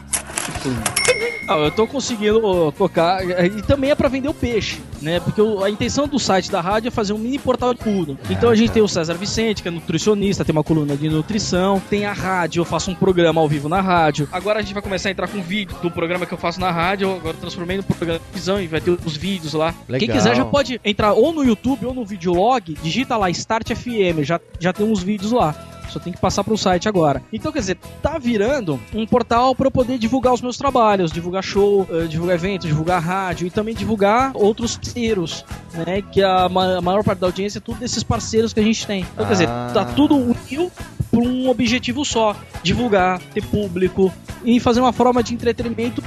Ah, 1.46 1.56
eu 1.58 1.70
tô 1.70 1.86
conseguindo 1.86 2.72
tocar. 2.72 3.22
E 3.44 3.62
também 3.62 3.90
é 3.90 3.94
pra 3.94 4.08
vender 4.08 4.28
o 4.28 4.34
peixe, 4.34 4.80
né? 5.02 5.20
Porque 5.20 5.40
a 5.62 5.68
intenção 5.68 6.08
do 6.08 6.18
site 6.18 6.50
da 6.50 6.60
rádio 6.60 6.88
é 6.88 6.90
fazer 6.90 7.12
um 7.12 7.18
mini 7.18 7.38
portal 7.38 7.74
de 7.74 7.80
tudo. 7.80 8.18
Então 8.30 8.50
a 8.50 8.54
gente 8.54 8.72
tem 8.72 8.82
o 8.82 8.88
César 8.88 9.14
Vicente, 9.14 9.62
que 9.62 9.68
é 9.68 9.70
nutricionista, 9.70 10.44
tem 10.44 10.52
uma 10.52 10.64
coluna 10.64 10.96
de 10.96 11.08
nutrição, 11.08 11.82
tem 11.90 12.06
a 12.06 12.12
rádio, 12.12 12.60
eu 12.60 12.64
faço 12.64 12.90
um 12.90 12.94
programa 12.94 13.40
ao 13.40 13.48
vivo 13.48 13.68
na 13.68 13.80
rádio. 13.80 14.28
Agora 14.32 14.58
a 14.58 14.62
gente 14.62 14.72
vai 14.72 14.82
começar 14.82 15.08
a 15.08 15.12
entrar 15.12 15.28
com 15.28 15.40
vídeo 15.42 15.76
do 15.82 15.90
programa 15.90 16.24
que 16.26 16.32
eu 16.32 16.38
faço 16.38 16.60
na 16.60 16.70
rádio. 16.70 17.08
eu 17.08 17.16
Agora 17.16 17.36
transformei 17.36 17.76
no 17.76 17.82
programa 17.82 18.18
de 18.18 18.24
televisão 18.24 18.60
e 18.60 18.66
vai 18.66 18.80
ter 18.80 18.90
os 19.04 19.16
vídeos 19.16 19.52
lá. 19.52 19.72
Quem 19.72 19.98
Legal. 19.98 20.16
quiser 20.16 20.34
já 20.34 20.44
pode 20.44 20.80
entrar 20.84 21.12
ou 21.12 21.32
no 21.32 21.44
YouTube 21.44 21.86
ou 21.86 21.94
no 21.94 22.04
Videolog, 22.04 22.76
digita 22.82 23.16
lá 23.16 23.28
Start 23.30 23.74
FM, 23.74 24.22
já, 24.22 24.40
já 24.58 24.72
tem 24.72 24.86
uns 24.86 25.02
vídeos 25.02 25.32
lá. 25.32 25.54
Só 25.94 26.00
tem 26.00 26.12
que 26.12 26.20
passar 26.20 26.42
pro 26.42 26.58
site 26.58 26.88
agora. 26.88 27.22
Então, 27.32 27.52
quer 27.52 27.60
dizer, 27.60 27.78
tá 28.02 28.18
virando 28.18 28.80
um 28.92 29.06
portal 29.06 29.54
para 29.54 29.68
eu 29.68 29.70
poder 29.70 29.96
divulgar 29.96 30.34
os 30.34 30.40
meus 30.42 30.56
trabalhos, 30.56 31.12
divulgar 31.12 31.42
show, 31.42 31.86
eh, 31.88 32.06
divulgar 32.08 32.34
eventos, 32.34 32.66
divulgar 32.66 33.00
rádio 33.00 33.46
e 33.46 33.50
também 33.50 33.74
divulgar 33.76 34.32
outros 34.34 34.76
parceiros, 34.76 35.44
né? 35.72 36.02
Que 36.02 36.20
a, 36.22 36.48
ma- 36.48 36.78
a 36.78 36.80
maior 36.80 37.04
parte 37.04 37.20
da 37.20 37.28
audiência 37.28 37.58
é 37.58 37.60
tudo 37.60 37.78
desses 37.78 38.02
parceiros 38.02 38.52
que 38.52 38.58
a 38.58 38.62
gente 38.64 38.84
tem. 38.86 39.06
Então, 39.14 39.24
quer 39.24 39.32
dizer, 39.32 39.48
Ah. 39.48 39.70
tá 39.72 39.84
tudo 39.84 40.16
unido 40.16 40.70
por 41.12 41.22
um 41.22 41.48
objetivo 41.48 42.04
só: 42.04 42.34
divulgar, 42.62 43.20
ter 43.32 43.44
público 43.44 44.12
e 44.44 44.58
fazer 44.58 44.80
uma 44.80 44.92
forma 44.92 45.22
de 45.22 45.32
entretenimento 45.32 46.02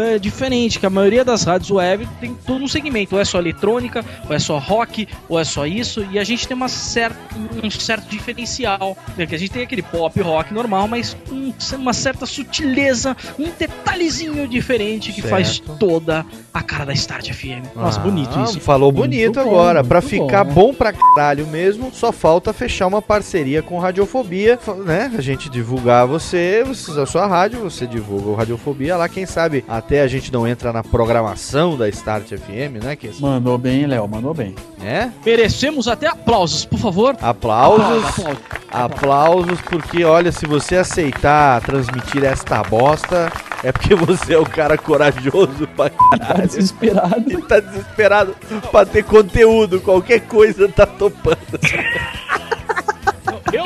é, 0.00 0.18
diferente, 0.18 0.78
que 0.78 0.86
a 0.86 0.90
maioria 0.90 1.24
das 1.24 1.44
rádios 1.44 1.70
web 1.70 2.08
tem 2.20 2.34
todo 2.34 2.62
um 2.64 2.68
segmento, 2.68 3.14
ou 3.14 3.20
é 3.20 3.24
só 3.24 3.38
eletrônica, 3.38 4.04
ou 4.28 4.34
é 4.34 4.38
só 4.38 4.58
rock, 4.58 5.06
ou 5.28 5.38
é 5.38 5.44
só 5.44 5.66
isso, 5.66 6.06
e 6.10 6.18
a 6.18 6.24
gente 6.24 6.46
tem 6.46 6.56
uma 6.56 6.68
certa, 6.68 7.18
um 7.62 7.70
certo 7.70 8.08
diferencial, 8.08 8.96
né, 9.16 9.26
que 9.26 9.34
a 9.34 9.38
gente 9.38 9.50
tem 9.50 9.62
aquele 9.62 9.82
pop 9.82 10.20
rock 10.20 10.52
normal, 10.52 10.86
mas 10.88 11.16
um- 11.30 11.52
uma 11.76 11.92
certa 11.92 12.26
sutileza, 12.26 13.16
um 13.38 13.48
detalhezinho 13.58 14.46
diferente 14.48 15.12
que 15.12 15.22
faz 15.22 15.56
Certo. 15.56 15.76
toda 15.78 16.24
a 16.52 16.62
cara 16.62 16.84
da 16.86 16.92
Start 16.92 17.30
FM. 17.30 17.62
Nossa, 17.74 18.00
Ah, 18.00 18.02
bonito 18.02 18.40
isso. 18.44 18.60
Falou 18.60 18.90
bonito 18.92 19.24
Muito 19.36 19.44
bom, 19.44 19.50
agora. 19.60 19.78
muito 19.80 19.88
pra 19.88 20.00
bom, 20.00 20.06
ficar 20.06 20.44
né? 20.44 20.52
bom, 20.52 20.74
pra 20.74 20.92
caralho 20.92 21.46
mesmo, 21.46 21.90
só 21.92 22.12
falta 22.12 22.52
fechar 22.52 22.86
uma 22.86 23.00
parceria 23.00 23.62
com 23.62 23.78
Radiofobia, 23.78 24.58
né? 24.84 25.10
A 25.16 25.20
gente 25.20 25.48
divulgar 25.48 26.06
você, 26.06 26.64
você- 26.66 26.98
a 27.00 27.06
sua 27.06 27.26
rádio, 27.26 27.60
você 27.60 27.86
divulga 27.86 28.28
o 28.28 28.34
Radiofobia 28.34 28.96
lá. 28.96 29.08
Quem 29.08 29.24
sabe 29.26 29.64
até 29.68 29.87
a 29.96 30.06
gente 30.06 30.32
não 30.32 30.46
entra 30.46 30.72
na 30.72 30.82
programação 30.82 31.76
da 31.76 31.88
Start 31.88 32.26
FM, 32.28 32.82
né? 32.82 32.94
Que 32.96 33.10
Mandou 33.20 33.56
bem, 33.56 33.86
Léo, 33.86 34.06
mandou 34.08 34.34
bem. 34.34 34.54
é? 34.82 35.08
Merecemos 35.24 35.88
até 35.88 36.06
aplausos, 36.08 36.64
por 36.64 36.78
favor. 36.78 37.16
Aplausos. 37.20 38.04
Aplausos. 38.08 38.38
Aplausos, 38.70 39.60
porque 39.62 40.04
olha, 40.04 40.30
se 40.30 40.46
você 40.46 40.76
aceitar 40.76 41.60
transmitir 41.62 42.22
esta 42.24 42.62
bosta, 42.62 43.32
é 43.64 43.72
porque 43.72 43.94
você 43.94 44.34
é 44.34 44.38
o 44.38 44.44
cara 44.44 44.76
corajoso 44.76 45.66
pra 45.76 45.88
caralho. 45.90 46.18
Tá 46.40 46.46
desesperado. 46.46 47.24
E 47.32 47.36
tá 47.42 47.60
desesperado 47.60 48.36
pra 48.70 48.84
ter 48.84 49.04
conteúdo, 49.04 49.80
qualquer 49.80 50.20
coisa 50.20 50.68
tá 50.68 50.84
topando. 50.86 51.38
Eu 53.52 53.64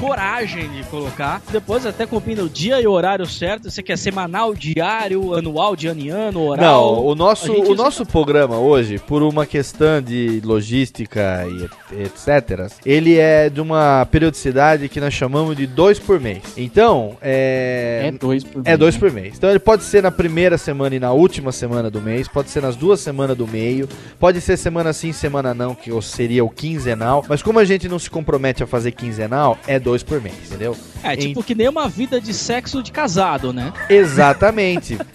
coragem 0.00 0.68
de 0.70 0.82
colocar. 0.84 1.42
Depois 1.50 1.84
até 1.86 2.06
combina 2.06 2.42
o 2.42 2.48
dia 2.48 2.80
e 2.80 2.86
o 2.86 2.90
horário 2.92 3.26
certo. 3.26 3.70
Você 3.70 3.82
quer 3.82 3.98
semanal, 3.98 4.54
diário, 4.54 5.34
anual, 5.34 5.76
de 5.76 5.86
ano 5.88 6.00
em 6.00 6.08
ano, 6.08 6.40
oral? 6.42 6.96
Não, 6.96 7.06
o 7.06 7.14
nosso, 7.14 7.52
o 7.52 7.74
nosso 7.74 8.06
programa 8.06 8.58
hoje, 8.58 8.98
por 8.98 9.22
uma 9.22 9.44
questão 9.46 10.00
de 10.00 10.40
logística 10.44 11.44
e 11.48 11.64
et- 12.00 12.06
etc., 12.26 12.72
ele 12.84 13.18
é 13.18 13.50
de 13.50 13.60
uma 13.60 14.06
periodicidade 14.10 14.88
que 14.88 15.00
nós 15.00 15.12
chamamos 15.12 15.56
de 15.56 15.66
dois 15.66 15.98
por 15.98 16.18
mês. 16.20 16.42
Então, 16.56 17.16
é. 17.20 18.02
É 18.06 18.12
dois 18.12 18.44
por 18.44 18.60
É 18.64 18.70
mês, 18.70 18.78
dois 18.78 18.94
né? 18.94 19.00
por 19.00 19.12
mês. 19.12 19.34
Então 19.36 19.50
ele 19.50 19.58
pode 19.58 19.82
ser 19.84 20.02
na 20.02 20.10
primeira 20.10 20.56
semana 20.56 20.94
e 20.94 20.98
na 21.00 21.12
última 21.12 21.52
semana 21.52 21.90
do 21.90 22.00
mês, 22.00 22.28
pode 22.28 22.50
ser 22.50 22.62
nas 22.62 22.76
duas 22.76 23.00
semanas 23.00 23.36
do 23.36 23.46
meio, 23.46 23.88
pode 24.18 24.40
ser 24.40 24.56
semana 24.56 24.92
sim, 24.92 25.12
semana 25.12 25.52
não, 25.52 25.74
que 25.74 25.90
seria 26.02 26.44
o 26.44 26.48
quinzenal. 26.50 27.24
Mas 27.28 27.42
como 27.42 27.58
a 27.58 27.64
gente 27.64 27.88
não 27.88 27.98
se 27.98 28.08
compromete 28.08 28.62
a 28.62 28.66
fazer 28.66 28.92
quinzenal, 28.92 29.58
é 29.66 29.78
dois 29.78 29.89
por 30.02 30.20
mês, 30.20 30.34
entendeu? 30.46 30.76
É 31.02 31.16
tipo 31.16 31.42
que 31.42 31.54
nem 31.54 31.68
uma 31.68 31.88
vida 31.88 32.20
de 32.20 32.32
sexo 32.32 32.82
de 32.82 32.92
casado, 32.92 33.52
né? 33.52 33.72
Exatamente. 33.88 34.98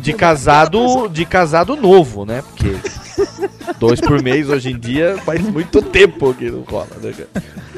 De 0.00 0.14
casado, 0.14 1.08
de 1.08 1.26
casado 1.26 1.76
novo, 1.76 2.24
né? 2.24 2.42
Porque 2.42 2.76
dois 3.78 4.00
por 4.00 4.22
mês 4.22 4.48
hoje 4.48 4.70
em 4.70 4.78
dia 4.78 5.16
faz 5.18 5.40
muito 5.42 5.82
tempo 5.82 6.32
que 6.34 6.50
não 6.50 6.62
rola, 6.62 6.88
né, 7.02 7.12
cara? 7.12 7.28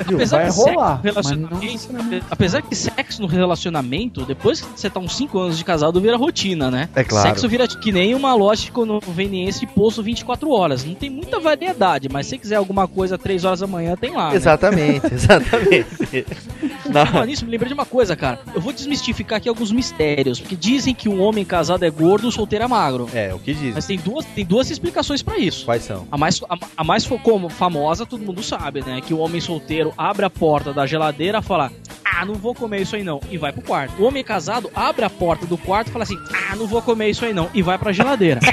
Apesar 0.00 0.38
vai 0.38 0.50
rolar, 0.50 1.00
sexo 1.02 1.36
no 1.36 1.48
relacionamento, 1.48 2.26
apesar 2.30 2.62
que 2.62 2.74
sexo 2.74 3.22
no 3.22 3.28
relacionamento, 3.28 4.24
depois 4.24 4.60
que 4.60 4.80
você 4.80 4.88
tá 4.90 4.98
uns 4.98 5.16
5 5.16 5.38
anos 5.38 5.58
de 5.58 5.64
casado, 5.64 6.00
vira 6.00 6.16
rotina, 6.16 6.70
né? 6.70 6.88
É 6.94 7.04
claro. 7.04 7.28
Sexo 7.28 7.48
vira 7.48 7.68
que 7.68 7.92
nem 7.92 8.14
uma 8.14 8.34
loja 8.34 8.62
de 8.64 8.72
conveniência 8.72 9.66
de 9.66 9.72
posto 9.72 10.02
24 10.02 10.50
horas. 10.50 10.84
Não 10.84 10.94
tem 10.94 11.10
muita 11.10 11.38
variedade, 11.38 12.08
mas 12.10 12.26
se 12.26 12.30
você 12.30 12.38
quiser 12.38 12.56
alguma 12.56 12.88
coisa 12.88 13.18
3 13.18 13.44
horas 13.44 13.60
da 13.60 13.66
manhã, 13.66 13.96
tem 13.96 14.12
lá. 14.12 14.30
né? 14.30 14.36
Exatamente, 14.36 15.06
Falar 17.12 17.26
nisso, 17.26 17.44
me 17.44 17.50
lembrei 17.50 17.68
de 17.68 17.74
uma 17.74 17.86
coisa, 17.86 18.16
cara. 18.16 18.40
Eu 18.54 18.60
vou 18.60 18.72
desmistificar 18.72 19.38
aqui 19.38 19.48
alguns 19.48 19.70
mistérios, 19.70 20.40
porque 20.40 20.56
dizem 20.56 20.94
que 20.94 21.08
um 21.08 21.20
homem 21.20 21.44
casado 21.44 21.84
é 21.84 21.90
gordo, 21.90 22.28
o 22.28 22.32
solteiro 22.32 22.64
é 22.64 22.68
magro. 22.68 23.08
É, 23.14 23.34
o 23.34 23.38
que 23.38 23.54
diz. 23.54 23.74
Mas 23.74 23.86
tem 23.86 23.98
duas, 23.98 24.24
tem 24.26 24.44
duas 24.44 24.70
explicações 24.70 25.22
pra 25.22 25.38
isso. 25.38 25.64
Quais 25.64 25.84
são? 25.84 26.06
A 26.10 26.18
mais, 26.18 26.40
a, 26.48 26.58
a 26.76 26.84
mais 26.84 27.06
como 27.22 27.48
famosa, 27.48 28.06
todo 28.06 28.24
mundo 28.24 28.42
sabe, 28.42 28.82
né? 28.84 29.00
Que 29.00 29.12
o 29.12 29.18
homem 29.18 29.40
solteiro 29.40 29.92
abre 29.96 30.24
a 30.24 30.30
porta 30.30 30.72
da 30.72 30.86
geladeira 30.86 31.38
e 31.38 31.42
fala: 31.42 31.70
Ah, 32.04 32.24
não 32.24 32.34
vou 32.34 32.54
comer 32.54 32.82
isso 32.82 32.96
aí 32.96 33.04
não. 33.04 33.20
E 33.30 33.36
vai 33.36 33.52
pro 33.52 33.62
quarto. 33.62 34.02
O 34.02 34.06
homem 34.06 34.24
casado 34.24 34.70
abre 34.74 35.04
a 35.04 35.10
porta 35.10 35.46
do 35.46 35.58
quarto 35.58 35.88
e 35.88 35.90
fala 35.92 36.04
assim: 36.04 36.18
Ah, 36.50 36.56
não 36.56 36.66
vou 36.66 36.80
comer 36.82 37.10
isso 37.10 37.24
aí 37.24 37.34
não. 37.34 37.50
E 37.54 37.62
vai 37.62 37.78
pra 37.78 37.92
geladeira. 37.92 38.40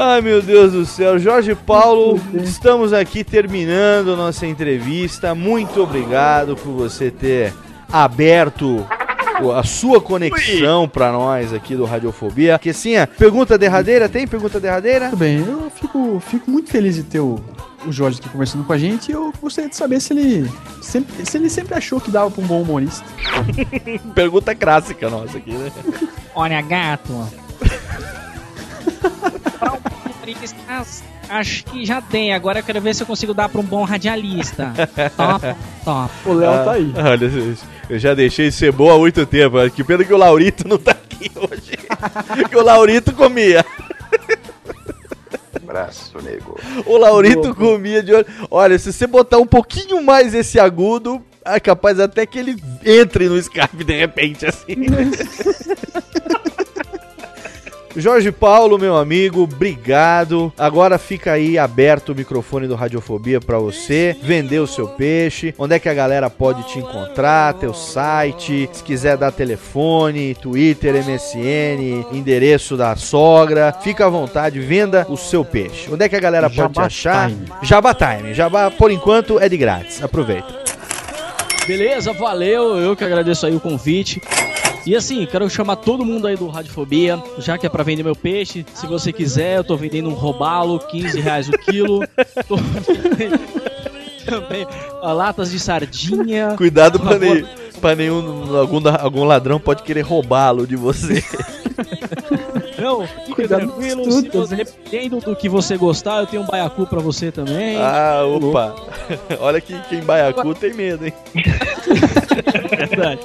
Ai 0.00 0.20
meu 0.20 0.40
Deus 0.40 0.74
do 0.74 0.86
céu, 0.86 1.18
Jorge 1.18 1.56
Paulo, 1.56 2.20
estamos 2.34 2.92
aqui 2.92 3.24
terminando 3.24 4.16
nossa 4.16 4.46
entrevista. 4.46 5.34
Muito 5.34 5.82
obrigado 5.82 6.54
por 6.54 6.70
você 6.70 7.10
ter 7.10 7.52
aberto 7.92 8.86
a 9.56 9.64
sua 9.64 10.00
conexão 10.00 10.88
pra 10.88 11.10
nós 11.10 11.52
aqui 11.52 11.74
do 11.74 11.84
Radiofobia. 11.84 12.60
Que 12.60 12.72
sim, 12.72 12.92
pergunta 13.18 13.58
derradeira, 13.58 14.08
tem 14.08 14.24
pergunta 14.24 14.60
derradeira? 14.60 15.06
Tudo 15.06 15.18
bem, 15.18 15.40
eu 15.40 15.68
fico, 15.74 16.20
fico 16.20 16.48
muito 16.48 16.70
feliz 16.70 16.94
de 16.94 17.02
ter 17.02 17.18
o, 17.18 17.40
o 17.84 17.90
Jorge 17.90 18.20
aqui 18.20 18.28
conversando 18.28 18.62
com 18.62 18.72
a 18.72 18.78
gente 18.78 19.08
e 19.08 19.14
eu 19.14 19.32
gostaria 19.42 19.68
de 19.68 19.74
saber 19.74 20.00
se 20.00 20.12
ele 20.12 20.48
sempre, 20.80 21.26
se 21.26 21.36
ele 21.36 21.50
sempre 21.50 21.74
achou 21.74 22.00
que 22.00 22.08
dava 22.08 22.30
pra 22.30 22.44
um 22.44 22.46
bom 22.46 22.62
humorista. 22.62 23.04
pergunta 24.14 24.54
clássica 24.54 25.10
nossa 25.10 25.38
aqui, 25.38 25.50
né? 25.50 25.72
Olha, 26.36 26.62
gato. 26.62 27.28
Acho 31.28 31.64
que 31.64 31.84
já 31.84 32.00
tem. 32.00 32.32
Agora 32.32 32.60
eu 32.60 32.62
quero 32.62 32.80
ver 32.80 32.94
se 32.94 33.02
eu 33.02 33.06
consigo 33.06 33.34
dar 33.34 33.48
pra 33.48 33.60
um 33.60 33.64
bom 33.64 33.84
radialista. 33.84 34.72
Top, 35.16 35.56
top. 35.84 36.12
O 36.24 36.32
Léo 36.32 36.50
Ah, 36.50 36.64
tá 36.64 36.72
aí. 36.72 36.92
Olha, 36.96 37.56
eu 37.90 37.98
já 37.98 38.14
deixei 38.14 38.48
de 38.48 38.54
ser 38.54 38.72
boa 38.72 38.94
há 38.94 38.98
muito 38.98 39.26
tempo. 39.26 39.56
Que 39.70 39.84
pena 39.84 40.04
que 40.04 40.12
o 40.12 40.16
Laurito 40.16 40.66
não 40.66 40.78
tá 40.78 40.92
aqui 40.92 41.30
hoje. 41.36 41.76
que 42.48 42.56
o 42.56 42.62
Laurito 42.62 43.12
comia. 43.12 43.64
Braço, 45.62 46.18
nego. 46.22 46.58
O 46.86 46.96
Laurito 46.96 47.54
comia 47.54 48.02
de 48.02 48.14
olho. 48.14 48.26
Olha, 48.50 48.78
se 48.78 48.90
você 48.92 49.06
botar 49.06 49.38
um 49.38 49.46
pouquinho 49.46 50.02
mais 50.02 50.32
esse 50.32 50.58
agudo, 50.58 51.22
é 51.44 51.60
capaz 51.60 52.00
até 52.00 52.24
que 52.24 52.38
ele 52.38 52.56
entre 52.84 53.28
no 53.28 53.36
Skype 53.36 53.84
de 53.84 53.98
repente, 53.98 54.46
assim. 54.46 54.76
Jorge 57.96 58.30
Paulo, 58.30 58.78
meu 58.78 58.96
amigo, 58.96 59.42
obrigado. 59.42 60.52
Agora 60.56 60.98
fica 60.98 61.32
aí 61.32 61.58
aberto 61.58 62.10
o 62.10 62.14
microfone 62.14 62.68
do 62.68 62.74
Radiofobia 62.74 63.40
pra 63.40 63.58
você 63.58 64.16
vender 64.22 64.60
o 64.60 64.66
seu 64.66 64.88
peixe. 64.88 65.54
Onde 65.58 65.74
é 65.74 65.78
que 65.78 65.88
a 65.88 65.94
galera 65.94 66.30
pode 66.30 66.62
te 66.64 66.78
encontrar? 66.78 67.54
Teu 67.54 67.74
site, 67.74 68.68
se 68.72 68.82
quiser 68.82 69.16
dar 69.16 69.32
telefone, 69.32 70.34
Twitter, 70.34 70.94
MSN, 70.94 72.06
endereço 72.12 72.76
da 72.76 72.94
sogra. 72.94 73.74
Fica 73.82 74.06
à 74.06 74.08
vontade, 74.08 74.60
venda 74.60 75.06
o 75.08 75.16
seu 75.16 75.44
peixe. 75.44 75.90
Onde 75.92 76.04
é 76.04 76.08
que 76.08 76.16
a 76.16 76.20
galera 76.20 76.48
pode 76.48 76.74
te 76.74 76.80
achar? 76.80 77.30
Time. 77.30 77.46
Jabá 77.62 77.94
Time. 77.94 78.34
Jabá, 78.34 78.70
por 78.70 78.90
enquanto, 78.90 79.40
é 79.40 79.48
de 79.48 79.56
grátis. 79.56 80.02
Aproveita. 80.02 80.68
Beleza, 81.66 82.12
valeu. 82.12 82.78
Eu 82.78 82.96
que 82.96 83.04
agradeço 83.04 83.44
aí 83.44 83.54
o 83.54 83.60
convite. 83.60 84.22
E 84.88 84.96
assim, 84.96 85.26
quero 85.26 85.50
chamar 85.50 85.76
todo 85.76 86.02
mundo 86.02 86.26
aí 86.26 86.34
do 86.34 86.48
Radiofobia, 86.48 87.22
já 87.36 87.58
que 87.58 87.66
é 87.66 87.68
pra 87.68 87.82
vender 87.82 88.02
meu 88.02 88.16
peixe. 88.16 88.64
Se 88.72 88.86
você 88.86 89.12
quiser, 89.12 89.58
eu 89.58 89.62
tô 89.64 89.76
vendendo 89.76 90.08
um 90.08 90.14
robalo, 90.14 90.78
15 90.78 91.20
reais 91.20 91.46
o 91.46 91.52
quilo. 91.52 92.08
Tô 92.48 92.56
vendendo 92.56 93.38
também 94.24 94.66
latas 95.02 95.50
de 95.50 95.60
sardinha. 95.60 96.54
Cuidado 96.56 96.98
pra, 96.98 97.18
nem, 97.18 97.46
pra 97.82 97.94
nenhum 97.94 98.56
algum, 98.56 98.80
algum 98.98 99.24
ladrão 99.24 99.60
pode 99.60 99.82
querer 99.82 100.00
roubá-lo 100.00 100.66
de 100.66 100.74
você. 100.74 101.22
Não, 102.80 103.06
Cuidado 103.34 103.66
tranquilo. 103.66 104.04
com 104.04 104.08
as 104.08 104.14
Se 104.14 104.28
você, 104.30 104.56
dependendo 104.56 105.20
do 105.20 105.36
que 105.36 105.50
você 105.50 105.76
gostar, 105.76 106.20
eu 106.20 106.26
tenho 106.26 106.42
um 106.42 106.46
baiacu 106.46 106.86
pra 106.86 107.00
você 107.00 107.30
também. 107.30 107.76
ah, 107.76 108.22
opa. 108.24 108.74
Olha 109.38 109.60
que 109.60 109.78
quem 109.90 110.00
baiacu 110.00 110.54
tem 110.54 110.72
medo, 110.72 111.04
hein? 111.04 111.12
Verdade. 112.78 113.20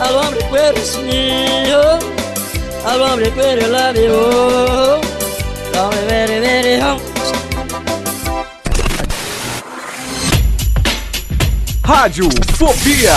al 0.00 0.16
hombre 0.16 0.40
que 0.50 0.56
eres 0.58 0.98
mío, 0.98 1.80
al 2.84 3.02
hombre 3.02 3.30
que 3.30 3.40
eres 3.40 3.68
la 3.68 3.92
vivo, 3.92 5.00
al 5.74 5.84
hombre 5.84 6.00
very, 6.08 6.40
very 6.40 6.80
home. 6.80 7.11
Rádio 11.84 12.28
Fobia. 12.56 13.10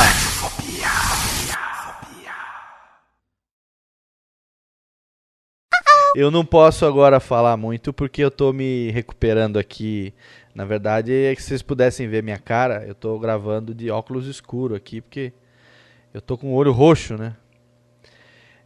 Eu 6.15 6.31
não 6.31 6.43
posso 6.43 6.83
agora 6.85 7.19
falar 7.19 7.55
muito 7.57 7.93
porque 7.93 8.23
eu 8.23 8.31
tô 8.31 8.51
me 8.51 8.89
recuperando 8.89 9.59
aqui. 9.59 10.13
Na 10.55 10.65
verdade, 10.65 11.13
é 11.13 11.35
que 11.35 11.43
se 11.43 11.49
vocês 11.49 11.61
pudessem 11.61 12.07
ver 12.07 12.23
minha 12.23 12.39
cara, 12.39 12.83
eu 12.87 12.95
tô 12.95 13.19
gravando 13.19 13.73
de 13.73 13.91
óculos 13.91 14.25
escuro 14.25 14.73
aqui 14.73 14.99
porque 14.99 15.31
eu 16.11 16.19
tô 16.19 16.35
com 16.35 16.47
o 16.47 16.55
olho 16.55 16.71
roxo, 16.71 17.15
né? 17.15 17.35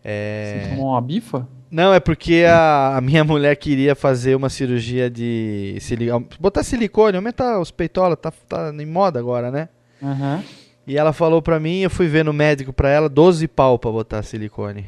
É... 0.01 0.61
Você 0.63 0.69
tomou 0.69 0.91
uma 0.91 1.01
bifa? 1.01 1.45
Não, 1.69 1.93
é 1.93 1.99
porque 1.99 2.45
a, 2.47 2.95
a 2.95 3.01
minha 3.01 3.25
mulher 3.25 3.55
queria 3.57 3.95
fazer 3.95 4.33
uma 4.33 4.49
cirurgia 4.49 5.09
de 5.09 5.77
sili... 5.81 6.07
botar 6.39 6.63
silicone, 6.63 7.17
aumentar 7.17 7.59
os 7.59 7.69
peitolas, 7.69 8.17
tá, 8.21 8.31
tá 8.31 8.71
em 8.73 8.85
moda 8.85 9.19
agora, 9.19 9.51
né? 9.51 9.67
Aham. 10.01 10.43
E 10.87 10.97
ela 10.97 11.13
falou 11.13 11.41
pra 11.41 11.59
mim, 11.59 11.81
eu 11.81 11.89
fui 11.89 12.07
ver 12.07 12.25
no 12.25 12.33
médico 12.33 12.73
pra 12.73 12.89
ela, 12.89 13.07
12 13.07 13.47
pau 13.47 13.77
pra 13.77 13.91
botar 13.91 14.23
silicone. 14.23 14.87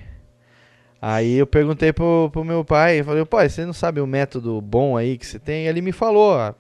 Aí 1.02 1.34
eu 1.34 1.48
perguntei 1.48 1.92
pro, 1.92 2.30
pro 2.32 2.44
meu 2.44 2.64
pai, 2.64 3.00
eu 3.00 3.06
falei, 3.06 3.26
pai, 3.26 3.50
você 3.50 3.66
não 3.66 3.74
sabe 3.74 4.02
o 4.02 4.08
método 4.08 4.62
bom 4.62 4.96
aí 4.96 5.18
que 5.18 5.26
você 5.26 5.40
tem? 5.40 5.66
Ele 5.66 5.82
me 5.82 5.92
falou, 5.92 6.34
ó, 6.34 6.54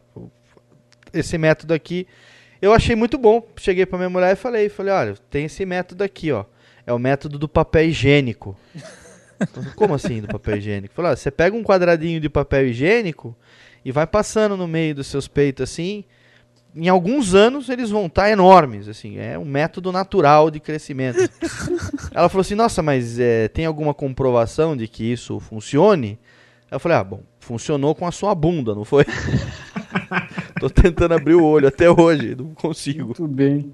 esse 1.13 1.37
método 1.37 1.73
aqui, 1.73 2.07
eu 2.61 2.73
achei 2.73 2.95
muito 2.95 3.17
bom. 3.17 3.45
Cheguei 3.57 3.85
pra 3.85 3.97
minha 3.97 4.09
mulher 4.09 4.33
e 4.33 4.35
falei, 4.35 4.69
falei, 4.69 4.93
olha, 4.93 5.15
tem 5.29 5.45
esse 5.45 5.65
método 5.65 6.03
aqui, 6.03 6.31
ó. 6.31 6.45
É 6.85 6.93
o 6.93 6.99
método 6.99 7.37
do 7.37 7.47
papel 7.47 7.85
higiênico. 7.85 8.57
Como 9.75 9.95
assim 9.95 10.21
do 10.21 10.27
papel 10.27 10.57
higiênico? 10.57 10.93
Falei, 10.93 11.11
ó, 11.11 11.15
você 11.15 11.31
pega 11.31 11.55
um 11.55 11.63
quadradinho 11.63 12.19
de 12.19 12.29
papel 12.29 12.67
higiênico 12.67 13.35
e 13.83 13.91
vai 13.91 14.05
passando 14.05 14.55
no 14.55 14.67
meio 14.67 14.93
dos 14.93 15.07
seus 15.07 15.27
peitos 15.27 15.63
assim. 15.69 16.03
Em 16.73 16.87
alguns 16.87 17.35
anos 17.35 17.67
eles 17.67 17.89
vão 17.89 18.05
estar 18.05 18.29
enormes, 18.29 18.87
assim, 18.87 19.17
é 19.17 19.37
um 19.37 19.43
método 19.43 19.91
natural 19.91 20.49
de 20.49 20.59
crescimento. 20.59 21.17
Ela 22.13 22.29
falou 22.29 22.41
assim, 22.41 22.55
nossa, 22.55 22.81
mas 22.81 23.19
é, 23.19 23.49
tem 23.49 23.65
alguma 23.65 23.93
comprovação 23.93 24.75
de 24.75 24.87
que 24.87 25.03
isso 25.03 25.39
funcione? 25.39 26.17
Eu 26.69 26.79
falei, 26.79 26.97
ah, 26.97 27.03
bom, 27.03 27.21
funcionou 27.39 27.93
com 27.93 28.07
a 28.07 28.11
sua 28.11 28.33
bunda, 28.33 28.73
não 28.73 28.85
foi? 28.85 29.05
Tô 30.59 30.69
tentando 30.69 31.13
abrir 31.13 31.35
o 31.35 31.43
olho 31.43 31.67
até 31.67 31.89
hoje, 31.89 32.35
não 32.35 32.53
consigo. 32.53 33.05
Muito 33.05 33.27
bem. 33.27 33.73